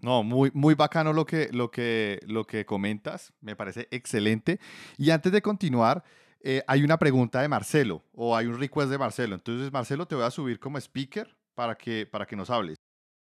No, 0.00 0.22
muy, 0.22 0.50
muy 0.54 0.74
bacano 0.74 1.12
lo 1.12 1.26
que, 1.26 1.48
lo, 1.52 1.70
que, 1.70 2.20
lo 2.26 2.44
que 2.44 2.64
comentas, 2.64 3.32
me 3.40 3.56
parece 3.56 3.88
excelente. 3.90 4.60
Y 4.96 5.10
antes 5.10 5.32
de 5.32 5.42
continuar, 5.42 6.04
eh, 6.40 6.62
hay 6.66 6.84
una 6.84 6.98
pregunta 6.98 7.42
de 7.42 7.48
Marcelo 7.48 8.04
o 8.12 8.36
hay 8.36 8.46
un 8.46 8.58
request 8.58 8.90
de 8.90 8.98
Marcelo. 8.98 9.34
Entonces, 9.34 9.72
Marcelo, 9.72 10.06
te 10.06 10.14
voy 10.14 10.24
a 10.24 10.30
subir 10.30 10.60
como 10.60 10.78
speaker 10.78 11.36
para 11.54 11.74
que, 11.76 12.06
para 12.06 12.26
que 12.26 12.36
nos 12.36 12.50
hables. 12.50 12.76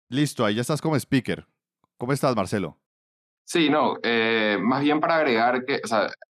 Listo, 0.08 0.44
ahí 0.44 0.56
ya 0.56 0.62
estás 0.62 0.80
como 0.82 0.96
speaker. 0.96 1.46
¿Cómo 1.96 2.12
estás, 2.12 2.34
Marcelo? 2.34 2.78
Sí, 3.44 3.70
no, 3.70 3.96
eh, 4.02 4.58
más 4.60 4.82
bien 4.82 4.98
para 4.98 5.16
agregar 5.16 5.64
que, 5.64 5.80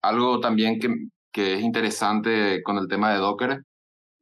algo 0.01 0.41
también 0.41 0.78
que, 0.78 0.89
que 1.30 1.55
es 1.55 1.61
interesante 1.61 2.62
con 2.62 2.78
el 2.78 2.89
tema 2.89 3.12
de 3.12 3.18
Docker 3.18 3.62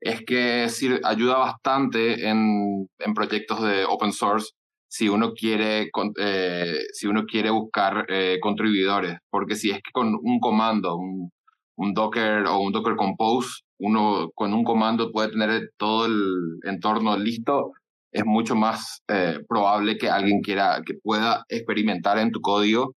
es 0.01 0.25
que 0.25 0.67
ayuda 1.05 1.37
bastante 1.39 2.27
en, 2.27 2.89
en, 2.99 3.15
proyectos 3.15 3.63
de 3.63 3.85
open 3.85 4.13
source 4.13 4.51
si 4.91 5.09
uno 5.09 5.33
quiere, 5.33 5.89
eh, 6.19 6.79
si 6.93 7.07
uno 7.07 7.25
quiere 7.25 7.51
buscar 7.51 8.07
eh, 8.09 8.39
contribuidores, 8.43 9.19
porque 9.31 9.55
si 9.55 9.71
es 9.71 9.77
que 9.77 9.93
con 9.93 10.19
un 10.21 10.41
comando, 10.41 10.97
un, 10.97 11.31
un, 11.77 11.95
Docker 11.95 12.45
o 12.47 12.59
un 12.59 12.73
Docker 12.73 12.97
Compose, 12.97 13.61
uno 13.79 14.31
con 14.35 14.53
un 14.53 14.65
comando 14.65 15.13
puede 15.13 15.31
tener 15.31 15.71
todo 15.77 16.07
el 16.07 16.59
entorno 16.65 17.17
listo, 17.17 17.71
es 18.13 18.25
mucho 18.27 18.57
más 18.57 19.03
eh, 19.07 19.39
probable 19.49 19.97
que 19.97 20.11
alguien 20.11 20.41
quiera, 20.41 20.83
que 20.85 20.95
pueda 20.95 21.45
experimentar 21.49 22.19
en 22.19 22.33
tu 22.33 22.41
código 22.41 22.97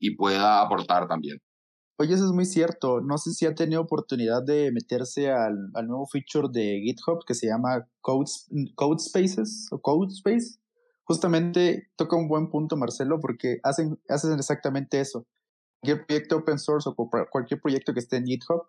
y 0.00 0.16
pueda 0.16 0.62
aportar 0.62 1.06
también. 1.06 1.36
Oye, 1.98 2.14
eso 2.14 2.24
es 2.24 2.32
muy 2.32 2.46
cierto. 2.46 3.02
No 3.02 3.18
sé 3.18 3.32
si 3.32 3.44
ha 3.44 3.54
tenido 3.54 3.82
oportunidad 3.82 4.42
de 4.42 4.72
meterse 4.72 5.30
al, 5.30 5.70
al 5.74 5.86
nuevo 5.86 6.06
feature 6.06 6.48
de 6.50 6.80
GitHub 6.82 7.22
que 7.26 7.34
se 7.34 7.48
llama 7.48 7.86
Code, 8.00 8.30
Code 8.74 8.98
Spaces 9.00 9.68
o 9.70 9.78
Code 9.78 10.14
Space. 10.14 10.63
Justamente 11.04 11.90
toca 11.96 12.16
un 12.16 12.28
buen 12.28 12.50
punto, 12.50 12.76
Marcelo, 12.76 13.20
porque 13.20 13.58
hacen, 13.62 14.00
hacen 14.08 14.32
exactamente 14.34 15.00
eso. 15.00 15.26
Cualquier 15.80 16.06
proyecto 16.06 16.36
open 16.38 16.58
source 16.58 16.88
o 16.88 17.10
cualquier 17.30 17.60
proyecto 17.60 17.92
que 17.92 18.00
esté 18.00 18.16
en 18.16 18.26
GitHub 18.26 18.62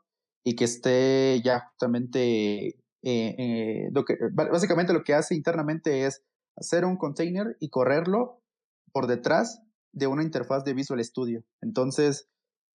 y 0.44 0.56
que 0.56 0.66
esté 0.66 1.42
ya 1.44 1.62
justamente 1.70 2.68
eh, 2.68 3.36
eh, 3.38 3.90
lo 3.92 4.04
que, 4.04 4.18
básicamente 4.32 4.94
lo 4.94 5.04
que 5.04 5.14
hace 5.14 5.36
internamente 5.36 6.06
es 6.06 6.24
hacer 6.58 6.86
un 6.86 6.98
container 6.98 7.56
y 7.60 7.70
correrlo 7.70 8.42
por 8.92 9.08
detrás 9.08 9.62
de 9.94 10.08
una 10.08 10.24
interfaz 10.24 10.64
de 10.64 10.74
Visual 10.74 11.04
Studio. 11.04 11.44
Entonces, 11.62 12.28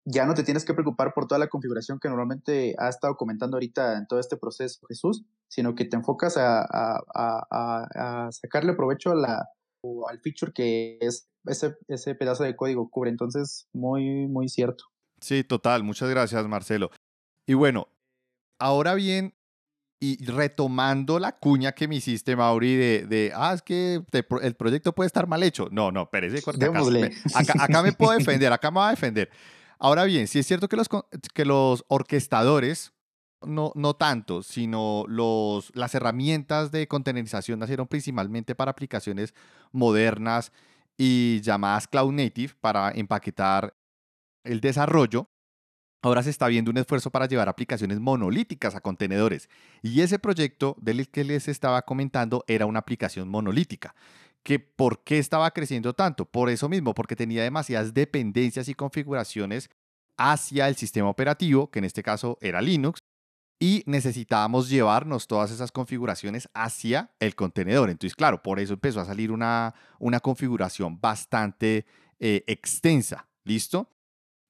ya 0.05 0.25
no 0.25 0.33
te 0.33 0.43
tienes 0.43 0.65
que 0.65 0.73
preocupar 0.73 1.13
por 1.13 1.27
toda 1.27 1.39
la 1.39 1.49
configuración 1.49 1.99
que 1.99 2.09
normalmente 2.09 2.75
ha 2.77 2.89
estado 2.89 3.15
comentando 3.15 3.57
ahorita 3.57 3.97
en 3.97 4.07
todo 4.07 4.19
este 4.19 4.37
proceso 4.37 4.85
Jesús, 4.87 5.25
sino 5.47 5.75
que 5.75 5.85
te 5.85 5.95
enfocas 5.95 6.37
a, 6.37 6.65
a, 6.65 8.29
sacarle 8.31 8.73
provecho 8.73 9.11
a 9.11 9.15
la, 9.15 9.49
al 10.09 10.19
feature 10.21 10.51
que 10.53 10.97
es 11.01 11.29
ese, 11.45 11.75
ese 11.87 12.15
pedazo 12.15 12.43
de 12.43 12.55
código 12.55 12.89
cubre. 12.89 13.09
Entonces, 13.09 13.67
muy, 13.73 14.27
muy 14.27 14.49
cierto. 14.49 14.85
Sí, 15.21 15.43
total. 15.43 15.83
Muchas 15.83 16.09
gracias, 16.09 16.45
Marcelo. 16.47 16.91
Y 17.45 17.53
bueno, 17.53 17.87
ahora 18.59 18.93
bien, 18.93 19.33
y 19.99 20.23
retomando 20.25 21.17
la 21.17 21.31
cuña 21.31 21.71
que 21.71 21.87
me 21.87 21.95
hiciste, 21.95 22.35
Mauri, 22.35 22.75
de, 22.75 23.05
de 23.07 23.31
ah, 23.35 23.53
es 23.53 23.61
que 23.61 24.03
el 24.41 24.55
proyecto 24.55 24.93
puede 24.93 25.07
estar 25.07 25.27
mal 25.27 25.41
hecho. 25.41 25.69
No, 25.71 25.91
no, 25.91 26.09
perece, 26.09 26.37
acá, 26.37 26.77
acá, 27.33 27.63
acá 27.63 27.83
me 27.83 27.93
puedo 27.93 28.11
defender, 28.17 28.53
acá 28.53 28.69
me 28.69 28.79
va 28.79 28.89
a 28.89 28.91
defender. 28.91 29.29
Ahora 29.79 30.05
bien, 30.05 30.27
sí 30.27 30.39
es 30.39 30.47
cierto 30.47 30.67
que 30.67 30.75
los, 30.75 30.87
que 31.33 31.45
los 31.45 31.85
orquestadores, 31.87 32.93
no, 33.41 33.71
no 33.75 33.95
tanto, 33.95 34.43
sino 34.43 35.05
los, 35.07 35.71
las 35.75 35.93
herramientas 35.95 36.71
de 36.71 36.87
containerización 36.87 37.59
nacieron 37.59 37.87
principalmente 37.87 38.55
para 38.55 38.71
aplicaciones 38.71 39.33
modernas 39.71 40.51
y 40.97 41.41
llamadas 41.41 41.87
cloud 41.87 42.11
native 42.11 42.53
para 42.59 42.91
empaquetar 42.91 43.75
el 44.43 44.61
desarrollo. 44.61 45.29
Ahora 46.01 46.23
se 46.23 46.29
está 46.29 46.47
viendo 46.47 46.71
un 46.71 46.77
esfuerzo 46.77 47.11
para 47.11 47.27
llevar 47.27 47.49
aplicaciones 47.49 47.99
monolíticas 47.99 48.75
a 48.75 48.81
contenedores. 48.81 49.49
Y 49.81 50.01
ese 50.01 50.19
proyecto 50.19 50.75
del 50.79 51.09
que 51.09 51.23
les 51.23 51.47
estaba 51.47 51.81
comentando 51.81 52.43
era 52.47 52.65
una 52.65 52.79
aplicación 52.79 53.29
monolítica 53.29 53.95
que 54.43 54.59
por 54.59 55.03
qué 55.03 55.17
estaba 55.17 55.51
creciendo 55.51 55.93
tanto. 55.93 56.25
Por 56.25 56.49
eso 56.49 56.69
mismo, 56.69 56.93
porque 56.93 57.15
tenía 57.15 57.43
demasiadas 57.43 57.93
dependencias 57.93 58.69
y 58.69 58.75
configuraciones 58.75 59.69
hacia 60.17 60.67
el 60.67 60.75
sistema 60.75 61.09
operativo, 61.09 61.69
que 61.69 61.79
en 61.79 61.85
este 61.85 62.03
caso 62.03 62.37
era 62.41 62.61
Linux, 62.61 63.01
y 63.59 63.83
necesitábamos 63.85 64.69
llevarnos 64.69 65.27
todas 65.27 65.51
esas 65.51 65.71
configuraciones 65.71 66.49
hacia 66.53 67.11
el 67.19 67.35
contenedor. 67.35 67.89
Entonces, 67.89 68.15
claro, 68.15 68.41
por 68.43 68.59
eso 68.59 68.73
empezó 68.73 68.99
a 68.99 69.05
salir 69.05 69.31
una, 69.31 69.73
una 69.99 70.19
configuración 70.19 70.99
bastante 70.99 71.85
eh, 72.19 72.43
extensa. 72.47 73.27
¿Listo? 73.43 73.89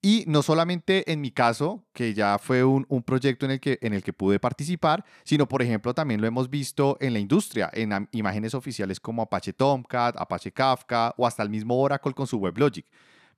Y 0.02 0.24
no 0.28 0.44
solamente 0.44 1.12
en 1.12 1.22
mi 1.22 1.32
caso, 1.32 1.86
que 1.92 2.14
ya 2.14 2.38
fue 2.38 2.64
un, 2.64 2.86
proyecto 3.04 3.46
en 3.46 3.52
el, 3.52 3.60
que, 3.60 3.80
en 3.82 3.94
el 3.94 4.04
que 4.04 4.14
pude 4.14 4.40
participar, 4.40 5.04
sino 5.24 5.48
por 5.48 5.62
ejemplo 5.62 5.94
también 5.94 6.22
lo 6.22 6.28
hemos 6.28 6.50
visto 6.50 6.98
en 7.02 7.14
la 7.14 7.20
industria, 7.20 7.70
en 7.74 8.08
imágenes 8.12 8.54
oficiales 8.54 9.00
como 9.00 9.24
Apache 9.24 9.54
Tomcat, 9.54 10.16
Apache 10.18 10.52
Kafka 10.52 11.14
o 11.18 11.26
hasta 11.26 11.44
el 11.44 11.50
mismo 11.50 11.80
Oracle 11.80 12.14
con 12.14 12.28
su 12.28 12.38
WebLogic. 12.38 12.86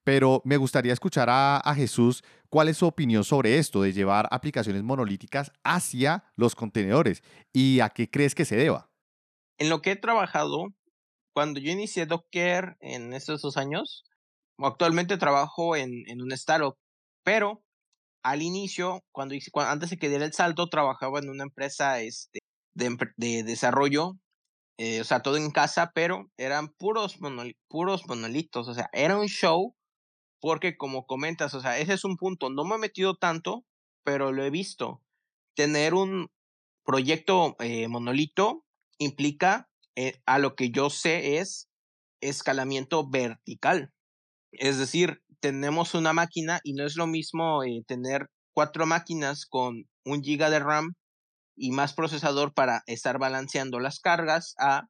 Pero 0.10 0.42
me 0.44 0.58
gustaría 0.58 0.92
escuchar 0.92 1.30
a, 1.30 1.58
a 1.58 1.76
Jesús 1.76 2.24
cuál 2.50 2.68
es 2.68 2.78
su 2.78 2.88
opinión 2.88 3.24
sobre 3.24 3.60
esto, 3.60 3.84
de 3.84 3.94
llevar 3.94 4.28
aplicaciones 4.32 4.82
monolíticas 4.82 5.52
hacia 5.64 6.24
los 6.36 6.56
contenedores 6.56 7.22
y 7.54 7.80
a 7.82 7.90
qué 7.90 8.10
crees 8.10 8.34
que 8.34 8.44
se 8.44 8.56
deba. 8.56 8.90
En 9.60 9.70
lo 9.70 9.84
que 9.84 9.92
he 9.92 9.96
trabajado, 9.96 10.74
cuando 11.32 11.60
yo 11.60 11.72
inicié 11.72 12.08
Docker 12.08 12.76
en 12.80 13.14
estos 13.14 13.44
dos 13.44 13.56
años, 13.56 14.04
actualmente 14.58 15.16
trabajo 15.18 15.76
en, 15.76 15.92
en 16.08 16.24
un 16.24 16.32
startup, 16.32 16.74
pero 17.24 17.62
al 18.24 18.42
inicio, 18.42 19.04
cuando, 19.12 19.36
hice, 19.36 19.52
antes 19.58 19.92
de 19.92 19.98
que 19.98 20.10
diera 20.10 20.26
el 20.26 20.34
salto, 20.34 20.70
trabajaba 20.70 21.20
en 21.20 21.30
una 21.30 21.44
empresa 21.44 22.02
este, 22.02 22.40
de, 22.74 22.98
de 23.16 23.44
desarrollo, 23.44 24.14
eh, 24.80 25.02
o 25.02 25.04
sea, 25.04 25.22
todo 25.22 25.38
en 25.38 25.52
casa, 25.52 25.92
pero 25.94 26.32
eran 26.36 26.70
puros, 26.70 27.20
puros 27.68 28.08
monolitos, 28.08 28.68
o 28.68 28.74
sea, 28.74 28.90
era 28.92 29.16
un 29.16 29.28
show, 29.28 29.76
porque 30.40 30.78
como 30.78 31.06
comentas, 31.06 31.54
o 31.54 31.62
sea, 31.62 31.80
ese 31.80 31.94
es 31.94 32.04
un 32.04 32.18
punto, 32.18 32.50
no 32.50 32.64
me 32.64 32.76
he 32.76 32.80
metido 32.80 33.16
tanto, 33.16 33.66
pero 34.04 34.32
lo 34.32 34.44
he 34.44 34.50
visto. 34.50 35.02
Tener 35.56 35.94
un 35.94 36.32
proyecto 36.86 37.56
eh, 37.60 37.88
monolito 37.88 38.66
implica, 38.98 39.70
eh, 39.96 40.22
a 40.26 40.40
lo 40.40 40.56
que 40.56 40.72
yo 40.72 40.90
sé, 40.90 41.38
es 41.38 41.70
escalamiento 42.22 43.08
vertical. 43.10 43.92
Es 44.52 44.78
decir, 44.78 45.22
tenemos 45.40 45.94
una 45.94 46.14
máquina 46.14 46.60
y 46.64 46.74
no 46.74 46.86
es 46.86 46.96
lo 46.96 47.08
mismo 47.08 47.64
eh, 47.64 47.84
tener 47.88 48.30
cuatro 48.54 48.86
máquinas 48.86 49.46
con 49.46 49.86
un 50.06 50.24
giga 50.24 50.50
de 50.50 50.60
RAM 50.60 50.96
y 51.56 51.72
más 51.72 51.94
procesador 51.94 52.54
para 52.54 52.84
estar 52.88 53.20
balanceando 53.20 53.80
las 53.80 54.00
cargas 54.00 54.56
a 54.58 54.88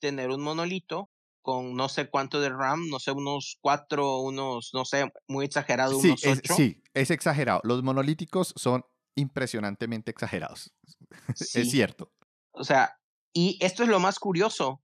tener 0.00 0.30
un 0.30 0.42
monolito 0.42 1.10
con 1.42 1.74
no 1.74 1.88
sé 1.88 2.08
cuánto 2.08 2.40
de 2.40 2.48
RAM, 2.48 2.88
no 2.88 2.98
sé, 2.98 3.10
unos 3.10 3.58
cuatro, 3.60 4.20
unos, 4.20 4.70
no 4.72 4.84
sé, 4.84 5.12
muy 5.28 5.44
exagerado, 5.44 6.00
sí, 6.00 6.08
unos 6.08 6.26
ocho. 6.26 6.54
sí, 6.54 6.82
es 6.94 7.10
exagerado. 7.10 7.60
Los 7.64 7.82
monolíticos 7.82 8.54
son 8.56 8.84
impresionantemente 9.14 10.10
exagerados. 10.10 10.72
es 11.28 11.70
cierto. 11.70 12.12
O 12.52 12.64
sea, 12.64 12.98
y 13.32 13.58
esto 13.60 13.82
es 13.82 13.88
lo 13.88 14.00
más 14.00 14.18
curioso. 14.18 14.82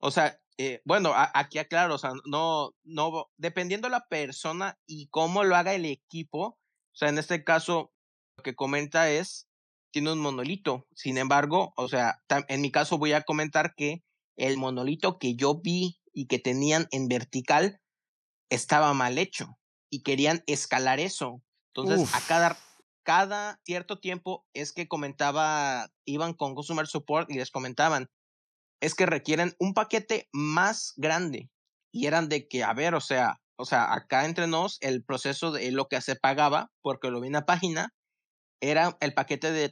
O 0.00 0.10
sea, 0.10 0.40
eh, 0.58 0.82
bueno, 0.84 1.12
aquí 1.14 1.58
aclaro, 1.58 1.94
o 1.94 1.98
sea, 1.98 2.12
no, 2.26 2.74
no, 2.84 3.30
dependiendo 3.36 3.88
la 3.88 4.06
persona 4.08 4.78
y 4.86 5.08
cómo 5.08 5.44
lo 5.44 5.56
haga 5.56 5.74
el 5.74 5.84
equipo, 5.84 6.58
o 6.92 6.94
sea, 6.94 7.08
en 7.08 7.18
este 7.18 7.42
caso, 7.42 7.92
lo 8.36 8.42
que 8.42 8.54
comenta 8.54 9.10
es, 9.10 9.48
tiene 9.92 10.12
un 10.12 10.20
monolito. 10.20 10.86
Sin 10.94 11.18
embargo, 11.18 11.72
o 11.76 11.88
sea, 11.88 12.22
en 12.48 12.60
mi 12.60 12.70
caso 12.70 12.98
voy 12.98 13.12
a 13.12 13.22
comentar 13.22 13.74
que 13.74 14.02
el 14.36 14.56
monolito 14.56 15.18
que 15.18 15.34
yo 15.34 15.60
vi 15.60 16.00
y 16.12 16.26
que 16.26 16.38
tenían 16.38 16.88
en 16.90 17.08
vertical 17.08 17.80
estaba 18.50 18.92
mal 18.94 19.18
hecho 19.18 19.58
y 19.90 20.02
querían 20.02 20.42
escalar 20.46 21.00
eso. 21.00 21.42
Entonces, 21.74 22.14
a 22.14 22.20
cada, 22.26 22.58
cada 23.02 23.60
cierto 23.64 23.98
tiempo 23.98 24.46
es 24.52 24.72
que 24.72 24.88
comentaba, 24.88 25.90
iban 26.04 26.34
con 26.34 26.54
Consumer 26.54 26.86
Support 26.86 27.30
y 27.30 27.34
les 27.34 27.50
comentaban, 27.50 28.10
es 28.80 28.94
que 28.94 29.06
requieren 29.06 29.54
un 29.58 29.74
paquete 29.74 30.28
más 30.32 30.92
grande. 30.96 31.50
Y 31.92 32.06
eran 32.06 32.28
de 32.28 32.48
que, 32.48 32.64
a 32.64 32.72
ver, 32.72 32.94
o 32.94 33.00
sea, 33.00 33.40
o 33.56 33.64
sea, 33.64 33.92
acá 33.92 34.24
entre 34.24 34.46
nos, 34.46 34.78
el 34.80 35.04
proceso 35.04 35.52
de 35.52 35.70
lo 35.70 35.88
que 35.88 36.00
se 36.00 36.16
pagaba, 36.16 36.70
porque 36.82 37.10
lo 37.10 37.20
vi 37.20 37.28
en 37.28 37.34
la 37.34 37.46
página, 37.46 37.94
era 38.60 38.96
el 39.00 39.14
paquete 39.14 39.52
de 39.52 39.68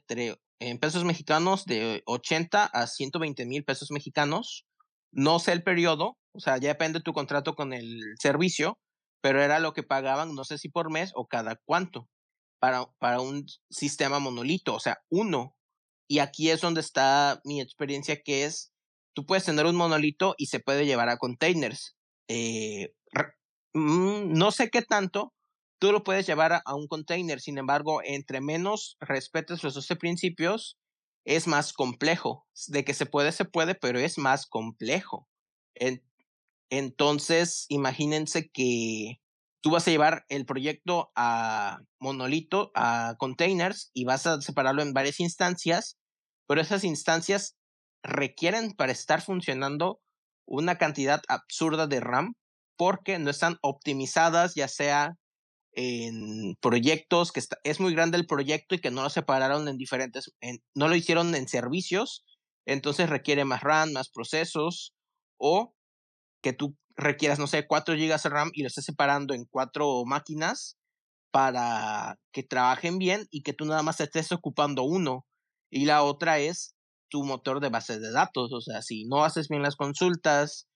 en 0.61 0.79
pesos 0.79 1.05
mexicanos 1.05 1.65
de 1.65 2.03
80 2.07 2.67
a 2.67 2.87
120 2.87 3.47
mil 3.47 3.65
pesos 3.65 3.91
mexicanos. 3.91 4.67
No 5.11 5.39
sé 5.41 5.53
el 5.53 5.65
periodo, 5.65 6.19
o 6.33 6.41
sea, 6.41 6.59
ya 6.59 6.69
depende 6.69 7.01
de 7.01 7.03
tu 7.03 7.13
contrato 7.13 7.55
con 7.55 7.73
el 7.73 8.01
servicio, 8.21 8.79
pero 9.21 9.43
era 9.43 9.59
lo 9.59 9.73
que 9.73 9.83
pagaban, 9.83 10.35
no 10.35 10.45
sé 10.45 10.59
si 10.59 10.69
por 10.69 10.91
mes 10.91 11.11
o 11.15 11.27
cada 11.27 11.57
cuánto, 11.65 12.09
para, 12.61 12.87
para 12.99 13.21
un 13.21 13.47
sistema 13.71 14.19
monolito, 14.19 14.75
o 14.75 14.81
sea, 14.81 14.99
uno. 15.11 15.57
Y 16.09 16.19
aquí 16.19 16.51
es 16.51 16.61
donde 16.61 16.81
está 16.81 17.41
mi 17.45 17.61
experiencia, 17.61 18.21
que 18.23 18.45
es, 18.45 18.73
tú 19.15 19.27
puedes 19.27 19.45
tener 19.45 19.67
un 19.67 19.77
monolito 19.77 20.35
y 20.39 20.47
se 20.47 20.61
puede 20.61 20.87
llevar 20.87 21.09
a 21.09 21.17
containers. 21.17 21.97
Eh, 22.29 22.93
mm, 23.75 24.33
no 24.33 24.51
sé 24.53 24.71
qué 24.71 24.83
tanto, 24.83 25.33
tú 25.81 25.93
lo 25.93 26.05
puedes 26.05 26.27
llevar 26.27 26.63
a, 26.65 26.75
un 26.75 26.87
container, 26.87 27.41
sin 27.41 27.59
embargo, 27.59 28.03
entre 28.05 28.41
menos 28.41 28.97
respetes 29.01 29.65
los 29.65 29.75
12 29.75 29.97
principios, 29.97 30.79
es 31.25 31.47
más 31.47 31.73
complejo. 31.73 32.47
De 32.69 32.85
que 32.85 32.95
se 32.95 33.07
puede, 33.07 33.33
se 33.33 33.47
puede, 33.47 33.75
pero 33.75 33.99
es 33.99 34.19
más 34.19 34.47
complejo. 34.47 35.27
entonces, 36.71 37.67
imagínense 37.69 38.51
que 38.51 39.21
tú 39.63 39.71
vas 39.71 39.89
a 39.89 39.91
llevar 39.91 40.25
el 40.29 40.47
proyecto 40.47 41.11
a 41.17 41.81
monolito, 41.99 42.71
a 42.75 43.17
containers, 43.19 43.91
y 43.95 44.05
vas 44.05 44.27
a 44.27 44.41
separarlo 44.41 44.83
en 44.83 44.93
varias 44.93 45.19
instancias, 45.19 45.99
pero 46.47 46.61
esas 46.61 46.85
instancias 46.85 47.57
requieren 48.03 48.73
para 48.73 48.93
estar 48.93 49.23
funcionando 49.23 50.01
una 50.47 50.77
cantidad 50.77 51.23
absurda 51.29 51.87
de 51.87 52.01
RAM 52.01 52.35
porque 52.77 53.19
no 53.19 53.31
están 53.31 53.57
optimizadas, 53.63 54.55
ya 54.55 54.69
sea 54.69 55.17
en 55.73 56.57
proyectos, 56.61 57.33
que 57.33 57.43
es 57.65 57.81
muy 57.81 57.95
grande 57.95 58.19
el 58.19 58.27
proyecto 58.27 58.75
y 58.75 58.81
que 58.81 58.91
no 58.91 59.03
lo 59.03 59.11
separaron 59.11 59.69
en 59.69 59.77
diferentes, 59.77 60.33
no 60.75 60.89
lo 60.89 60.95
hicieron 60.97 61.35
en 61.35 61.49
servicios, 61.49 62.25
entonces 62.67 63.09
requiere 63.09 63.45
más 63.45 63.63
RAM, 63.63 63.93
más 63.93 64.11
procesos, 64.11 64.95
o 65.39 65.75
que 66.43 66.53
tú 66.53 66.77
requieras, 66.97 67.39
no 67.39 67.47
sé, 67.47 67.67
4 67.67 67.95
GB 67.95 68.23
de 68.23 68.29
RAM 68.29 68.51
y 68.53 68.63
lo 68.63 68.69
estés 68.69 68.85
separando 68.85 69.35
en 69.35 69.45
cuatro 69.45 70.05
máquinas 70.05 70.77
para 71.31 72.17
que 72.33 72.43
trabajen 72.43 72.99
bien 72.99 73.27
y 73.31 73.43
que 73.43 73.53
tú 73.53 73.65
nada 73.65 73.83
más 73.83 74.01
estés 74.01 74.33
ocupando 74.33 74.83
uno. 74.83 75.27
Y 75.71 75.85
la 75.85 76.03
otra 76.03 76.41
es 76.41 76.75
tu 77.09 77.25
motor 77.25 77.61
de 77.61 77.69
base 77.71 77.99
de 77.99 78.13
datos, 78.13 78.53
o 78.53 78.61
sea, 78.61 78.83
si 78.83 79.05
no 79.07 79.25
haces 79.25 79.49
bien 79.49 79.63
las 79.63 79.77
consultas, 79.77 80.69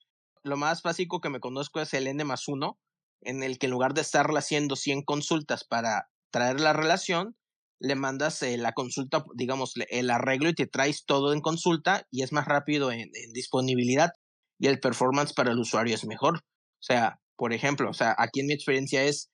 lo 0.42 0.56
más 0.56 0.82
básico 0.82 1.20
que 1.20 1.30
me 1.30 1.40
conozco 1.40 1.80
es 1.80 1.94
el 1.94 2.06
N 2.06 2.24
más 2.24 2.48
1, 2.48 2.78
en 3.24 3.42
el 3.42 3.58
que 3.58 3.66
en 3.66 3.72
lugar 3.72 3.94
de 3.94 4.00
estarle 4.00 4.38
haciendo 4.38 4.76
100 4.76 5.02
consultas 5.02 5.64
para 5.64 6.08
traer 6.30 6.60
la 6.60 6.72
relación, 6.72 7.36
le 7.80 7.94
mandas 7.94 8.42
eh, 8.42 8.56
la 8.56 8.72
consulta, 8.72 9.24
digamos, 9.34 9.74
el 9.90 10.10
arreglo 10.10 10.48
y 10.48 10.54
te 10.54 10.66
traes 10.66 11.04
todo 11.04 11.32
en 11.32 11.40
consulta 11.40 12.06
y 12.10 12.22
es 12.22 12.32
más 12.32 12.46
rápido 12.46 12.90
en, 12.92 13.10
disponibilidad 13.32 14.10
y 14.58 14.68
el 14.68 14.80
performance 14.80 15.32
para 15.32 15.52
el 15.52 15.58
usuario 15.58 15.94
es 15.94 16.06
mejor. 16.06 16.38
O 16.38 16.82
sea, 16.82 17.20
por 17.36 17.52
ejemplo, 17.52 17.90
o 17.90 17.94
sea, 17.94 18.14
aquí 18.18 18.40
en 18.40 18.46
mi 18.46 18.54
experiencia 18.54 19.02
es, 19.04 19.30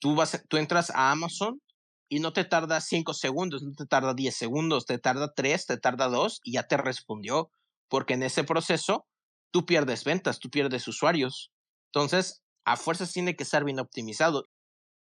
tú, 0.00 0.14
vas, 0.14 0.42
tú 0.48 0.56
entras 0.56 0.90
a 0.90 1.10
Amazon 1.10 1.60
y 2.08 2.20
no 2.20 2.32
te 2.32 2.44
tarda 2.44 2.80
5 2.80 3.14
segundos, 3.14 3.62
no 3.62 3.72
te 3.74 3.86
tarda 3.86 4.14
10 4.14 4.34
segundos, 4.34 4.86
te 4.86 4.98
tarda 4.98 5.32
3, 5.34 5.66
te 5.66 5.76
tarda 5.78 6.08
2 6.08 6.40
y 6.44 6.52
ya 6.52 6.64
te 6.64 6.76
respondió, 6.76 7.50
porque 7.88 8.14
en 8.14 8.22
ese 8.22 8.44
proceso 8.44 9.06
tú 9.50 9.66
pierdes 9.66 10.04
ventas, 10.04 10.40
tú 10.40 10.50
pierdes 10.50 10.88
usuarios. 10.88 11.52
Entonces, 11.92 12.43
a 12.64 12.76
fuerzas 12.76 13.12
tiene 13.12 13.36
que 13.36 13.44
estar 13.44 13.64
bien 13.64 13.80
optimizado. 13.80 14.46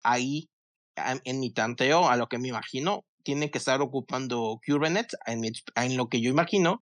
Ahí, 0.03 0.49
en 0.95 1.39
mi 1.39 1.51
tanteo, 1.51 2.09
a 2.09 2.17
lo 2.17 2.27
que 2.27 2.37
me 2.37 2.49
imagino, 2.49 3.05
tiene 3.23 3.51
que 3.51 3.57
estar 3.57 3.81
ocupando 3.81 4.59
Kubernetes, 4.65 5.17
en, 5.25 5.43
en 5.43 5.97
lo 5.97 6.07
que 6.07 6.21
yo 6.21 6.29
imagino, 6.29 6.83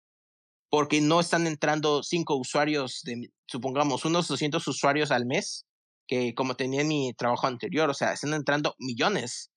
porque 0.71 1.01
no 1.01 1.21
están 1.21 1.47
entrando 1.47 2.03
cinco 2.03 2.37
usuarios, 2.37 3.03
de, 3.05 3.31
supongamos, 3.47 4.05
unos 4.05 4.29
200 4.29 4.67
usuarios 4.67 5.11
al 5.11 5.27
mes, 5.27 5.67
que 6.09 6.35
como 6.35 6.57
tenía 6.57 6.81
en 6.81 6.89
mi 6.89 7.13
trabajo 7.15 7.47
anterior, 7.47 7.91
o 7.91 7.95
sea, 7.95 8.13
están 8.13 8.35
entrando 8.35 8.75
millones. 8.79 9.51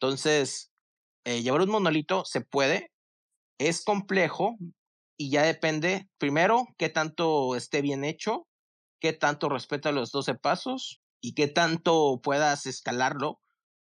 Entonces, 0.00 0.70
eh, 1.24 1.42
llevar 1.42 1.60
un 1.60 1.70
monolito 1.70 2.24
se 2.24 2.40
puede, 2.40 2.90
es 3.58 3.84
complejo 3.84 4.56
y 5.16 5.30
ya 5.30 5.42
depende, 5.42 6.08
primero, 6.18 6.66
qué 6.78 6.88
tanto 6.88 7.54
esté 7.54 7.82
bien 7.82 8.02
hecho 8.02 8.46
qué 9.02 9.12
tanto 9.12 9.48
respeta 9.48 9.90
los 9.90 10.12
12 10.12 10.36
pasos 10.36 11.02
y 11.20 11.34
qué 11.34 11.48
tanto 11.48 12.20
puedas 12.22 12.66
escalarlo, 12.66 13.40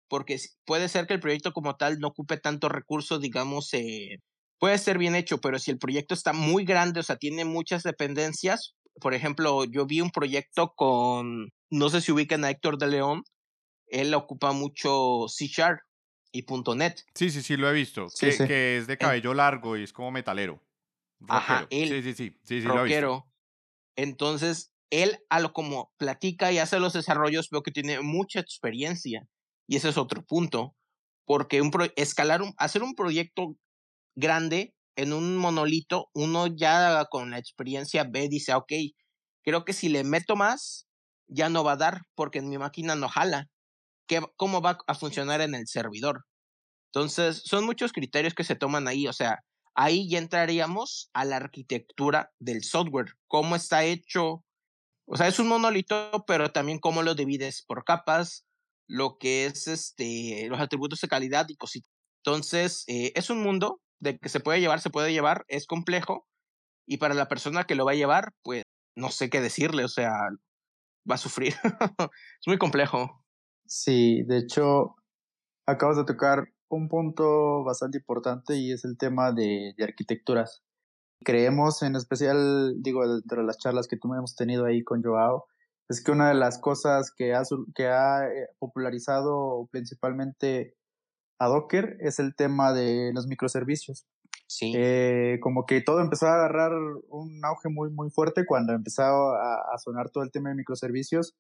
porque 0.09 0.39
puede 0.67 0.89
ser 0.89 1.07
que 1.07 1.15
el 1.15 1.21
proyecto 1.21 1.53
como 1.53 1.77
tal 1.77 2.01
no 2.01 2.09
ocupe 2.09 2.37
tanto 2.37 2.69
recurso, 2.69 3.21
digamos, 3.21 3.73
eh, 3.75 4.19
puede 4.59 4.77
ser 4.77 4.99
bien 4.99 5.15
hecho, 5.15 5.39
pero 5.39 5.61
si 5.61 5.71
el 5.71 5.79
proyecto 5.79 6.15
está 6.15 6.33
muy 6.33 6.65
grande, 6.65 6.99
o 6.99 7.03
sea, 7.05 7.15
tiene 7.15 7.45
muchas 7.45 7.85
dependencias, 7.85 8.75
por 9.01 9.15
ejemplo, 9.15 9.65
yo 9.65 9.87
vi 9.87 10.01
un 10.01 10.11
proyecto 10.11 10.73
con, 10.75 11.51
no 11.71 11.89
sé 11.91 12.01
si 12.01 12.11
ubican 12.11 12.45
a 12.45 12.51
Héctor 12.51 12.77
de 12.79 12.89
León, 12.89 13.23
él 13.87 14.12
ocupa 14.15 14.51
mucho 14.51 15.27
C 15.29 15.47
Sharp 15.47 15.79
y 16.33 16.45
.NET. 16.75 17.05
Sí, 17.15 17.31
sí, 17.31 17.41
sí, 17.41 17.57
lo 17.57 17.71
he 17.71 17.73
visto, 17.73 18.09
que, 18.19 18.79
es 18.79 18.89
de 18.89 18.99
cabello 18.99 19.33
largo 19.33 19.77
y 19.77 19.85
es 19.85 19.93
como 19.93 20.11
metalero. 20.11 20.61
Ajá, 21.29 21.69
él. 21.71 21.89
Sí, 21.89 22.03
sí, 22.03 22.15
sí, 22.15 22.37
sí, 22.43 22.62
sí 22.62 22.67
lo 22.67 22.85
he 22.85 22.89
visto. 22.89 23.29
Entonces, 23.97 24.74
él 24.91 25.18
a 25.28 25.41
lo 25.41 25.53
como 25.53 25.93
platica 25.97 26.53
y 26.53 26.59
hace 26.59 26.78
los 26.78 26.93
desarrollos 26.93 27.49
veo 27.51 27.62
que 27.62 27.70
tiene 27.70 28.01
mucha 28.01 28.41
experiencia 28.41 29.26
y 29.66 29.76
ese 29.76 29.89
es 29.89 29.99
otro 29.99 30.24
punto 30.24 30.74
porque 31.26 31.62
un 31.62 31.70
escalar 31.97 32.43
hacer 32.59 32.82
un 32.82 32.95
proyecto 32.95 33.57
grande 34.14 34.74
en 34.97 35.12
un 35.12 35.37
monolito 35.37 36.11
uno 36.14 36.47
ya 36.47 37.05
con 37.11 37.30
la 37.30 37.39
experiencia 37.39 38.05
ve 38.05 38.28
dice 38.28 38.55
ok 38.55 38.72
creo 39.43 39.64
que 39.64 39.72
si 39.72 39.89
le 39.89 40.05
meto 40.05 40.37
más 40.37 40.87
ya 41.28 41.49
no 41.49 41.64
va 41.64 41.72
a 41.72 41.76
dar 41.76 42.03
porque 42.14 42.39
en 42.39 42.49
mi 42.49 42.59
máquina 42.59 42.95
no 42.95 43.09
jala 43.09 43.49
¿Qué, 44.07 44.20
cómo 44.37 44.61
va 44.61 44.78
a 44.87 44.95
funcionar 44.95 45.41
en 45.41 45.55
el 45.55 45.66
servidor 45.66 46.24
entonces 46.93 47.43
son 47.45 47.64
muchos 47.64 47.93
criterios 47.93 48.35
que 48.35 48.45
se 48.45 48.55
toman 48.55 48.87
ahí 48.87 49.07
o 49.09 49.12
sea 49.12 49.39
ahí 49.74 50.09
ya 50.09 50.18
entraríamos 50.18 51.11
a 51.14 51.24
la 51.24 51.37
arquitectura 51.37 52.30
del 52.39 52.62
software 52.62 53.14
cómo 53.26 53.57
está 53.57 53.85
hecho 53.85 54.43
o 55.07 55.16
sea, 55.16 55.28
es 55.28 55.38
un 55.38 55.48
monolito, 55.48 56.24
pero 56.26 56.50
también 56.50 56.78
cómo 56.78 57.02
lo 57.02 57.14
divides 57.14 57.62
por 57.66 57.84
capas, 57.84 58.44
lo 58.88 59.18
que 59.18 59.46
es 59.46 59.68
este, 59.68 60.46
los 60.48 60.61
atributos 60.61 61.00
de 61.00 61.09
calidad 61.09 61.46
y 61.48 61.57
cositas. 61.57 61.90
Entonces, 62.24 62.84
eh, 62.86 63.12
es 63.14 63.30
un 63.30 63.42
mundo 63.42 63.80
de 64.00 64.18
que 64.18 64.28
se 64.28 64.40
puede 64.40 64.61
llevar, 64.61 64.80
se 64.80 64.90
puede 64.90 65.12
llevar, 65.12 65.44
es 65.48 65.66
complejo, 65.66 66.26
y 66.86 66.98
para 66.98 67.14
la 67.14 67.28
persona 67.28 67.64
que 67.64 67.74
lo 67.74 67.84
va 67.84 67.92
a 67.92 67.96
llevar, 67.96 68.32
pues 68.42 68.62
no 68.96 69.11
sé 69.11 69.30
qué 69.30 69.40
decirle, 69.40 69.84
o 69.84 69.88
sea, 69.88 70.12
va 71.11 71.16
a 71.16 71.18
sufrir. 71.18 71.55
es 72.11 72.46
muy 72.46 72.59
complejo. 72.59 73.24
Sí, 73.66 74.22
de 74.24 74.38
hecho, 74.38 74.96
acabas 75.66 75.96
de 75.96 76.05
tocar 76.05 76.48
un 76.68 76.88
punto 76.88 77.62
bastante 77.64 77.98
importante 77.98 78.57
y 78.57 78.72
es 78.72 78.84
el 78.84 78.96
tema 78.98 79.32
de, 79.32 79.74
de 79.76 79.84
arquitecturas 79.84 80.64
creemos, 81.25 81.83
en 81.83 81.97
especial, 81.97 82.83
digo, 82.83 83.05
entre 83.05 83.43
las 83.43 83.59
charlas 83.59 83.89
que 83.89 83.97
tú 83.97 84.12
hemos 84.14 84.37
tenido 84.37 84.64
ahí 84.66 84.85
con 84.85 85.03
Joao, 85.03 85.47
es 85.89 86.03
que 86.03 86.12
una 86.12 86.29
de 86.29 86.35
las 86.35 86.59
cosas 86.59 87.12
que 87.14 87.35
ha, 87.35 87.43
que 87.75 87.89
ha 87.89 88.27
eh, 88.27 88.49
popularizado 88.59 89.68
principalmente 89.70 90.75
a 91.39 91.49
Docker 91.49 91.97
es 92.01 92.18
el 92.18 92.35
tema 92.35 92.72
de 92.72 93.12
los 93.12 93.27
microservicios. 93.27 94.07
Sí. 94.47 94.72
Eh, 94.77 95.39
como 95.41 95.66
que 95.66 95.81
todo 95.81 96.01
empezó 96.01 96.27
a 96.27 96.35
agarrar 96.35 96.72
un 97.09 97.45
auge 97.45 97.68
muy, 97.68 97.91
muy 97.91 98.11
fuerte 98.11 98.45
cuando 98.47 98.72
empezó 98.72 99.03
a, 99.03 99.55
a, 99.75 99.79
sonar 99.79 100.11
todo 100.11 100.22
el 100.22 100.31
tema 100.31 100.51
de 100.51 100.57
microservicios 100.57 101.35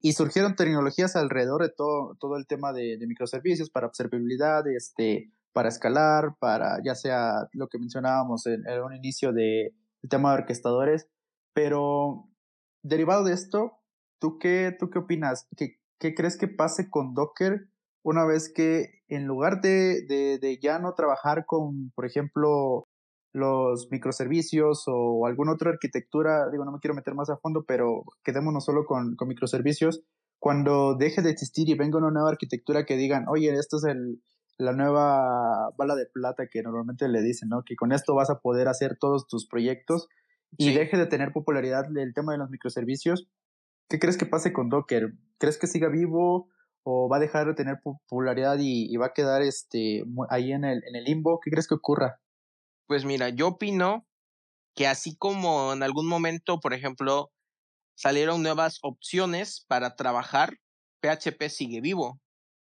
y 0.00 0.14
surgieron 0.14 0.56
tecnologías 0.56 1.14
alrededor 1.14 1.62
de 1.62 1.70
todo, 1.70 2.16
todo 2.18 2.36
el 2.36 2.46
tema 2.46 2.72
de, 2.72 2.98
de 2.98 3.06
microservicios 3.06 3.70
para 3.70 3.86
observabilidad, 3.86 4.66
este, 4.68 5.30
para 5.52 5.68
escalar, 5.68 6.36
para 6.38 6.78
ya 6.84 6.94
sea 6.94 7.48
lo 7.52 7.68
que 7.68 7.78
mencionábamos 7.78 8.46
en, 8.46 8.64
un 8.82 8.94
inicio 8.94 9.32
de 9.32 9.74
el 10.02 10.08
tema 10.08 10.30
de 10.30 10.40
orquestadores, 10.40 11.08
pero 11.54 12.28
derivado 12.82 13.24
de 13.24 13.34
esto, 13.34 13.78
¿tú 14.18 14.38
qué, 14.38 14.74
tú 14.78 14.90
qué 14.90 14.98
opinas? 14.98 15.46
¿Qué, 15.56 15.78
¿Qué 15.98 16.14
crees 16.14 16.36
que 16.36 16.48
pase 16.48 16.90
con 16.90 17.14
Docker 17.14 17.68
una 18.02 18.24
vez 18.24 18.52
que 18.52 19.02
en 19.08 19.26
lugar 19.26 19.60
de, 19.60 20.04
de, 20.06 20.38
de 20.40 20.58
ya 20.60 20.78
no 20.80 20.94
trabajar 20.94 21.44
con, 21.46 21.92
por 21.94 22.06
ejemplo, 22.06 22.88
los 23.32 23.88
microservicios 23.90 24.84
o 24.86 25.26
alguna 25.26 25.52
otra 25.52 25.70
arquitectura, 25.70 26.50
digo, 26.50 26.64
no 26.64 26.72
me 26.72 26.80
quiero 26.80 26.94
meter 26.94 27.14
más 27.14 27.30
a 27.30 27.36
fondo, 27.36 27.64
pero 27.66 28.02
quedémonos 28.24 28.64
solo 28.64 28.84
con, 28.84 29.14
con 29.16 29.28
microservicios, 29.28 30.02
cuando 30.38 30.96
deje 30.96 31.22
de 31.22 31.30
existir 31.30 31.68
y 31.68 31.74
venga 31.74 31.98
una 31.98 32.10
nueva 32.10 32.30
arquitectura 32.30 32.84
que 32.84 32.96
digan, 32.96 33.26
oye, 33.28 33.52
esto 33.54 33.76
es 33.76 33.84
el, 33.84 34.20
la 34.62 34.72
nueva 34.72 35.70
bala 35.76 35.94
de 35.94 36.06
plata 36.06 36.46
que 36.46 36.62
normalmente 36.62 37.08
le 37.08 37.20
dicen, 37.20 37.48
¿no? 37.48 37.64
Que 37.64 37.76
con 37.76 37.92
esto 37.92 38.14
vas 38.14 38.30
a 38.30 38.40
poder 38.40 38.68
hacer 38.68 38.96
todos 38.98 39.26
tus 39.26 39.46
proyectos 39.46 40.08
y 40.56 40.72
deje 40.72 40.96
de 40.96 41.06
tener 41.06 41.32
popularidad 41.32 41.86
el 41.96 42.14
tema 42.14 42.32
de 42.32 42.38
los 42.38 42.50
microservicios, 42.50 43.26
¿qué 43.88 43.98
crees 43.98 44.16
que 44.16 44.26
pase 44.26 44.52
con 44.52 44.68
Docker? 44.68 45.14
¿Crees 45.38 45.58
que 45.58 45.66
siga 45.66 45.88
vivo 45.88 46.48
o 46.84 47.08
va 47.08 47.16
a 47.16 47.20
dejar 47.20 47.46
de 47.46 47.54
tener 47.54 47.80
popularidad 47.82 48.58
y, 48.60 48.94
va 48.96 49.06
a 49.06 49.12
quedar 49.12 49.42
este, 49.42 50.04
ahí 50.28 50.52
en 50.52 50.64
el, 50.64 50.82
en 50.86 50.96
el 50.96 51.04
limbo? 51.04 51.40
¿Qué 51.40 51.50
crees 51.50 51.66
que 51.66 51.74
ocurra? 51.74 52.20
Pues 52.86 53.04
mira, 53.04 53.30
yo 53.30 53.48
opino 53.48 54.06
que 54.74 54.86
así 54.86 55.16
como 55.16 55.72
en 55.72 55.82
algún 55.82 56.06
momento, 56.06 56.60
por 56.60 56.74
ejemplo, 56.74 57.32
salieron 57.94 58.42
nuevas 58.42 58.78
opciones 58.82 59.64
para 59.68 59.96
trabajar, 59.96 60.58
PHP 61.00 61.48
sigue 61.48 61.80
vivo 61.80 62.20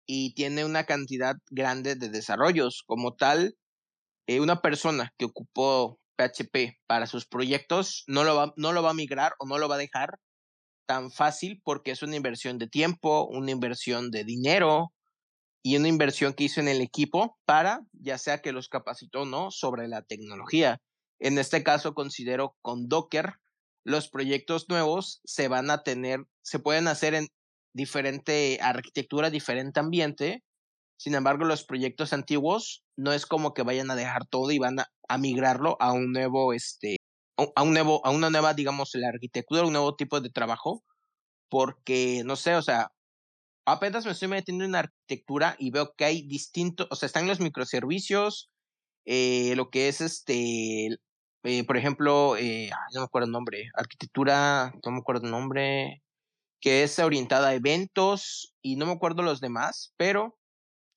y 0.06 0.34
tiene 0.34 0.64
una 0.64 0.84
cantidad 0.84 1.36
grande 1.50 1.94
de 1.94 2.08
desarrollos. 2.08 2.82
Como 2.86 3.14
tal, 3.14 3.56
eh, 4.26 4.40
una 4.40 4.60
persona 4.60 5.12
que 5.18 5.26
ocupó 5.26 5.98
PHP 6.16 6.78
para 6.86 7.06
sus 7.06 7.26
proyectos 7.26 8.04
no 8.06 8.24
lo, 8.24 8.36
va, 8.36 8.52
no 8.56 8.72
lo 8.72 8.82
va 8.82 8.90
a 8.90 8.94
migrar 8.94 9.34
o 9.38 9.46
no 9.46 9.58
lo 9.58 9.68
va 9.68 9.76
a 9.76 9.78
dejar 9.78 10.18
tan 10.86 11.10
fácil 11.10 11.60
porque 11.64 11.92
es 11.92 12.02
una 12.02 12.16
inversión 12.16 12.58
de 12.58 12.66
tiempo, 12.66 13.28
una 13.28 13.52
inversión 13.52 14.10
de 14.10 14.24
dinero 14.24 14.92
y 15.62 15.76
una 15.76 15.88
inversión 15.88 16.34
que 16.34 16.44
hizo 16.44 16.60
en 16.60 16.68
el 16.68 16.80
equipo 16.80 17.38
para, 17.44 17.80
ya 17.92 18.18
sea 18.18 18.40
que 18.40 18.52
los 18.52 18.68
capacitó 18.68 19.22
o 19.22 19.24
no, 19.26 19.50
sobre 19.50 19.88
la 19.88 20.02
tecnología. 20.02 20.78
En 21.20 21.38
este 21.38 21.62
caso, 21.62 21.94
considero 21.94 22.56
con 22.62 22.88
Docker, 22.88 23.34
los 23.84 24.08
proyectos 24.08 24.68
nuevos 24.68 25.20
se 25.24 25.48
van 25.48 25.70
a 25.70 25.82
tener, 25.82 26.24
se 26.42 26.58
pueden 26.58 26.88
hacer 26.88 27.14
en 27.14 27.28
diferente 27.72 28.58
arquitectura, 28.60 29.30
diferente 29.30 29.80
ambiente. 29.80 30.42
Sin 30.98 31.14
embargo, 31.14 31.44
los 31.44 31.64
proyectos 31.64 32.12
antiguos 32.12 32.84
no 32.96 33.12
es 33.12 33.26
como 33.26 33.54
que 33.54 33.62
vayan 33.62 33.90
a 33.90 33.96
dejar 33.96 34.26
todo 34.26 34.50
y 34.50 34.58
van 34.58 34.80
a, 34.80 35.18
migrarlo 35.18 35.76
a 35.80 35.92
un 35.92 36.12
nuevo, 36.12 36.52
este, 36.52 36.96
a 37.36 37.62
un 37.62 37.72
nuevo, 37.72 38.04
a 38.04 38.10
una 38.10 38.30
nueva, 38.30 38.54
digamos, 38.54 38.90
la 38.94 39.08
arquitectura, 39.08 39.64
un 39.64 39.72
nuevo 39.72 39.96
tipo 39.96 40.20
de 40.20 40.30
trabajo, 40.30 40.84
porque, 41.48 42.22
no 42.24 42.36
sé, 42.36 42.54
o 42.54 42.62
sea, 42.62 42.92
apenas 43.66 44.04
me 44.06 44.12
estoy 44.12 44.28
metiendo 44.28 44.64
en 44.64 44.74
arquitectura 44.74 45.56
y 45.58 45.70
veo 45.70 45.94
que 45.96 46.04
hay 46.04 46.22
distintos, 46.22 46.86
o 46.90 46.96
sea, 46.96 47.06
están 47.06 47.26
los 47.26 47.40
microservicios, 47.40 48.50
eh, 49.06 49.54
lo 49.56 49.70
que 49.70 49.88
es 49.88 50.00
este, 50.00 50.98
eh, 51.44 51.64
por 51.64 51.76
ejemplo, 51.76 52.36
eh, 52.36 52.70
no 52.94 53.00
me 53.00 53.04
acuerdo 53.04 53.26
el 53.26 53.32
nombre, 53.32 53.70
arquitectura, 53.74 54.72
no 54.84 54.92
me 54.92 54.98
acuerdo 54.98 55.24
el 55.26 55.32
nombre, 55.32 56.02
que 56.60 56.82
es 56.82 56.98
orientada 56.98 57.48
a 57.48 57.54
eventos 57.54 58.54
y 58.62 58.76
no 58.76 58.86
me 58.86 58.92
acuerdo 58.92 59.22
los 59.22 59.40
demás, 59.40 59.94
pero, 59.96 60.38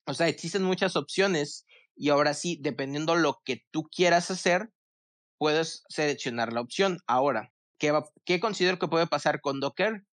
o 0.05 0.13
sea, 0.13 0.27
existen 0.27 0.63
muchas 0.63 0.95
opciones 0.95 1.65
y 1.95 2.09
ahora 2.09 2.33
sí, 2.33 2.57
dependiendo 2.61 3.15
lo 3.15 3.41
que 3.45 3.63
tú 3.71 3.83
quieras 3.83 4.31
hacer, 4.31 4.69
puedes 5.37 5.83
seleccionar 5.89 6.53
la 6.53 6.61
opción. 6.61 6.99
Ahora, 7.07 7.51
¿qué, 7.77 7.93
¿qué 8.25 8.39
considero 8.39 8.79
que 8.79 8.87
puede 8.87 9.07
pasar 9.07 9.41
con 9.41 9.59
Docker? 9.59 10.03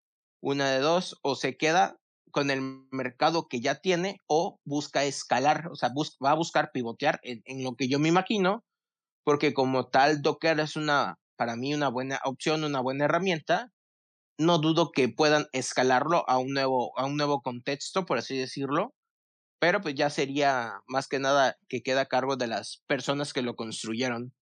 Una 0.41 0.71
de 0.71 0.81
dos, 0.81 1.19
o 1.23 1.37
se 1.37 1.57
queda 1.57 1.97
con 2.31 2.51
el 2.51 2.87
mercado 2.91 3.49
que 3.49 3.61
ya 3.61 3.77
tiene 3.77 4.19
o 4.27 4.61
busca 4.65 5.05
escalar, 5.05 5.69
o 5.71 5.75
sea, 5.75 5.91
va 6.25 6.31
a 6.31 6.37
buscar 6.37 6.71
pivotear 6.73 7.19
en, 7.23 7.43
en, 7.45 7.65
lo 7.65 7.75
que 7.75 7.89
yo 7.89 7.99
me 7.99 8.09
imagino, 8.09 8.65
porque 9.25 9.53
como 9.53 9.89
tal 9.89 10.23
Docker 10.23 10.61
es 10.61 10.77
una, 10.77 11.19
para 11.37 11.57
mí, 11.57 11.75
una 11.75 11.89
buena 11.89 12.21
opción, 12.25 12.65
una 12.65 12.81
buena 12.81 13.07
herramienta, 13.07 13.73
no 14.41 14.59
dudo 14.59 14.91
que 14.91 15.09
puedan 15.09 15.47
escalarlo 15.53 16.29
a 16.29 16.39
un 16.39 16.53
nuevo, 16.53 16.99
a 16.99 17.07
un 17.07 17.17
nuevo 17.17 17.43
contexto, 17.43 18.07
por 18.07 18.19
así 18.19 18.37
decirlo, 18.37 18.95
pero 19.61 19.81
pues 19.81 19.95
ya 19.95 20.09
sería 20.11 20.81
más 20.89 21.07
que 21.07 21.19
nada 21.19 21.57
que 21.69 21.83
queda 21.83 22.03
a 22.03 22.07
cargo 22.07 22.37
de 22.37 22.47
las 22.47 22.83
personas 22.87 23.33
que 23.33 23.43
lo 23.43 23.55
construyeron. 23.55 24.33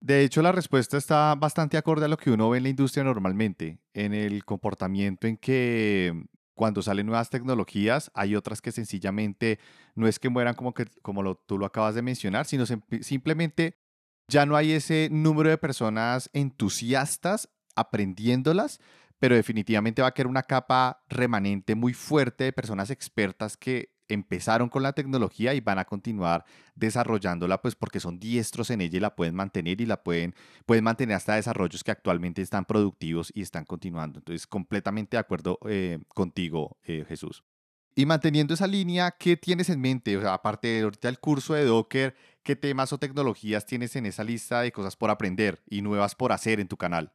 De 0.00 0.22
hecho, 0.22 0.42
la 0.42 0.52
respuesta 0.52 0.96
está 0.96 1.34
bastante 1.34 1.76
acorde 1.76 2.04
a 2.04 2.08
lo 2.08 2.16
que 2.16 2.30
uno 2.30 2.48
ve 2.50 2.58
en 2.58 2.62
la 2.62 2.68
industria 2.68 3.02
normalmente, 3.02 3.80
en 3.94 4.14
el 4.14 4.44
comportamiento 4.44 5.26
en 5.26 5.36
que 5.36 6.12
cuando 6.54 6.82
salen 6.82 7.06
nuevas 7.06 7.30
tecnologías, 7.30 8.12
hay 8.14 8.36
otras 8.36 8.60
que 8.60 8.70
sencillamente 8.70 9.58
no 9.96 10.06
es 10.06 10.20
que 10.20 10.28
mueran 10.28 10.54
como, 10.54 10.72
que, 10.72 10.86
como 11.02 11.22
lo, 11.22 11.34
tú 11.34 11.58
lo 11.58 11.66
acabas 11.66 11.96
de 11.96 12.02
mencionar, 12.02 12.46
sino 12.46 12.64
simplemente 13.00 13.76
ya 14.28 14.46
no 14.46 14.56
hay 14.56 14.72
ese 14.72 15.08
número 15.10 15.50
de 15.50 15.58
personas 15.58 16.30
entusiastas 16.32 17.48
aprendiéndolas, 17.74 18.80
pero 19.18 19.34
definitivamente 19.34 20.02
va 20.02 20.08
a 20.08 20.14
quedar 20.14 20.26
una 20.26 20.42
capa 20.42 21.02
remanente 21.08 21.74
muy 21.74 21.92
fuerte 21.92 22.44
de 22.44 22.52
personas 22.52 22.90
expertas 22.90 23.56
que 23.56 23.90
empezaron 24.08 24.68
con 24.68 24.82
la 24.82 24.94
tecnología 24.94 25.54
y 25.54 25.60
van 25.60 25.78
a 25.78 25.84
continuar 25.84 26.44
desarrollándola, 26.74 27.60
pues 27.60 27.74
porque 27.74 28.00
son 28.00 28.18
diestros 28.18 28.70
en 28.70 28.80
ella 28.80 28.96
y 28.96 29.00
la 29.00 29.14
pueden 29.14 29.34
mantener 29.34 29.80
y 29.80 29.86
la 29.86 30.02
pueden, 30.02 30.34
pueden 30.66 30.84
mantener 30.84 31.16
hasta 31.16 31.34
desarrollos 31.34 31.84
que 31.84 31.90
actualmente 31.90 32.42
están 32.42 32.64
productivos 32.64 33.30
y 33.34 33.42
están 33.42 33.64
continuando. 33.64 34.18
Entonces, 34.20 34.46
completamente 34.46 35.16
de 35.16 35.20
acuerdo 35.20 35.58
eh, 35.68 35.98
contigo, 36.08 36.78
eh, 36.84 37.04
Jesús. 37.06 37.44
Y 37.94 38.06
manteniendo 38.06 38.54
esa 38.54 38.66
línea, 38.66 39.10
¿qué 39.18 39.36
tienes 39.36 39.68
en 39.70 39.80
mente? 39.80 40.16
O 40.16 40.20
sea, 40.20 40.34
aparte 40.34 40.68
de 40.68 40.82
ahorita 40.82 41.08
el 41.08 41.18
curso 41.18 41.54
de 41.54 41.64
Docker, 41.64 42.14
¿qué 42.44 42.54
temas 42.54 42.92
o 42.92 42.98
tecnologías 42.98 43.66
tienes 43.66 43.96
en 43.96 44.06
esa 44.06 44.22
lista 44.22 44.60
de 44.60 44.70
cosas 44.70 44.96
por 44.96 45.10
aprender 45.10 45.62
y 45.68 45.82
nuevas 45.82 46.14
por 46.14 46.32
hacer 46.32 46.60
en 46.60 46.68
tu 46.68 46.76
canal? 46.76 47.12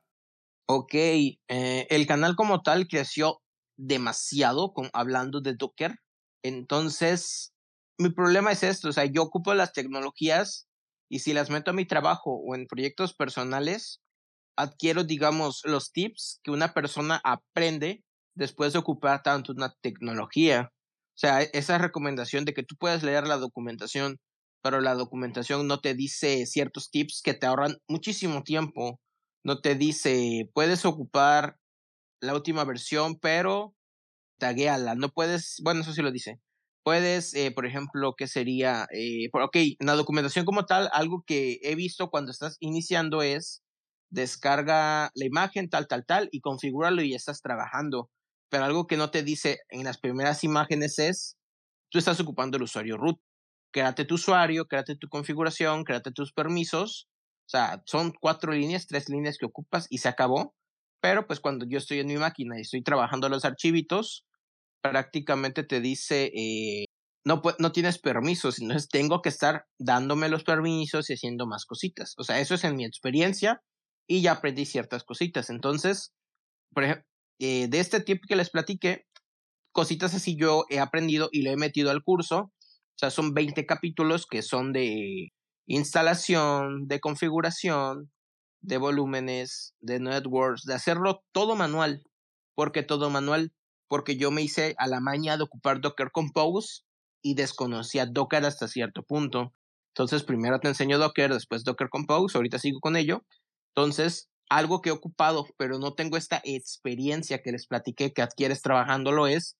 Ok, 0.65 0.93
eh, 0.95 1.37
el 1.89 2.07
canal 2.07 2.35
como 2.35 2.61
tal 2.61 2.87
creció 2.87 3.41
demasiado 3.77 4.73
con, 4.73 4.89
hablando 4.93 5.41
de 5.41 5.55
Docker. 5.55 5.97
Entonces, 6.41 7.53
mi 7.97 8.09
problema 8.09 8.51
es 8.51 8.63
esto, 8.63 8.89
o 8.89 8.93
sea, 8.93 9.05
yo 9.05 9.23
ocupo 9.23 9.53
las 9.53 9.73
tecnologías 9.73 10.67
y 11.09 11.19
si 11.19 11.33
las 11.33 11.49
meto 11.49 11.71
a 11.71 11.73
mi 11.73 11.85
trabajo 11.85 12.31
o 12.45 12.55
en 12.55 12.67
proyectos 12.67 13.13
personales, 13.13 14.01
adquiero, 14.57 15.03
digamos, 15.05 15.61
los 15.65 15.91
tips 15.91 16.41
que 16.43 16.51
una 16.51 16.73
persona 16.73 17.21
aprende 17.25 18.03
después 18.35 18.73
de 18.73 18.79
ocupar 18.79 19.23
tanto 19.23 19.53
una 19.53 19.75
tecnología. 19.81 20.71
O 21.15 21.19
sea, 21.19 21.41
esa 21.43 21.77
recomendación 21.79 22.45
de 22.45 22.53
que 22.53 22.63
tú 22.63 22.75
puedes 22.79 23.03
leer 23.03 23.27
la 23.27 23.37
documentación, 23.37 24.19
pero 24.63 24.81
la 24.81 24.95
documentación 24.95 25.67
no 25.67 25.79
te 25.81 25.95
dice 25.95 26.45
ciertos 26.47 26.91
tips 26.91 27.21
que 27.23 27.33
te 27.35 27.47
ahorran 27.47 27.77
muchísimo 27.89 28.43
tiempo 28.43 28.99
no 29.43 29.59
te 29.59 29.75
dice, 29.75 30.49
puedes 30.53 30.85
ocupar 30.85 31.57
la 32.21 32.33
última 32.33 32.63
versión, 32.63 33.19
pero 33.19 33.75
tagueala. 34.39 34.95
No 34.95 35.09
puedes, 35.09 35.57
bueno, 35.63 35.81
eso 35.81 35.93
sí 35.93 36.01
lo 36.01 36.11
dice. 36.11 36.39
Puedes, 36.83 37.33
eh, 37.35 37.51
por 37.51 37.65
ejemplo, 37.65 38.15
¿qué 38.17 38.27
sería? 38.27 38.87
Eh, 38.93 39.29
ok, 39.33 39.55
en 39.55 39.87
la 39.87 39.95
documentación 39.95 40.45
como 40.45 40.65
tal, 40.65 40.89
algo 40.93 41.23
que 41.25 41.59
he 41.63 41.75
visto 41.75 42.09
cuando 42.09 42.31
estás 42.31 42.57
iniciando 42.59 43.21
es 43.21 43.61
descarga 44.09 45.11
la 45.15 45.25
imagen, 45.25 45.69
tal, 45.69 45.87
tal, 45.87 46.05
tal, 46.05 46.29
y 46.31 46.41
configúralo 46.41 47.01
y 47.01 47.11
ya 47.11 47.17
estás 47.17 47.41
trabajando. 47.41 48.09
Pero 48.49 48.65
algo 48.65 48.87
que 48.87 48.97
no 48.97 49.11
te 49.11 49.23
dice 49.23 49.59
en 49.69 49.83
las 49.85 49.97
primeras 49.99 50.43
imágenes 50.43 50.99
es, 50.99 51.37
tú 51.89 51.99
estás 51.99 52.19
ocupando 52.19 52.57
el 52.57 52.63
usuario 52.63 52.97
root. 52.97 53.19
Créate 53.71 54.05
tu 54.05 54.15
usuario, 54.15 54.65
créate 54.67 54.95
tu 54.95 55.09
configuración, 55.09 55.83
créate 55.83 56.11
tus 56.11 56.31
permisos 56.33 57.07
o 57.45 57.49
sea, 57.49 57.83
son 57.85 58.13
cuatro 58.19 58.53
líneas, 58.53 58.87
tres 58.87 59.09
líneas 59.09 59.37
que 59.37 59.45
ocupas 59.45 59.87
y 59.89 59.99
se 59.99 60.09
acabó. 60.09 60.55
Pero 61.01 61.27
pues 61.27 61.39
cuando 61.39 61.65
yo 61.67 61.77
estoy 61.77 61.99
en 61.99 62.07
mi 62.07 62.17
máquina 62.17 62.57
y 62.57 62.61
estoy 62.61 62.81
trabajando 62.81 63.27
los 63.29 63.45
archivitos, 63.45 64.25
prácticamente 64.81 65.63
te 65.63 65.81
dice, 65.81 66.31
eh, 66.33 66.85
no, 67.25 67.41
no 67.59 67.71
tienes 67.71 67.99
permisos, 67.99 68.55
sino 68.55 68.75
es, 68.75 68.87
tengo 68.89 69.21
que 69.21 69.29
estar 69.29 69.65
dándome 69.77 70.29
los 70.29 70.43
permisos 70.43 71.09
y 71.09 71.13
haciendo 71.13 71.45
más 71.45 71.65
cositas. 71.65 72.13
O 72.17 72.23
sea, 72.23 72.39
eso 72.39 72.55
es 72.55 72.63
en 72.63 72.75
mi 72.75 72.85
experiencia 72.85 73.61
y 74.07 74.21
ya 74.21 74.33
aprendí 74.33 74.65
ciertas 74.65 75.03
cositas. 75.03 75.49
Entonces, 75.49 76.13
por 76.73 76.83
ejemplo, 76.83 77.05
eh, 77.39 77.67
de 77.67 77.79
este 77.79 78.01
tip 78.01 78.23
que 78.27 78.35
les 78.35 78.49
platiqué, 78.49 79.05
cositas 79.73 80.13
así 80.13 80.37
yo 80.37 80.65
he 80.69 80.79
aprendido 80.79 81.29
y 81.31 81.41
le 81.41 81.51
he 81.51 81.57
metido 81.57 81.91
al 81.91 82.03
curso. 82.03 82.37
O 82.39 82.97
sea, 82.97 83.09
son 83.09 83.33
20 83.33 83.65
capítulos 83.65 84.27
que 84.27 84.41
son 84.41 84.71
de 84.71 85.33
instalación, 85.65 86.87
de 86.87 86.99
configuración, 86.99 88.11
de 88.61 88.77
volúmenes, 88.77 89.73
de 89.81 89.99
networks, 89.99 90.63
de 90.63 90.73
hacerlo 90.73 91.23
todo 91.31 91.55
manual. 91.55 92.03
porque 92.55 92.83
todo 92.83 93.09
manual? 93.09 93.51
Porque 93.87 94.15
yo 94.15 94.29
me 94.31 94.43
hice 94.43 94.75
a 94.77 94.87
la 94.87 94.99
maña 94.99 95.37
de 95.37 95.43
ocupar 95.43 95.81
Docker 95.81 96.11
Compose 96.11 96.83
y 97.23 97.35
desconocía 97.35 98.05
Docker 98.05 98.45
hasta 98.45 98.67
cierto 98.67 99.03
punto. 99.03 99.53
Entonces, 99.89 100.23
primero 100.23 100.59
te 100.59 100.67
enseño 100.67 100.99
Docker, 100.99 101.33
después 101.33 101.63
Docker 101.63 101.89
Compose, 101.89 102.37
ahorita 102.37 102.59
sigo 102.59 102.79
con 102.79 102.95
ello. 102.95 103.25
Entonces, 103.75 104.29
algo 104.49 104.81
que 104.81 104.89
he 104.89 104.93
ocupado, 104.93 105.47
pero 105.57 105.79
no 105.79 105.93
tengo 105.93 106.17
esta 106.17 106.41
experiencia 106.43 107.41
que 107.41 107.51
les 107.51 107.67
platiqué 107.67 108.13
que 108.13 108.21
adquieres 108.21 108.61
trabajándolo 108.61 109.27
es 109.27 109.57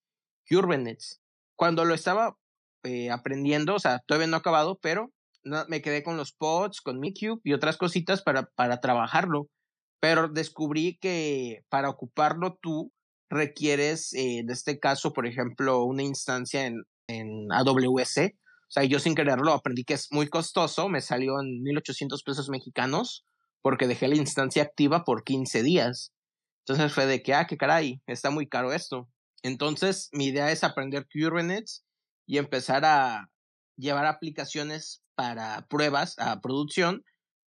Kubernetes. 0.47 1.20
Cuando 1.56 1.86
lo 1.86 1.93
estaba 1.93 2.38
eh, 2.84 3.10
aprendiendo, 3.10 3.76
o 3.76 3.80
sea, 3.80 3.99
todavía 4.06 4.28
no 4.28 4.38
acabado, 4.38 4.78
pero 4.82 5.12
me 5.44 5.82
quedé 5.82 6.04
con 6.04 6.18
los 6.18 6.34
pods, 6.34 6.82
con 6.82 7.00
Cube 7.02 7.41
y 7.44 7.54
otras 7.54 7.78
cositas 7.78 8.22
para, 8.22 8.50
para 8.56 8.80
trabajarlo. 8.80 9.48
Pero 10.00 10.28
descubrí 10.28 10.98
que 11.00 11.62
para 11.70 11.89
ocuparlo 11.89 12.58
tú 12.62 12.91
requieres, 13.30 14.14
eh, 14.14 14.39
en 14.39 14.50
este 14.50 14.80
caso, 14.80 15.14
por 15.14 15.26
ejemplo, 15.26 15.84
una 15.84 16.04
instancia 16.04 16.66
en, 16.66 16.84
en 17.08 17.52
AWS. 17.52 18.18
O 18.18 18.72
sea, 18.74 18.84
yo 18.84 19.00
sin 19.00 19.16
quererlo 19.16 19.54
aprendí 19.54 19.84
que 19.84 19.94
es 19.94 20.08
muy 20.12 20.28
costoso, 20.28 20.89
me 20.89 21.02
salió 21.02 21.39
en 21.39 21.62
1800 21.62 22.24
pesos 22.24 22.50
mexicanos 22.50 23.26
porque 23.62 23.88
dejé 23.88 24.08
la 24.08 24.16
instancia 24.16 24.64
activa 24.64 25.04
por 25.04 25.24
15 25.24 25.64
días. 25.64 26.12
Entonces 26.66 26.94
fue 26.94 27.06
de 27.06 27.22
que, 27.22 27.34
ah, 27.34 27.46
qué 27.48 27.58
caray, 27.58 28.02
está 28.08 28.30
muy 28.30 28.48
caro 28.48 28.74
esto. 28.74 29.10
Entonces 29.41 30.10
mi 30.12 30.28
idea 30.28 30.52
es 30.52 30.64
aprender 30.64 31.08
Kubernetes 31.12 31.84
y 32.26 32.38
empezar 32.38 32.86
a 32.86 33.30
llevar 33.78 34.06
aplicaciones 34.06 35.04
para 35.16 35.66
pruebas 35.70 36.16
a 36.20 36.42
producción, 36.42 37.04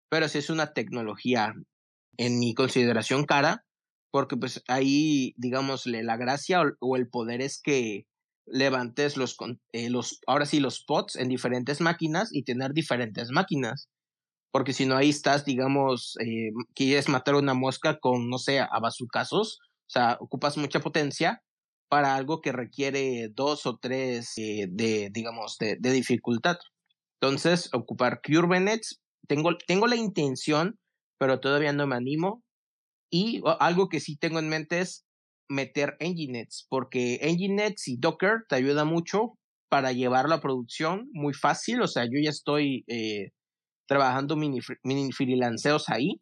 pero 0.08 0.28
si 0.28 0.38
es 0.38 0.50
una 0.50 0.72
tecnología 0.72 1.54
en 2.16 2.38
mi 2.38 2.54
consideración 2.54 3.24
cara, 3.24 3.64
porque 4.10 4.36
pues 4.36 4.62
ahí, 4.68 5.34
digámosle, 5.36 6.02
la 6.02 6.16
gracia 6.16 6.62
o, 6.80 6.96
el 6.96 7.08
poder 7.08 7.40
es 7.40 7.60
que 7.62 8.06
levantes 8.46 9.16
los, 9.16 9.36
eh, 9.72 9.90
los, 9.90 10.20
ahora 10.26 10.46
sí, 10.46 10.58
los 10.58 10.82
pods 10.84 11.16
en 11.16 11.28
diferentes 11.28 11.80
máquinas 11.80 12.30
y 12.32 12.42
tener 12.42 12.72
diferentes 12.72 13.30
máquinas. 13.30 13.88
Porque 14.52 14.72
si 14.72 14.84
no, 14.84 14.96
ahí 14.96 15.10
estás, 15.10 15.44
digamos, 15.44 16.16
eh, 16.20 16.50
quieres 16.74 17.08
matar 17.08 17.36
una 17.36 17.54
mosca 17.54 17.98
con, 18.00 18.28
no 18.28 18.38
sé, 18.38 18.58
a 18.58 18.80
bazucazos, 18.82 19.60
o 19.62 19.90
sea, 19.92 20.16
ocupas 20.20 20.56
mucha 20.56 20.80
potencia 20.80 21.40
para 21.90 22.14
algo 22.14 22.40
que 22.40 22.52
requiere 22.52 23.28
dos 23.34 23.66
o 23.66 23.76
tres 23.76 24.38
eh, 24.38 24.68
de, 24.70 25.10
digamos, 25.10 25.58
de, 25.58 25.76
dificultad. 25.76 26.56
Entonces, 27.20 27.68
ocupar 27.74 28.20
Kubernetes, 28.22 29.00
tengo, 29.26 29.58
tengo 29.66 29.88
la 29.88 29.96
intención, 29.96 30.78
pero 31.18 31.40
todavía 31.40 31.72
no 31.72 31.88
me 31.88 31.96
animo. 31.96 32.44
Y 33.10 33.42
algo 33.58 33.88
que 33.88 33.98
sí 33.98 34.16
tengo 34.16 34.38
en 34.38 34.48
mente 34.48 34.80
es 34.80 35.04
meter 35.48 35.96
Nginx, 36.00 36.68
porque 36.70 37.18
Nginx 37.24 37.88
y 37.88 37.96
Docker 37.96 38.44
te 38.48 38.54
ayuda 38.54 38.84
mucho 38.84 39.36
para 39.68 39.90
llevar 39.90 40.28
la 40.28 40.40
producción 40.40 41.08
muy 41.12 41.34
fácil. 41.34 41.82
O 41.82 41.88
sea, 41.88 42.04
yo 42.04 42.20
ya 42.22 42.30
estoy 42.30 42.84
eh, 42.86 43.32
trabajando 43.88 44.36
mini, 44.36 44.60
mini 44.84 45.10
freelanceos 45.10 45.88
ahí 45.88 46.20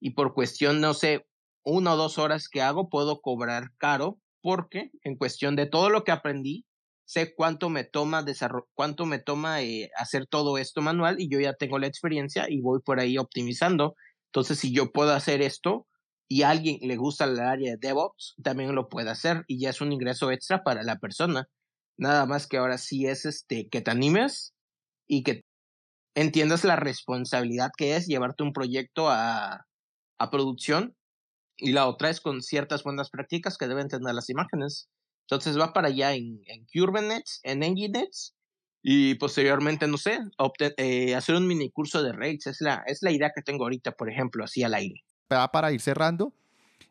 y 0.00 0.12
por 0.14 0.32
cuestión, 0.32 0.80
no 0.80 0.94
sé, 0.94 1.26
una 1.62 1.92
o 1.92 1.96
dos 1.98 2.16
horas 2.16 2.48
que 2.48 2.62
hago, 2.62 2.88
puedo 2.88 3.20
cobrar 3.20 3.64
caro 3.76 4.18
porque 4.44 4.90
en 5.04 5.16
cuestión 5.16 5.56
de 5.56 5.64
todo 5.64 5.88
lo 5.88 6.04
que 6.04 6.12
aprendí, 6.12 6.66
sé 7.06 7.34
cuánto 7.34 7.70
me 7.70 7.84
toma 7.84 8.22
cuánto 8.74 9.06
me 9.06 9.18
toma 9.18 9.62
eh, 9.62 9.88
hacer 9.96 10.26
todo 10.26 10.58
esto 10.58 10.82
manual 10.82 11.16
y 11.18 11.30
yo 11.30 11.40
ya 11.40 11.54
tengo 11.54 11.78
la 11.78 11.86
experiencia 11.86 12.44
y 12.50 12.60
voy 12.60 12.80
por 12.84 13.00
ahí 13.00 13.16
optimizando. 13.16 13.94
Entonces, 14.26 14.58
si 14.58 14.70
yo 14.70 14.92
puedo 14.92 15.12
hacer 15.12 15.40
esto, 15.40 15.86
y 16.28 16.42
a 16.42 16.50
alguien 16.50 16.78
le 16.82 16.96
gusta 16.96 17.24
el 17.24 17.40
área 17.40 17.72
de 17.72 17.78
DevOps, 17.78 18.34
también 18.42 18.74
lo 18.74 18.90
puede 18.90 19.08
hacer 19.08 19.44
y 19.46 19.60
ya 19.60 19.70
es 19.70 19.80
un 19.80 19.92
ingreso 19.92 20.30
extra 20.30 20.62
para 20.62 20.82
la 20.82 20.98
persona. 20.98 21.48
Nada 21.96 22.26
más 22.26 22.46
que 22.46 22.58
ahora 22.58 22.76
sí 22.76 23.06
es 23.06 23.24
este 23.24 23.68
que 23.70 23.80
te 23.80 23.90
animes 23.90 24.52
y 25.06 25.22
que 25.22 25.44
entiendas 26.14 26.64
la 26.64 26.76
responsabilidad 26.76 27.70
que 27.74 27.96
es 27.96 28.06
llevarte 28.06 28.42
un 28.42 28.52
proyecto 28.52 29.08
a, 29.08 29.64
a 30.18 30.30
producción 30.30 30.94
y 31.56 31.72
la 31.72 31.86
otra 31.86 32.10
es 32.10 32.20
con 32.20 32.42
ciertas 32.42 32.82
buenas 32.82 33.10
prácticas 33.10 33.56
que 33.58 33.68
deben 33.68 33.88
tener 33.88 34.14
las 34.14 34.30
imágenes. 34.30 34.88
Entonces 35.22 35.58
va 35.58 35.72
para 35.72 35.88
allá 35.88 36.14
en, 36.14 36.42
en 36.46 36.66
Kubernetes, 36.72 37.40
en 37.44 37.60
Nginx 37.60 38.34
y 38.82 39.14
posteriormente, 39.14 39.86
no 39.86 39.96
sé, 39.96 40.18
eh, 40.76 41.14
hacer 41.14 41.34
un 41.34 41.46
mini 41.46 41.70
curso 41.70 42.02
de 42.02 42.12
RAIDs. 42.12 42.48
Es 42.48 42.60
la, 42.60 42.82
es 42.86 43.02
la 43.02 43.10
idea 43.10 43.32
que 43.34 43.42
tengo 43.42 43.64
ahorita, 43.64 43.92
por 43.92 44.10
ejemplo, 44.10 44.44
así 44.44 44.62
al 44.62 44.74
aire 44.74 45.04
para 45.28 45.72
ir 45.72 45.80
cerrando, 45.80 46.32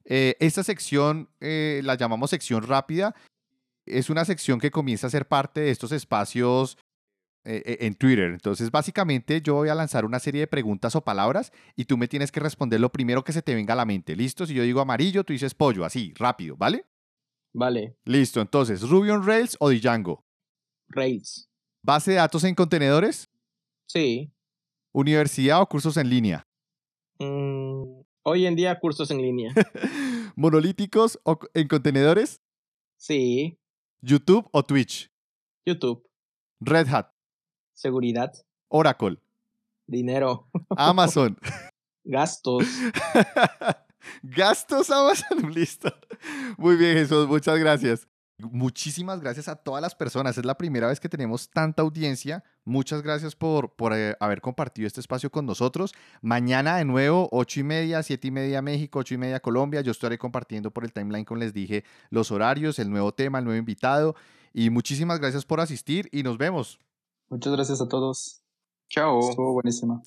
eh, 0.06 0.36
esta 0.40 0.64
sección 0.64 1.30
eh, 1.40 1.82
la 1.84 1.96
llamamos 1.96 2.30
sección 2.30 2.64
rápida. 2.64 3.16
Es 3.86 4.10
una 4.10 4.26
sección 4.26 4.60
que 4.60 4.72
comienza 4.72 5.08
a 5.08 5.10
ser 5.10 5.28
parte 5.28 5.62
de 5.62 5.72
estos 5.72 5.92
espacios 5.92 6.78
eh, 7.46 7.78
en 7.82 7.96
Twitter. 7.96 8.32
Entonces, 8.32 8.72
básicamente 8.72 9.42
yo 9.42 9.56
voy 9.56 9.70
a 9.70 9.76
lanzar 9.76 10.06
una 10.06 10.20
serie 10.20 10.42
de 10.42 10.48
preguntas 10.48 10.96
o 10.96 11.04
palabras 11.04 11.52
y 11.76 11.86
tú 11.86 11.98
me 11.98 12.08
tienes 12.08 12.32
que 12.32 12.40
responder 12.40 12.80
lo 12.80 12.92
primero 12.92 13.24
que 13.24 13.34
se 13.34 13.42
te 13.42 13.56
venga 13.56 13.74
a 13.74 13.78
la 13.78 13.86
mente. 13.86 14.16
¿Listo? 14.16 14.46
Si 14.46 14.54
yo 14.54 14.64
digo 14.64 14.82
amarillo, 14.82 15.24
tú 15.24 15.34
dices 15.34 15.54
pollo, 15.54 15.86
así, 15.86 16.14
rápido, 16.16 16.56
¿vale? 16.58 16.86
Vale. 17.54 17.98
Listo, 18.06 18.42
entonces, 18.42 18.82
¿Ruby 18.82 19.10
on 19.10 19.26
Rails 19.26 19.58
o 19.60 19.70
Django? 19.70 20.26
Rails. 20.90 21.50
¿Base 21.84 22.12
de 22.12 22.18
datos 22.18 22.44
en 22.44 22.56
contenedores? 22.56 23.30
Sí. 23.88 24.32
¿Universidad 24.92 25.62
o 25.62 25.68
cursos 25.68 25.98
en 25.98 26.10
línea? 26.10 26.48
Mm, 27.20 28.04
Hoy 28.26 28.46
en 28.46 28.56
día 28.56 28.80
cursos 28.80 29.12
en 29.12 29.22
línea. 29.22 29.54
¿Monolíticos 30.38 31.20
o 31.24 31.38
en 31.54 31.68
contenedores? 31.68 32.42
Sí. 32.98 33.60
¿YouTube 34.02 34.48
o 34.54 34.64
Twitch? 34.64 35.12
YouTube. 35.66 36.08
Red 36.62 36.88
Hat. 36.88 37.13
Seguridad. 37.74 38.34
Oracle. 38.70 39.18
Dinero. 39.88 40.48
Amazon. 40.78 41.38
Gastos. 42.04 42.66
Gastos 44.24 44.90
Amazon. 44.90 45.52
Listo. 45.54 45.94
Muy 46.58 46.76
bien, 46.76 46.96
Jesús. 46.98 47.28
Muchas 47.28 47.58
gracias. 47.60 48.08
Muchísimas 48.40 49.22
gracias 49.22 49.48
a 49.48 49.56
todas 49.56 49.82
las 49.82 49.96
personas. 49.96 50.38
Es 50.38 50.44
la 50.44 50.58
primera 50.58 50.88
vez 50.88 51.00
que 51.00 51.08
tenemos 51.08 51.50
tanta 51.50 51.82
audiencia. 51.82 52.44
Muchas 52.66 53.02
gracias 53.02 53.36
por, 53.36 53.76
por 53.76 53.94
eh, 53.94 54.16
haber 54.20 54.42
compartido 54.42 54.88
este 54.88 55.00
espacio 55.00 55.30
con 55.30 55.46
nosotros. 55.46 55.94
Mañana 56.22 56.78
de 56.78 56.86
nuevo, 56.86 57.30
ocho 57.32 57.60
y 57.60 57.64
media, 57.64 58.04
siete 58.04 58.30
y 58.30 58.32
media 58.32 58.62
México, 58.62 59.00
ocho 59.00 59.14
y 59.14 59.18
media 59.18 59.40
Colombia. 59.40 59.82
Yo 59.82 59.92
estaré 59.92 60.18
compartiendo 60.18 60.72
por 60.72 60.84
el 60.84 60.92
timeline, 60.92 61.26
como 61.26 61.40
les 61.40 61.54
dije, 61.54 61.86
los 62.10 62.32
horarios, 62.32 62.80
el 62.80 62.90
nuevo 62.90 63.14
tema, 63.14 63.40
el 63.40 63.46
nuevo 63.46 63.60
invitado. 63.60 64.16
Y 64.52 64.70
muchísimas 64.70 65.20
gracias 65.20 65.46
por 65.46 65.62
asistir 65.62 66.10
y 66.12 66.24
nos 66.24 66.38
vemos. 66.38 66.80
Muchas 67.34 67.52
gracias 67.52 67.82
a 67.82 67.88
todos. 67.88 68.44
Chao. 68.90 69.20
Estuvo 69.28 69.54
buenísima. 69.54 70.00